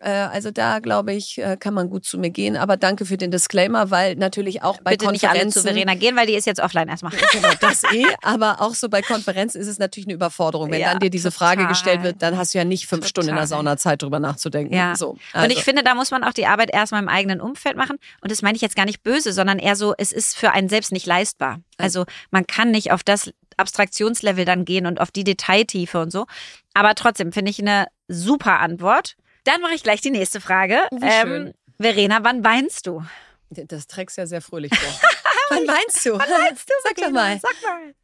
Äh, 0.00 0.10
Also 0.10 0.50
da 0.50 0.78
glaube 0.78 1.12
ich, 1.12 1.38
äh, 1.38 1.56
kann 1.58 1.74
man 1.74 1.90
gut 1.90 2.04
zu 2.04 2.18
mir 2.18 2.30
gehen. 2.30 2.56
Aber 2.56 2.76
danke 2.76 3.04
für 3.04 3.16
den 3.16 3.30
Disclaimer, 3.30 3.90
weil 3.90 4.14
natürlich 4.16 4.62
auch 4.62 4.78
bei 4.80 4.92
Bitte 4.92 5.10
nicht 5.10 5.24
alle 5.24 5.32
Konferenzen 5.40 5.62
zu 5.62 5.66
Verena 5.68 5.94
gehen, 5.94 6.16
weil 6.16 6.26
die 6.26 6.34
ist 6.34 6.46
jetzt 6.46 6.60
offline 6.60 6.88
erstmal. 6.88 7.12
Genau, 7.32 7.48
das 7.60 7.84
eh, 7.92 8.04
aber 8.22 8.60
auch 8.60 8.74
so 8.74 8.88
bei 8.88 9.02
Konferenzen 9.02 9.60
ist 9.60 9.66
es 9.68 9.78
natürlich 9.78 10.06
eine 10.06 10.14
Überforderung. 10.14 10.70
Wenn 10.70 10.80
Ja, 10.80 10.90
dann 10.90 11.00
dir 11.00 11.10
diese 11.10 11.30
Frage 11.30 11.56
total. 11.62 11.68
gestellt 11.68 12.02
wird, 12.02 12.22
dann 12.22 12.36
hast 12.36 12.54
du 12.54 12.58
ja 12.58 12.64
nicht 12.64 12.86
fünf 12.86 13.00
Total. 13.00 13.08
Stunden 13.08 13.30
in 13.30 13.36
der 13.36 13.46
Sauna 13.46 13.76
Zeit, 13.76 14.02
drüber 14.02 14.18
nachzudenken. 14.20 14.74
Ja. 14.74 14.94
So, 14.96 15.10
Und 15.10 15.20
also. 15.32 15.56
ich 15.56 15.62
finde, 15.64 15.82
da 15.82 15.94
muss 15.94 16.10
man 16.10 16.24
auch 16.24 16.32
die 16.32 16.46
Arbeit 16.46 16.72
erstmal 16.72 17.02
im 17.02 17.08
eigenen 17.08 17.40
Umfeld 17.40 17.76
machen. 17.76 17.98
Und 18.20 18.30
das 18.30 18.42
meine 18.42 18.56
ich 18.56 18.62
jetzt 18.62 18.76
gar 18.76 18.86
nicht 18.86 19.02
böse, 19.02 19.32
sondern 19.32 19.58
eher 19.58 19.76
so, 19.76 19.94
es 19.98 20.12
ist 20.12 20.36
für 20.36 20.52
einen 20.52 20.68
selbst 20.68 20.92
nicht 20.92 21.06
leistbar. 21.06 21.60
Also 21.76 22.04
man 22.30 22.46
kann 22.46 22.70
nicht 22.70 22.92
auf 22.92 23.02
das 23.02 23.30
Abstraktionslevel 23.56 24.44
dann 24.44 24.64
gehen 24.64 24.86
und 24.86 25.00
auf 25.00 25.10
die 25.10 25.24
Detailtiefe 25.24 26.00
und 26.00 26.10
so. 26.10 26.26
Aber 26.74 26.94
trotzdem 26.94 27.32
finde 27.32 27.50
ich 27.50 27.58
eine 27.60 27.86
super 28.08 28.60
Antwort. 28.60 29.16
Dann 29.48 29.62
mache 29.62 29.72
ich 29.74 29.82
gleich 29.82 30.02
die 30.02 30.10
nächste 30.10 30.42
Frage. 30.42 30.82
Ähm, 30.92 31.00
Wie 31.00 31.10
schön. 31.10 31.54
Verena, 31.80 32.18
wann 32.22 32.44
weinst 32.44 32.86
du? 32.86 33.02
Das 33.48 33.86
trägst 33.86 34.18
ja 34.18 34.26
sehr 34.26 34.42
fröhlich 34.42 34.76
vor. 34.76 35.10
Wann 35.48 35.66
weinst 35.66 36.04
du? 36.04 36.12
Wann 36.12 36.28
weinst 36.28 36.68
du? 36.68 36.74
Sag 36.84 36.96
doch 36.96 37.10
mal. 37.10 37.40
Sag 37.40 37.54
mal. 37.62 37.94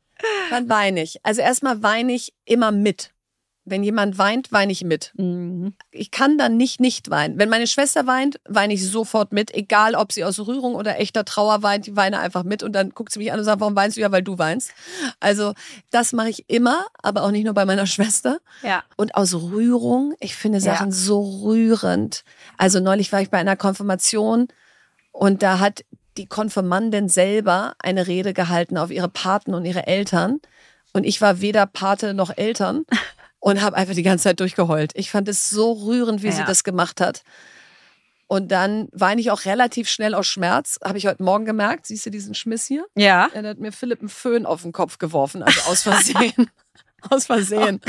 Wann 0.49 0.71
weine 0.71 1.03
ich? 1.03 1.19
Also 1.23 1.43
erstmal 1.43 1.83
weine 1.83 2.15
ich 2.15 2.33
immer 2.47 2.73
mit. 2.73 3.13
Wenn 3.67 3.83
jemand 3.83 4.19
weint, 4.19 4.53
weine 4.53 4.73
ich 4.73 4.85
mit. 4.85 5.13
Mhm. 5.17 5.75
Ich 5.91 6.11
kann 6.11 6.37
dann 6.37 6.57
nicht 6.57 6.81
nicht 6.81 7.09
weinen. 7.11 7.39
Wenn 7.39 7.49
meine 7.49 7.67
Schwester 7.67 8.07
weint, 8.07 8.39
weine 8.47 8.75
ich 8.75 8.87
sofort 8.87 9.33
mit, 9.33 9.55
egal 9.55 9.95
ob 9.95 10.13
sie 10.13 10.23
aus 10.25 10.39
Rührung 10.39 10.75
oder 10.75 11.01
echter 11.01 11.25
Trauer 11.25 11.63
weint, 11.63 11.89
ich 11.89 11.97
weine 11.97 12.19
einfach 12.19 12.45
mit 12.45 12.63
und 12.63 12.73
dann 12.73 12.91
guckt 12.91 13.13
sie 13.13 13.19
mich 13.21 13.33
an 13.33 13.39
und 13.39 13.45
sagt, 13.45 13.61
warum 13.61 13.75
weinst 13.75 13.97
du? 13.97 14.03
Ja, 14.03 14.13
weil 14.13 14.23
du 14.23 14.37
weinst. 14.39 14.73
Also 15.19 15.55
das 15.91 16.13
mache 16.13 16.29
ich 16.29 16.45
immer, 16.49 16.85
aber 17.03 17.23
auch 17.23 17.31
nicht 17.31 17.45
nur 17.45 17.55
bei 17.55 17.65
meiner 17.65 17.87
Schwester. 17.95 18.39
Ja. 18.63 18.83
Und 18.97 19.15
aus 19.15 19.35
Rührung, 19.35 20.15
ich 20.21 20.37
finde 20.37 20.59
Ja. 20.59 20.65
Sachen 20.75 20.93
so 20.93 21.23
rührend. 21.45 22.25
Also 22.59 22.81
neulich 22.81 23.13
war 23.13 23.23
ich 23.23 23.31
bei 23.31 23.39
einer 23.39 23.57
Konfirmation 23.57 24.49
und 25.11 25.43
da 25.43 25.59
hat 25.59 25.85
die 26.17 26.27
Konfirmandin 26.27 27.09
selber 27.09 27.75
eine 27.79 28.07
Rede 28.07 28.35
gehalten 28.35 28.77
auf 28.79 28.91
ihre 28.91 29.09
Paten 29.09 29.55
und 29.55 29.65
ihre 29.65 29.87
Eltern. 29.87 30.41
Und 30.93 31.03
ich 31.05 31.21
war 31.21 31.41
weder 31.41 31.67
Pate 31.67 32.15
noch 32.15 32.31
Eltern 32.37 32.85
und 33.45 33.61
habe 33.61 33.77
einfach 33.77 33.95
die 33.95 34.03
ganze 34.03 34.25
Zeit 34.25 34.41
durchgeheult. 34.41 34.93
Ich 34.95 35.11
fand 35.11 35.29
es 35.29 35.51
so 35.51 35.73
rührend, 35.73 36.23
wie 36.23 36.33
sie 36.33 36.41
Ja. 36.41 36.47
das 36.47 36.65
gemacht 36.65 36.99
hat. 37.03 37.23
Und 38.27 38.51
dann 38.51 38.89
weine 38.93 39.21
ich 39.21 39.31
auch 39.31 39.45
relativ 39.45 39.87
schnell 39.91 40.15
aus 40.15 40.27
Schmerz. 40.27 40.79
Habe 40.83 40.97
ich 40.97 41.07
heute 41.07 41.23
Morgen 41.23 41.45
gemerkt. 41.45 41.85
Siehst 41.87 42.07
du 42.07 42.11
diesen 42.11 42.35
Schmiss 42.35 42.65
hier? 42.65 42.87
Ja. 42.95 43.29
Da 43.35 43.43
hat 43.51 43.59
mir 43.59 43.71
Philipp 43.71 44.01
einen 44.01 44.09
Föhn 44.09 44.47
auf 44.47 44.63
den 44.63 44.73
Kopf 44.73 44.97
geworfen, 44.97 45.43
also 45.43 45.61
aus 45.71 45.83
Versehen. 45.83 46.33
aus 47.11 47.27
Versehen. 47.27 47.81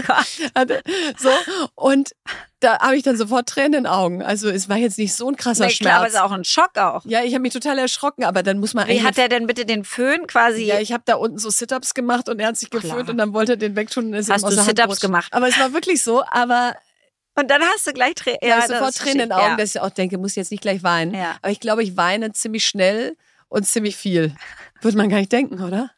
Hatte- 0.55 0.81
so, 1.17 1.29
und 1.75 2.11
da 2.59 2.79
habe 2.79 2.95
ich 2.97 3.03
dann 3.03 3.17
sofort 3.17 3.47
Tränen 3.47 3.73
in 3.73 3.83
den 3.83 3.87
Augen. 3.87 4.23
Also 4.23 4.49
es 4.49 4.69
war 4.69 4.77
jetzt 4.77 4.97
nicht 4.97 5.13
so 5.13 5.27
ein 5.29 5.35
krasser 5.35 5.67
Nee, 5.67 5.73
klar, 5.73 5.93
aber 5.95 5.99
Schmerz. 6.05 6.13
es 6.13 6.19
ist 6.19 6.21
auch 6.25 6.31
ein 6.31 6.43
Schock 6.43 6.77
auch. 6.77 7.01
ja, 7.05 7.23
ich 7.23 7.33
habe 7.33 7.41
mich 7.41 7.53
total 7.53 7.77
erschrocken, 7.77 8.23
aber 8.23 8.41
dann 8.43 8.59
muss 8.59 8.73
man 8.73 8.87
Wie 8.87 9.03
hat 9.03 9.17
er 9.17 9.29
denn 9.29 9.45
bitte 9.47 9.65
den 9.65 9.83
Föhn 9.83 10.25
quasi? 10.27 10.63
ja, 10.63 10.79
ich 10.79 10.91
habe 10.93 11.03
da 11.05 11.15
unten 11.15 11.37
so 11.37 11.49
Sit-Ups 11.49 11.93
gemacht 11.93 12.27
und 12.29 12.39
er 12.39 12.47
hat 12.47 12.57
sich 12.57 12.69
Klar. 12.69 12.81
geföhnt 12.81 13.09
und 13.09 13.17
dann 13.17 13.33
wollte 13.33 13.53
er 13.53 13.57
den 13.57 13.75
wegtun. 13.75 14.07
Und 14.07 14.13
ist 14.13 14.29
Hast 14.31 14.43
du 14.45 14.51
Sit-Ups 14.51 14.99
gemacht? 14.99 15.27
Aber 15.33 15.47
es 15.47 15.59
war 15.59 15.73
wirklich 15.73 16.01
so, 16.03 16.23
aber 16.31 16.75
Und 17.37 17.51
dann 17.51 17.61
hast 17.61 17.85
du 17.85 17.91
gleich 17.93 18.15
Tränen. 18.15 18.39
ja, 18.41 18.57
das 18.57 18.67
sofort 18.69 18.95
Tränen 18.95 19.19
in 19.19 19.29
den 19.29 19.31
Augen, 19.33 19.51
ich. 19.53 19.57
dass 19.57 19.75
ich 19.75 19.81
auch 19.81 19.89
denke, 19.89 20.17
muss 20.17 20.35
jetzt 20.35 20.51
nicht 20.51 20.61
gleich 20.61 20.81
weinen. 20.83 21.13
Ja. 21.13 21.35
Aber 21.41 21.51
ich 21.51 21.59
glaube, 21.59 21.83
ich 21.83 21.97
weine 21.97 22.31
ziemlich 22.31 22.65
schnell 22.65 23.15
und 23.49 23.65
ziemlich 23.65 23.95
viel. 23.95 24.35
Würde 24.81 24.97
man 24.97 25.09
gar 25.09 25.17
nicht 25.17 25.31
denken, 25.31 25.61
oder? 25.63 25.91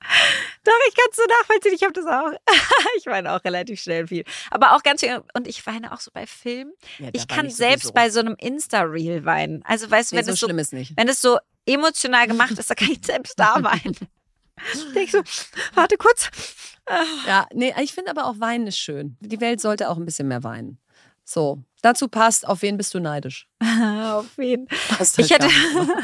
Doch, 0.64 0.74
ich 0.89 0.95
kann 0.95 1.06
es 1.12 1.18
so 1.18 1.24
nachvollziehen. 1.28 1.74
Ich 1.74 1.84
habe 1.84 1.93
das 1.93 2.06
auch. 2.06 2.32
ich 2.98 3.06
weine 3.06 3.34
auch 3.34 3.43
relativ 3.43 3.80
schnell 3.82 4.08
viel. 4.08 4.24
Aber 4.52 4.76
auch 4.76 4.84
ganz 4.84 5.02
viel. 5.02 5.22
Und 5.34 5.48
ich 5.48 5.66
weine 5.66 5.91
auch 5.93 6.00
so 6.00 6.12
bei 6.14 6.26
Filmen. 6.28 6.74
Ja, 7.00 7.10
Ich 7.14 7.28
kann 7.28 7.45
ich 7.48 7.56
selbst 7.56 7.93
bei 7.93 8.10
so 8.10 8.20
einem 8.20 8.36
Insta-Reel 8.38 9.26
weinen. 9.26 9.64
Also, 9.66 9.89
weißt 9.89 10.12
du, 10.12 10.16
Nee, 10.16 10.20
wenn, 10.20 10.26
so 10.26 10.32
es 10.34 10.39
so, 10.39 10.48
wenn 10.95 11.08
es 11.10 11.22
so 11.22 11.39
emotional 11.66 12.28
gemacht 12.28 12.52
ist, 12.52 12.70
dann 12.70 12.78
kann 12.78 12.91
ich 12.91 13.00
selbst 13.06 13.39
da 13.39 13.56
weinen. 13.64 13.95
Ich 14.74 14.93
denke 14.93 15.12
so, 15.12 15.24
warte 15.76 15.98
kurz. 15.98 16.30
Ja, 17.28 17.48
nee, 17.54 17.74
ich 17.82 17.93
finde 17.93 18.12
aber 18.12 18.26
auch 18.26 18.39
Weinen 18.39 18.68
ist 18.68 18.78
schön. 18.80 19.18
Die 19.20 19.41
Welt 19.41 19.60
sollte 19.62 19.89
auch 19.89 19.98
ein 19.98 20.06
bisschen 20.06 20.28
mehr 20.30 20.43
weinen. 20.43 20.80
So, 21.26 21.62
dazu 21.82 22.08
passt, 22.08 22.48
auf 22.48 22.62
wen 22.62 22.78
bist 22.78 22.93
du 22.93 23.00
neidisch? 23.00 23.48
Auf 24.04 24.38
jeden 24.38 24.68
Passt 24.68 25.20
Ich 25.20 25.30
halt 25.32 25.43
hätte- 25.43 25.54
nicht, 25.54 25.74
ne? 25.76 26.04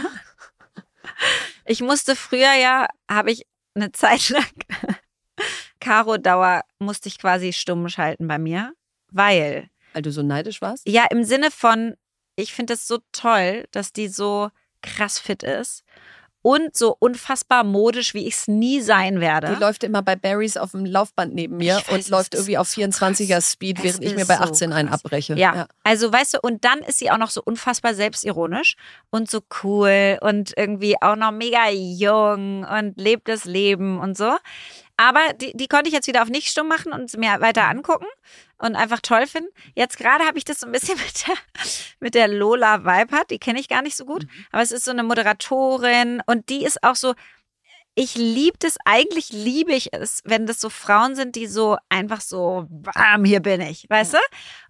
Ich 1.65 1.82
musste 1.82 2.15
früher 2.15 2.53
ja, 2.53 2.88
habe 3.09 3.32
ich 3.32 3.45
eine 3.76 3.91
Zeit 3.91 4.30
lang, 4.30 4.45
Caro 5.80 6.17
Dauer 6.17 6.61
musste 6.80 7.09
ich 7.09 7.17
quasi 7.17 7.53
stumm 7.53 7.89
schalten 7.89 8.28
bei 8.28 8.38
mir, 8.38 8.74
weil, 9.11 9.69
Weil 9.93 10.01
du 10.01 10.11
so 10.11 10.21
neidisch 10.24 10.61
warst? 10.61 10.88
ja, 10.88 11.05
im 11.09 11.24
Sinne 11.24 11.51
von, 11.51 11.95
ich 12.36 12.53
finde 12.53 12.74
es 12.74 12.88
so 12.88 12.99
toll, 13.11 13.65
dass 13.71 13.91
die 13.93 14.07
so 14.07 14.49
krass 14.82 15.19
fit 15.19 15.43
ist 15.43 15.84
und 16.44 16.76
so 16.76 16.96
unfassbar 17.00 17.64
modisch, 17.64 18.14
wie 18.14 18.28
ich 18.28 18.36
es 18.36 18.48
nie 18.48 18.82
sein 18.82 19.22
werde. 19.22 19.56
Die 19.56 19.62
läuft 19.62 19.84
immer 19.84 20.02
bei 20.02 20.16
Barrys 20.18 20.58
auf 20.58 20.72
dem 20.72 20.86
Laufband 20.86 21.34
neben 21.34 21.58
mir 21.58 21.78
weiß, 21.78 21.89
und 21.89 22.10
läuft 22.10 22.36
irgendwie 22.36 22.58
auf 22.58 22.68
so 22.68 22.82
24er 22.82 23.28
krass. 23.28 23.52
Speed, 23.52 23.80
Es 23.80 23.84
während 23.84 24.04
ich 24.04 24.16
mir 24.16 24.26
bei 24.26 24.36
so 24.36 24.44
18 24.44 24.74
einen 24.74 24.89
krass. 24.89 25.04
abbreche. 25.06 25.36
Ja, 25.36 25.68
also 25.84 26.12
weißt 26.12 26.36
du, 26.36 26.39
und 26.41 26.66
dann 26.66 26.80
ist 26.80 27.00
sie 27.00 27.10
auch 27.10 27.18
noch 27.18 27.30
so 27.30 27.41
unfassbar 27.44 27.96
selbstironisch 27.96 28.76
und 29.10 29.32
so 29.32 29.39
cool 29.64 30.20
und 30.22 30.52
irgendwie 30.58 31.02
auch 31.02 31.16
noch 31.16 31.32
mega 31.32 31.70
jung 31.72 32.66
und 32.66 32.94
lebt 32.98 33.30
das 33.30 33.46
Leben 33.46 34.00
und 34.00 34.18
so. 34.18 34.36
Aber 34.98 35.22
die, 35.41 35.54
die 35.56 35.68
konnte 35.68 35.88
ich 35.88 35.94
jetzt 35.94 36.08
wieder 36.08 36.22
auf 36.22 36.30
nicht 36.30 36.48
stumm 36.50 36.68
machen 36.68 36.91
und 36.91 37.18
mir 37.18 37.39
weiter 37.39 37.68
angucken 37.68 38.06
und 38.64 38.76
einfach 38.76 39.01
toll 39.01 39.28
finden. 39.28 39.49
Jetzt 39.76 39.97
gerade 39.97 40.24
habe 40.26 40.38
ich 40.38 40.45
das 40.45 40.61
so 40.61 40.66
ein 40.66 40.72
bisschen 40.72 40.97
mit 41.05 41.28
der, 41.28 41.36
mit 41.99 42.16
der 42.16 42.28
Lola 42.28 42.86
Weipert, 42.86 43.30
die 43.30 43.39
kenne 43.39 43.59
ich 43.59 43.70
gar 43.70 43.82
nicht 43.82 43.97
so 43.97 44.05
gut, 44.05 44.26
aber 44.51 44.61
es 44.61 44.72
ist 44.72 44.86
so 44.86 44.91
eine 44.91 45.03
Moderatorin 45.03 46.22
und 46.26 46.49
die 46.49 46.64
ist 46.64 46.84
auch 46.84 46.95
so, 46.95 47.14
ich 47.95 48.16
liebe 48.16 48.57
das, 48.57 48.78
eigentlich 48.86 49.32
liebe 49.32 49.72
ich 49.72 49.93
es, 49.93 50.22
wenn 50.26 50.47
das 50.47 50.59
so 50.59 50.70
Frauen 50.70 51.14
sind, 51.14 51.36
die 51.36 51.45
so 51.45 51.78
einfach 51.89 52.22
so, 52.22 52.66
bam, 52.70 53.24
hier 53.24 53.39
bin 53.39 53.61
ich, 53.61 53.88
weißt 53.88 54.14
du? 54.14 54.18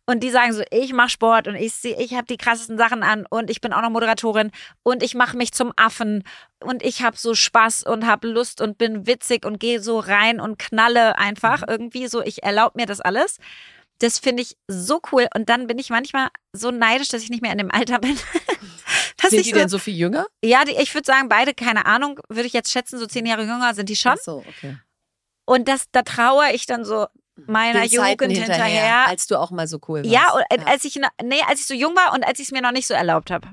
und 0.05 0.21
die 0.21 0.29
sagen 0.29 0.53
so, 0.53 0.63
ich 0.69 0.93
mache 0.93 1.09
Sport 1.09 1.47
und 1.47 1.55
ich, 1.55 1.73
ich 1.83 2.13
habe 2.13 2.25
die 2.25 2.37
krassesten 2.37 2.77
Sachen 2.77 3.03
an 3.03 3.25
und 3.29 3.49
ich 3.49 3.61
bin 3.61 3.71
auch 3.71 3.81
noch 3.81 3.89
Moderatorin 3.89 4.51
und 4.83 5.01
ich 5.01 5.15
mache 5.15 5.37
mich 5.37 5.53
zum 5.53 5.71
Affen 5.77 6.23
und 6.59 6.83
ich 6.83 7.03
habe 7.03 7.15
so 7.17 7.33
Spaß 7.33 7.83
und 7.83 8.05
habe 8.05 8.27
Lust 8.27 8.59
und 8.59 8.77
bin 8.77 9.07
witzig 9.07 9.45
und 9.45 9.59
gehe 9.59 9.79
so 9.79 9.99
rein 9.99 10.39
und 10.39 10.59
knalle 10.59 11.17
einfach 11.17 11.61
mhm. 11.61 11.67
irgendwie 11.69 12.07
so, 12.07 12.21
ich 12.21 12.43
erlaube 12.43 12.73
mir 12.75 12.85
das 12.85 12.99
alles. 12.99 13.37
Das 14.03 14.19
finde 14.19 14.43
ich 14.43 14.57
so 14.67 14.99
cool. 15.13 15.29
Und 15.33 15.47
dann 15.47 15.65
bin 15.65 15.79
ich 15.79 15.89
manchmal 15.89 16.27
so 16.51 16.71
neidisch, 16.71 17.07
dass 17.07 17.23
ich 17.23 17.29
nicht 17.29 17.41
mehr 17.41 17.53
in 17.53 17.57
dem 17.57 17.71
Alter 17.71 17.99
bin. 17.99 18.17
sind 19.29 19.45
die 19.45 19.51
so, 19.51 19.55
denn 19.55 19.69
so 19.69 19.79
viel 19.79 19.95
jünger? 19.95 20.25
Ja, 20.43 20.65
die, 20.65 20.73
ich 20.73 20.93
würde 20.93 21.05
sagen, 21.05 21.29
beide, 21.29 21.53
keine 21.53 21.85
Ahnung, 21.85 22.19
würde 22.27 22.45
ich 22.45 22.51
jetzt 22.51 22.69
schätzen, 22.69 22.99
so 22.99 23.05
zehn 23.05 23.25
Jahre 23.25 23.43
jünger 23.43 23.73
sind 23.73 23.87
die 23.87 23.95
schon. 23.95 24.11
Ach 24.11 24.21
so, 24.21 24.43
okay. 24.45 24.77
Und 25.45 25.69
das, 25.69 25.85
da 25.93 26.01
trauere 26.01 26.53
ich 26.53 26.65
dann 26.65 26.83
so 26.83 27.07
meiner 27.47 27.85
Jugend 27.85 28.33
hinterher, 28.33 28.65
hinterher, 28.65 29.07
Als 29.07 29.27
du 29.27 29.39
auch 29.39 29.51
mal 29.51 29.67
so 29.67 29.79
cool 29.87 30.01
warst. 30.01 30.11
Ja, 30.11 30.37
ja, 30.51 30.65
als 30.65 30.83
ich, 30.83 30.99
nee, 31.23 31.41
als 31.47 31.61
ich 31.61 31.65
so 31.65 31.73
jung 31.73 31.95
war 31.95 32.13
und 32.13 32.25
als 32.25 32.39
ich 32.39 32.47
es 32.47 32.51
mir 32.51 32.61
noch 32.61 32.73
nicht 32.73 32.87
so 32.87 32.93
erlaubt 32.93 33.31
habe. 33.31 33.47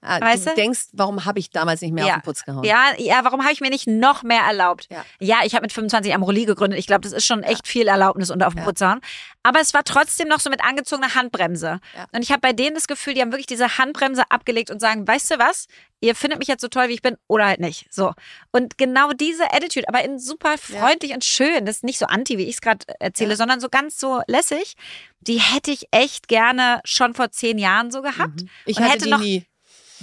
Ah, 0.00 0.20
weißt 0.20 0.46
du, 0.46 0.50
du 0.50 0.56
denkst, 0.56 0.88
warum 0.92 1.24
habe 1.24 1.38
ich 1.38 1.50
damals 1.50 1.80
nicht 1.80 1.92
mehr 1.92 2.04
ja. 2.06 2.14
auf 2.14 2.20
den 2.20 2.24
Putz 2.24 2.44
gehauen? 2.44 2.64
Ja, 2.64 2.92
ja, 2.98 3.24
warum 3.24 3.42
habe 3.42 3.52
ich 3.52 3.60
mir 3.60 3.70
nicht 3.70 3.86
noch 3.86 4.22
mehr 4.22 4.42
erlaubt? 4.42 4.88
Ja, 4.90 5.04
ja 5.20 5.38
ich 5.44 5.54
habe 5.54 5.62
mit 5.62 5.72
25 5.72 6.14
Amorelie 6.14 6.46
gegründet. 6.46 6.78
Ich 6.78 6.86
glaube, 6.86 7.02
das 7.02 7.12
ist 7.12 7.26
schon 7.26 7.42
echt 7.42 7.68
viel 7.68 7.88
Erlaubnis 7.88 8.30
unter 8.30 8.46
auf 8.46 8.54
den 8.54 8.64
Putz 8.64 8.80
hauen. 8.80 9.00
Aber 9.42 9.60
es 9.60 9.72
war 9.72 9.84
trotzdem 9.84 10.28
noch 10.28 10.40
so 10.40 10.50
mit 10.50 10.62
angezogener 10.62 11.14
Handbremse. 11.14 11.80
Und 12.12 12.22
ich 12.22 12.30
habe 12.30 12.40
bei 12.40 12.52
denen 12.52 12.74
das 12.74 12.86
Gefühl, 12.86 13.14
die 13.14 13.22
haben 13.22 13.32
wirklich 13.32 13.46
diese 13.46 13.78
Handbremse 13.78 14.22
abgelegt 14.30 14.70
und 14.70 14.80
sagen, 14.80 15.06
weißt 15.06 15.30
du 15.30 15.38
was? 15.38 15.66
Ihr 16.02 16.14
findet 16.14 16.38
mich 16.38 16.48
jetzt 16.48 16.62
so 16.62 16.68
toll, 16.68 16.88
wie 16.88 16.94
ich 16.94 17.02
bin, 17.02 17.16
oder 17.26 17.46
halt 17.46 17.60
nicht. 17.60 17.86
So. 17.92 18.12
Und 18.52 18.78
genau 18.78 19.12
diese 19.12 19.52
Attitude, 19.52 19.86
aber 19.88 20.02
in 20.02 20.18
super 20.18 20.56
freundlich 20.56 21.12
und 21.12 21.24
schön, 21.24 21.66
das 21.66 21.76
ist 21.76 21.84
nicht 21.84 21.98
so 21.98 22.06
anti, 22.06 22.38
wie 22.38 22.44
ich 22.44 22.54
es 22.54 22.60
gerade 22.62 22.86
erzähle, 22.98 23.36
sondern 23.36 23.60
so 23.60 23.68
ganz 23.68 23.98
so 23.98 24.22
lässig, 24.26 24.76
die 25.20 25.38
hätte 25.38 25.70
ich 25.70 25.88
echt 25.90 26.28
gerne 26.28 26.80
schon 26.84 27.14
vor 27.14 27.30
zehn 27.30 27.58
Jahren 27.58 27.90
so 27.90 28.00
gehabt. 28.00 28.42
Mhm. 28.42 28.48
Ich 28.64 28.78
hatte 28.78 28.90
hätte 28.90 29.04
die 29.04 29.10
noch, 29.10 29.20
nie. 29.20 29.46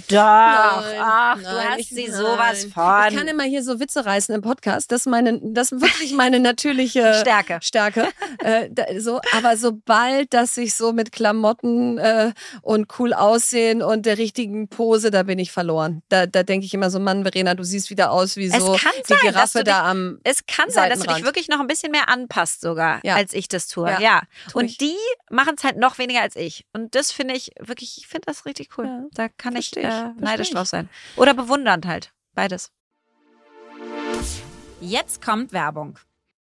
Doch, 0.08 0.16
nein, 0.16 0.98
ach, 1.00 1.36
nein, 1.36 1.44
du 1.44 1.62
hast 1.70 1.88
sie 1.90 2.10
sowas 2.10 2.66
von. 2.72 3.08
Ich 3.08 3.16
kann 3.16 3.28
immer 3.28 3.44
hier 3.44 3.62
so 3.62 3.78
Witze 3.78 4.04
reißen 4.06 4.34
im 4.34 4.40
Podcast. 4.40 4.90
Das 4.90 5.02
ist 5.02 5.06
meine, 5.06 5.38
das 5.42 5.72
ist 5.72 5.80
wirklich 5.82 6.12
meine 6.14 6.40
natürliche 6.40 7.14
Stärke. 7.20 7.58
Stärke. 7.62 8.08
äh, 8.38 8.68
da, 8.70 8.84
so, 8.98 9.20
aber 9.36 9.56
sobald 9.56 10.32
das 10.32 10.54
sich 10.54 10.74
so 10.74 10.92
mit 10.92 11.12
Klamotten 11.12 11.98
äh, 11.98 12.32
und 12.62 12.98
cool 12.98 13.12
aussehen 13.12 13.82
und 13.82 14.06
der 14.06 14.18
richtigen 14.18 14.68
Pose, 14.68 15.10
da 15.10 15.22
bin 15.22 15.38
ich 15.38 15.52
verloren. 15.52 16.02
Da, 16.08 16.26
da 16.26 16.42
denke 16.42 16.64
ich 16.64 16.74
immer 16.74 16.90
so, 16.90 16.98
Mann, 16.98 17.22
Verena, 17.22 17.54
du 17.54 17.64
siehst 17.64 17.90
wieder 17.90 18.10
aus 18.10 18.36
wie 18.36 18.48
so 18.48 18.74
die 18.74 18.80
sein, 19.04 19.18
Giraffe 19.20 19.64
da 19.64 19.82
dich, 19.82 19.90
am 19.90 20.20
Es 20.24 20.46
kann 20.46 20.70
sein, 20.70 20.90
dass 20.90 21.00
du 21.00 21.12
dich 21.12 21.24
wirklich 21.24 21.48
noch 21.48 21.60
ein 21.60 21.66
bisschen 21.66 21.92
mehr 21.92 22.08
anpasst 22.08 22.60
sogar, 22.60 23.00
ja. 23.04 23.14
als 23.14 23.34
ich 23.34 23.48
das 23.48 23.68
tue. 23.68 23.88
Ja. 23.90 24.00
ja. 24.00 24.22
Und 24.54 24.66
ich. 24.66 24.78
die 24.78 24.96
machen 25.30 25.54
es 25.56 25.64
halt 25.64 25.76
noch 25.76 25.98
weniger 25.98 26.22
als 26.22 26.36
ich. 26.36 26.64
Und 26.72 26.94
das 26.94 27.12
finde 27.12 27.34
ich 27.34 27.52
wirklich, 27.60 27.98
ich 27.98 28.06
finde 28.06 28.26
das 28.26 28.46
richtig 28.46 28.70
cool. 28.78 28.86
Ja. 28.86 29.04
Da 29.12 29.28
kann 29.28 29.52
Versteh 29.52 29.80
ich 29.80 29.86
äh, 29.86 29.97
neidisch 30.18 30.50
drauf 30.50 30.68
sein. 30.68 30.88
Oder 31.16 31.34
bewundernd 31.34 31.86
halt. 31.86 32.12
Beides. 32.34 32.70
Jetzt 34.80 35.22
kommt 35.22 35.52
Werbung. 35.52 35.98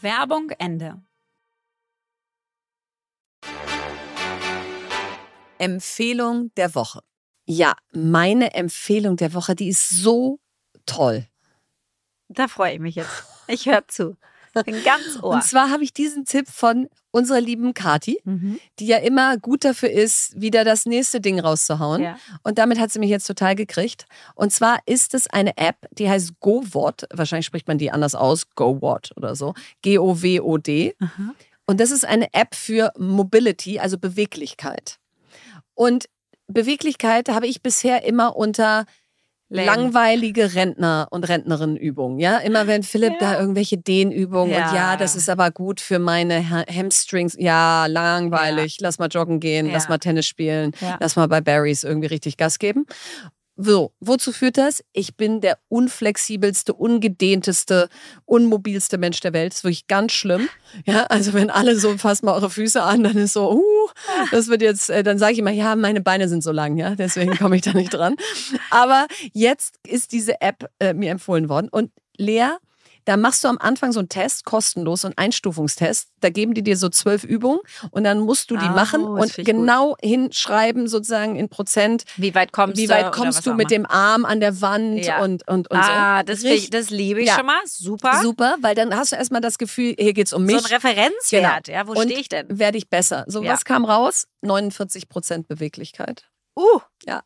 Werbung 0.00 0.50
Ende. 0.58 1.02
Empfehlung 5.58 6.52
der 6.56 6.74
Woche. 6.76 7.02
Ja, 7.46 7.74
meine 7.90 8.54
Empfehlung 8.54 9.16
der 9.16 9.34
Woche, 9.34 9.56
die 9.56 9.68
ist 9.68 9.88
so 9.88 10.38
toll. 10.86 11.26
Da 12.28 12.46
freue 12.46 12.74
ich 12.74 12.80
mich 12.80 12.94
jetzt. 12.94 13.24
Ich 13.48 13.66
höre 13.66 13.88
zu. 13.88 14.16
Bin 14.64 14.82
ganz 14.84 15.16
Ohr. 15.22 15.34
Und 15.34 15.44
zwar 15.44 15.70
habe 15.70 15.82
ich 15.84 15.92
diesen 15.92 16.24
Tipp 16.24 16.48
von 16.48 16.88
unserer 17.10 17.40
lieben 17.40 17.74
Kati, 17.74 18.20
Mhm. 18.24 18.58
die 18.78 18.86
ja 18.86 18.98
immer 18.98 19.36
gut 19.38 19.64
dafür 19.64 19.90
ist, 19.90 20.40
wieder 20.40 20.64
das 20.64 20.86
nächste 20.86 21.20
Ding 21.20 21.40
rauszuhauen. 21.40 22.02
Ja. 22.02 22.18
Und 22.42 22.58
damit 22.58 22.78
hat 22.78 22.92
sie 22.92 22.98
mich 22.98 23.10
jetzt 23.10 23.26
total 23.26 23.54
gekriegt. 23.54 24.04
Und 24.34 24.52
zwar 24.52 24.78
ist 24.86 25.14
es 25.14 25.26
eine 25.28 25.56
App, 25.56 25.76
die 25.90 26.08
heißt 26.08 26.38
GoWod. 26.40 27.06
Wahrscheinlich 27.12 27.46
spricht 27.46 27.66
man 27.68 27.78
die 27.78 27.90
anders 27.90 28.14
aus. 28.14 28.50
GoWod 28.54 29.12
oder 29.16 29.34
so. 29.34 29.54
G-O-W-O-D. 29.82 30.94
Aha. 31.00 31.34
Und 31.66 31.80
das 31.80 31.90
ist 31.90 32.04
eine 32.06 32.32
App 32.32 32.54
für 32.54 32.92
Mobility, 32.98 33.78
also 33.78 33.98
Beweglichkeit. 33.98 34.98
Und 35.74 36.08
Beweglichkeit 36.46 37.28
habe 37.28 37.46
ich 37.46 37.62
bisher 37.62 38.04
immer 38.04 38.36
unter 38.36 38.86
Lame. 39.50 39.66
langweilige 39.66 40.54
Rentner- 40.54 41.06
und 41.10 41.26
Rentnerinnenübungen. 41.28 42.18
Ja, 42.18 42.36
immer 42.38 42.66
wenn 42.66 42.82
Philipp 42.82 43.14
Ja. 43.20 43.32
da 43.34 43.40
irgendwelche 43.40 43.78
Dehnübungen 43.78 44.52
und 44.54 44.58
Ja. 44.60 44.74
ja, 44.74 44.96
das 44.96 45.16
ist 45.16 45.28
aber 45.30 45.50
gut 45.50 45.80
für 45.80 45.98
meine 45.98 46.50
Ha- 46.50 46.64
Hamstrings. 46.70 47.34
Ja, 47.38 47.86
langweilig. 47.86 48.76
Lass 48.80 48.98
mal 48.98 49.08
joggen 49.08 49.40
gehen, 49.40 49.66
Ja. 49.66 49.72
lass 49.72 49.88
mal 49.88 49.98
Tennis 49.98 50.26
spielen, 50.26 50.72
Ja. 50.80 50.96
lass 51.00 51.16
mal 51.16 51.28
bei 51.28 51.40
Barrys 51.40 51.82
irgendwie 51.84 52.08
richtig 52.08 52.36
Gas 52.36 52.58
geben. 52.58 52.84
So, 53.60 53.92
wozu 53.98 54.30
führt 54.30 54.56
das? 54.56 54.84
Ich 54.92 55.16
bin 55.16 55.40
der 55.40 55.58
unflexibelste, 55.66 56.72
ungedehnteste, 56.72 57.88
unmobilste 58.24 58.98
Mensch 58.98 59.18
der 59.18 59.32
Welt. 59.32 59.50
Das 59.50 59.58
ist 59.58 59.64
wirklich 59.64 59.88
ganz 59.88 60.12
schlimm. 60.12 60.48
Ja, 60.86 61.06
also 61.06 61.32
wenn 61.32 61.50
alle 61.50 61.76
so 61.76 61.98
fasst 61.98 62.22
mal 62.22 62.34
eure 62.34 62.50
Füße 62.50 62.80
an, 62.80 63.02
dann 63.02 63.16
ist 63.16 63.32
so, 63.32 63.50
uh, 63.52 63.88
das 64.30 64.46
wird 64.46 64.62
jetzt, 64.62 64.90
äh, 64.90 65.02
dann 65.02 65.18
sage 65.18 65.32
ich 65.32 65.38
immer, 65.40 65.50
ja, 65.50 65.74
meine 65.74 66.00
Beine 66.00 66.28
sind 66.28 66.44
so 66.44 66.52
lang, 66.52 66.76
ja, 66.76 66.94
deswegen 66.94 67.36
komme 67.36 67.56
ich 67.56 67.62
da 67.62 67.72
nicht 67.72 67.92
dran. 67.92 68.14
Aber 68.70 69.08
jetzt 69.32 69.80
ist 69.84 70.12
diese 70.12 70.40
App 70.40 70.70
äh, 70.78 70.94
mir 70.94 71.10
empfohlen 71.10 71.48
worden 71.48 71.68
und 71.68 71.90
Lea, 72.16 72.50
da 73.08 73.16
machst 73.16 73.42
du 73.42 73.48
am 73.48 73.56
Anfang 73.56 73.92
so 73.92 74.00
einen 74.00 74.10
Test, 74.10 74.44
kostenlos, 74.44 75.00
so 75.00 75.08
einen 75.08 75.16
Einstufungstest. 75.16 76.08
Da 76.20 76.28
geben 76.28 76.52
die 76.52 76.62
dir 76.62 76.76
so 76.76 76.90
zwölf 76.90 77.24
Übungen 77.24 77.60
und 77.90 78.04
dann 78.04 78.20
musst 78.20 78.50
du 78.50 78.56
die 78.58 78.66
Oh, 78.66 78.74
machen 78.74 79.02
und 79.02 79.30
ich 79.30 79.36
gut. 79.36 79.44
genau 79.46 79.96
hinschreiben, 80.02 80.88
sozusagen 80.88 81.36
in 81.36 81.48
Prozent, 81.48 82.04
Wie 82.18 82.34
weit 82.34 82.52
kommst 82.52 82.76
wie 82.76 82.86
du? 82.86 82.92
weit 82.92 83.06
oder 83.06 83.10
kommst 83.12 83.46
du 83.46 83.54
mit 83.54 83.70
dem 83.70 83.86
Arm 83.86 84.26
an 84.26 84.40
der 84.40 84.60
Wand 84.60 85.06
Ja. 85.06 85.22
und, 85.22 85.48
und, 85.48 85.70
und 85.70 85.78
Ah, 85.78 86.18
so. 86.18 86.24
das, 86.26 86.42
ich, 86.44 86.68
das 86.68 86.90
liebe 86.90 87.20
ich 87.22 87.28
Ja. 87.28 87.36
schon 87.36 87.46
mal. 87.46 87.60
Super. 87.64 88.20
Super, 88.22 88.56
weil 88.60 88.74
dann 88.74 88.94
hast 88.94 89.12
du 89.12 89.16
erstmal 89.16 89.40
das 89.40 89.56
Gefühl, 89.56 89.94
hier 89.98 90.12
geht's 90.12 90.34
um 90.34 90.44
mich. 90.44 90.58
So 90.60 90.66
ein 90.66 90.74
Referenzwert. 90.74 91.68
Ja, 91.68 91.86
wo 91.86 91.94
stehe 91.98 92.20
ich 92.20 92.28
denn? 92.28 92.46
Werde 92.58 92.76
ich 92.76 92.90
besser. 92.90 93.24
So, 93.26 93.42
Ja. 93.42 93.52
was 93.54 93.64
kam 93.64 93.86
raus? 93.86 94.26
49 94.42 95.08
Prozent 95.08 95.48
Beweglichkeit. 95.48 96.28
Uh. 96.56 96.80
Ja. 97.06 97.22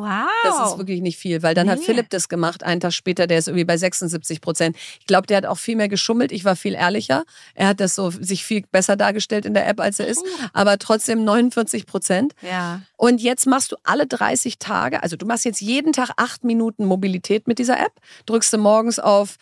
Wow. 0.00 0.26
Das 0.42 0.70
ist 0.70 0.78
wirklich 0.78 1.02
nicht 1.02 1.18
viel, 1.18 1.42
weil 1.42 1.54
dann 1.54 1.68
hat 1.68 1.80
Nee. 1.80 1.84
Philipp 1.84 2.08
das 2.10 2.28
gemacht, 2.28 2.62
einen 2.62 2.80
Tag 2.80 2.92
später, 2.92 3.26
der 3.26 3.38
ist 3.38 3.48
irgendwie 3.48 3.64
bei 3.64 3.76
76 3.76 4.40
Prozent. 4.40 4.76
Ich 5.00 5.06
glaube, 5.06 5.26
der 5.26 5.36
hat 5.36 5.46
auch 5.46 5.58
viel 5.58 5.76
mehr 5.76 5.88
geschummelt. 5.88 6.32
Ich 6.32 6.44
war 6.44 6.56
viel 6.56 6.74
ehrlicher. 6.74 7.24
Er 7.54 7.68
hat 7.68 7.80
das 7.80 7.94
so 7.94 8.10
sich 8.10 8.44
viel 8.44 8.62
besser 8.70 8.96
dargestellt 8.96 9.44
in 9.44 9.54
der 9.54 9.68
App, 9.68 9.80
als 9.80 9.98
er 10.00 10.06
ist. 10.06 10.24
Aber 10.54 10.78
trotzdem 10.78 11.24
49 11.24 11.86
Prozent. 11.86 12.32
ja. 12.40 12.80
Und 12.96 13.20
jetzt 13.20 13.46
machst 13.46 13.72
du 13.72 13.76
alle 13.82 14.06
30 14.06 14.58
Tage, 14.58 15.02
also 15.02 15.16
du 15.16 15.26
machst 15.26 15.44
jetzt 15.44 15.60
jeden 15.60 15.92
Tag 15.92 16.10
acht 16.16 16.44
Minuten 16.44 16.84
Mobilität 16.84 17.48
mit 17.48 17.58
dieser 17.58 17.80
App, 17.80 17.92
drückst 18.26 18.52
du 18.52 18.58
morgens 18.58 19.00
auf 19.00 19.36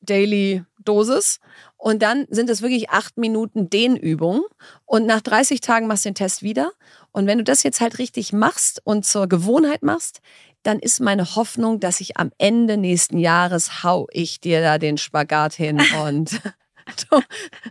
Daily 0.00 0.64
Dosis 0.84 1.38
und 1.76 2.02
dann 2.02 2.26
sind 2.28 2.50
es 2.50 2.60
wirklich 2.60 2.90
acht 2.90 3.16
Minuten 3.16 3.70
Dehnübungen 3.70 4.42
und 4.84 5.06
nach 5.06 5.20
30 5.20 5.60
Tagen 5.60 5.86
machst 5.86 6.04
du 6.04 6.10
den 6.10 6.14
Test 6.16 6.42
wieder. 6.42 6.72
Und 7.14 7.28
wenn 7.28 7.38
du 7.38 7.44
das 7.44 7.62
jetzt 7.62 7.80
halt 7.80 7.98
richtig 7.98 8.32
machst 8.32 8.82
und 8.84 9.06
zur 9.06 9.28
Gewohnheit 9.28 9.84
machst, 9.84 10.20
dann 10.64 10.80
ist 10.80 11.00
meine 11.00 11.36
Hoffnung, 11.36 11.78
dass 11.78 12.00
ich 12.00 12.16
am 12.16 12.32
Ende 12.38 12.76
nächsten 12.76 13.18
Jahres 13.18 13.84
hau 13.84 14.08
ich 14.10 14.40
dir 14.40 14.60
da 14.60 14.78
den 14.78 14.98
Spagat 14.98 15.54
hin 15.54 15.80
und 16.04 16.40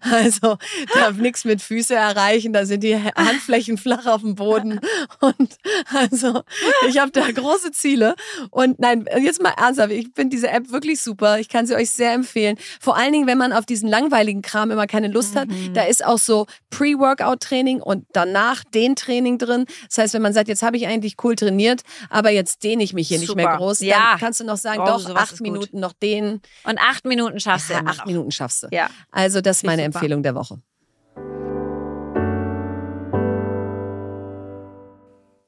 also 0.02 0.58
da 0.94 1.12
nichts 1.12 1.46
mit 1.46 1.62
Füße 1.62 1.96
erreichen, 1.96 2.54
da 2.54 2.66
sind 2.66 2.84
die 2.84 2.96
Handflächen 2.96 3.78
flach 3.78 4.06
auf 4.06 4.22
dem 4.22 4.36
Boden 4.36 4.80
und 5.20 5.58
also 5.94 6.44
ich 6.88 6.98
habe 6.98 7.12
da 7.12 7.30
große 7.32 7.72
Ziele 7.72 8.16
und 8.52 8.80
nein, 8.80 9.06
jetzt 9.22 9.42
mal 9.42 9.54
ernsthaft, 9.58 9.92
ich 9.92 10.08
finde 10.16 10.36
diese 10.36 10.50
App 10.50 10.72
wirklich 10.72 11.02
super, 11.02 11.40
ich 11.40 11.50
kann 11.50 11.66
sie 11.66 11.76
euch 11.76 11.92
sehr 11.92 12.14
empfehlen, 12.14 12.58
vor 12.80 12.96
allen 12.98 13.12
Dingen, 13.14 13.28
wenn 13.28 13.38
man 13.38 13.54
auf 13.54 13.66
diesen 13.66 13.90
langweiligen 13.90 14.42
Kram 14.42 14.72
immer 14.72 14.88
keine 14.88 15.08
Lust 15.08 15.36
hat, 15.36 15.48
da 15.74 15.84
ist 15.84 16.04
auch 16.06 16.18
so 16.18 16.46
Pre-Workout-Training 16.72 17.82
und 17.82 18.06
danach 18.14 18.64
den 18.64 18.96
Training 18.96 19.38
drin, 19.38 19.66
das 19.88 19.98
heißt, 19.98 20.14
wenn 20.14 20.22
man 20.22 20.34
sagt, 20.34 20.48
jetzt 20.48 20.64
habe 20.64 20.78
ich 20.78 20.88
eigentlich 20.88 21.16
cool 21.24 21.36
trainiert, 21.36 21.82
aber 22.10 22.30
jetzt 22.32 22.64
dehne 22.64 22.84
ich 22.84 22.94
mich 22.94 23.08
hier 23.08 23.20
nicht 23.20 23.36
mehr 23.36 23.46
Super. 23.46 23.58
groß, 23.58 23.80
Ja. 23.82 24.12
dann 24.12 24.20
kannst 24.20 24.40
du 24.40 24.44
noch 24.44 24.58
sagen, 24.58 24.82
Oh, 24.82 24.86
doch, 24.86 25.16
acht 25.16 25.34
ist 25.34 25.40
gut. 25.40 25.42
Minuten 25.42 25.80
noch 25.80 25.94
dehnen, 25.94 26.42
Und 26.64 26.80
acht 26.80 27.06
Minuten 27.06 27.40
schaffst 27.40 27.70
du 27.70 27.74
ja, 27.74 27.82
acht 27.86 28.00
noch. 28.00 28.06
Minuten 28.06 28.32
schaffst 28.32 28.64
du. 28.64 28.68
Ja. 28.72 28.90
Also 29.14 29.42
das 29.42 29.58
ist 29.58 29.64
meine. 29.64 29.84
Empfehlung 29.84 30.24
der 30.24 30.34
Woche. 30.36 30.58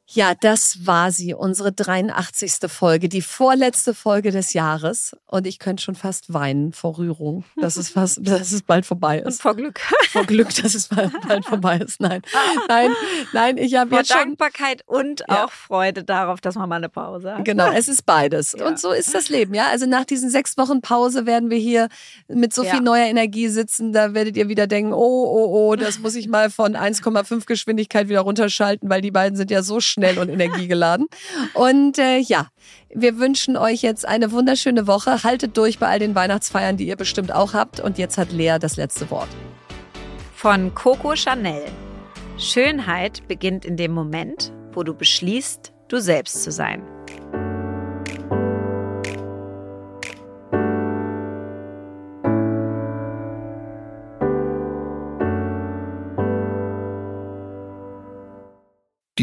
Ja, 0.08 0.36
das 0.36 0.86
war 0.86 1.12
sie, 1.12 1.34
unsere 1.34 1.72
83. 1.72 2.54
Folge, 2.72 3.10
die 3.10 3.22
vorletzte 3.24 3.94
Folge 3.96 4.32
des 4.32 4.54
Jahres. 4.54 5.16
Und 5.26 5.48
ich 5.48 5.58
könnte 5.58 5.82
schon 5.84 5.96
fast 5.96 6.32
weinen 6.32 6.74
vor 6.74 7.00
Rührung, 7.00 7.44
dass 7.60 7.76
es, 7.76 7.90
fast, 7.90 8.20
dass 8.28 8.52
es 8.52 8.62
bald 8.62 8.86
vorbei 8.86 9.22
Und 9.24 9.30
ist. 9.30 9.42
vor 9.42 9.56
Glück. 9.56 9.80
Vor 10.16 10.24
Glück, 10.26 10.54
dass 10.56 10.74
es 10.76 10.88
bald 10.88 11.12
bald 11.28 11.44
vorbei 11.46 11.78
ist. 11.80 12.00
Nein, 12.00 12.22
nein, 12.70 12.92
nein, 13.34 13.58
ich 13.58 13.76
habe 13.76 13.94
jetzt 13.98 14.10
schon... 14.14 14.20
Dankbarkeit 14.20 14.84
und 14.88 15.24
Ja. 15.28 15.44
auch 15.46 15.52
Freude 15.52 16.06
darauf, 16.06 16.40
dass 16.40 16.56
man 16.56 16.70
mal 16.70 16.78
eine 16.78 16.88
Pause 16.88 17.36
hat. 17.36 17.44
Genau, 17.44 17.70
es 17.72 17.90
ist 17.90 18.06
beides. 18.06 18.56
Ja. 18.58 18.66
Und 18.66 18.80
so 18.80 18.92
ist 18.92 19.14
das 19.14 19.28
Leben, 19.28 19.54
ja. 19.54 19.68
Also 19.68 19.88
nach 19.88 20.06
diesen 20.06 20.30
sechs 20.30 20.58
Wochen 20.58 20.80
Pause 20.80 21.26
werden 21.26 21.50
wir 21.50 21.58
hier 21.58 21.90
mit 22.30 22.54
so 22.54 22.64
Ja. 22.64 22.72
viel 22.72 22.82
neuer 22.82 23.08
Energie 23.08 23.50
sitzen. 23.50 23.92
Da 23.92 24.14
werdet 24.14 24.38
ihr 24.38 24.48
wieder 24.48 24.68
denken, 24.68 24.94
oh, 24.94 24.98
oh, 25.26 25.70
oh, 25.72 25.76
das 25.76 26.00
muss 26.00 26.16
ich 26.16 26.30
mal 26.30 26.50
von 26.50 26.76
1,5 26.78 27.46
Geschwindigkeit 27.46 28.08
wieder 28.08 28.22
runterschalten, 28.22 28.90
weil 28.90 29.02
die 29.02 29.12
beiden 29.12 29.36
sind 29.36 29.52
ja 29.52 29.64
so 29.64 29.82
schnell 29.96 30.20
und 30.20 30.30
energiegeladen. 30.30 31.08
Und 31.54 31.98
äh, 31.98 32.18
ja, 32.18 32.48
wir 32.94 33.18
wünschen 33.18 33.58
euch 33.58 33.82
jetzt 33.82 34.08
eine 34.08 34.32
wunderschöne 34.32 34.88
Woche. 34.88 35.24
Haltet 35.24 35.58
durch 35.58 35.80
bei 35.80 35.88
all 35.88 36.00
den 36.00 36.16
Weihnachtsfeiern, 36.16 36.78
die 36.78 36.88
ihr 36.88 36.98
bestimmt 36.98 37.34
auch 37.34 37.54
habt. 37.54 37.80
Und 37.80 37.98
jetzt 37.98 38.18
hat 38.18 38.32
Lea 38.32 38.58
das 38.60 38.78
letzte 38.78 39.10
Wort. 39.10 39.30
Von 40.36 40.76
Coco 40.76 41.16
Chanel. 41.16 41.64
Schönheit 42.38 43.28
beginnt 43.28 43.64
in 43.64 43.78
dem 43.78 43.92
Moment, 43.92 44.52
wo 44.74 44.84
du 44.84 44.94
beschließt, 44.94 45.72
du 45.88 46.00
selbst 46.00 46.44
zu 46.44 46.52
sein. 46.52 46.95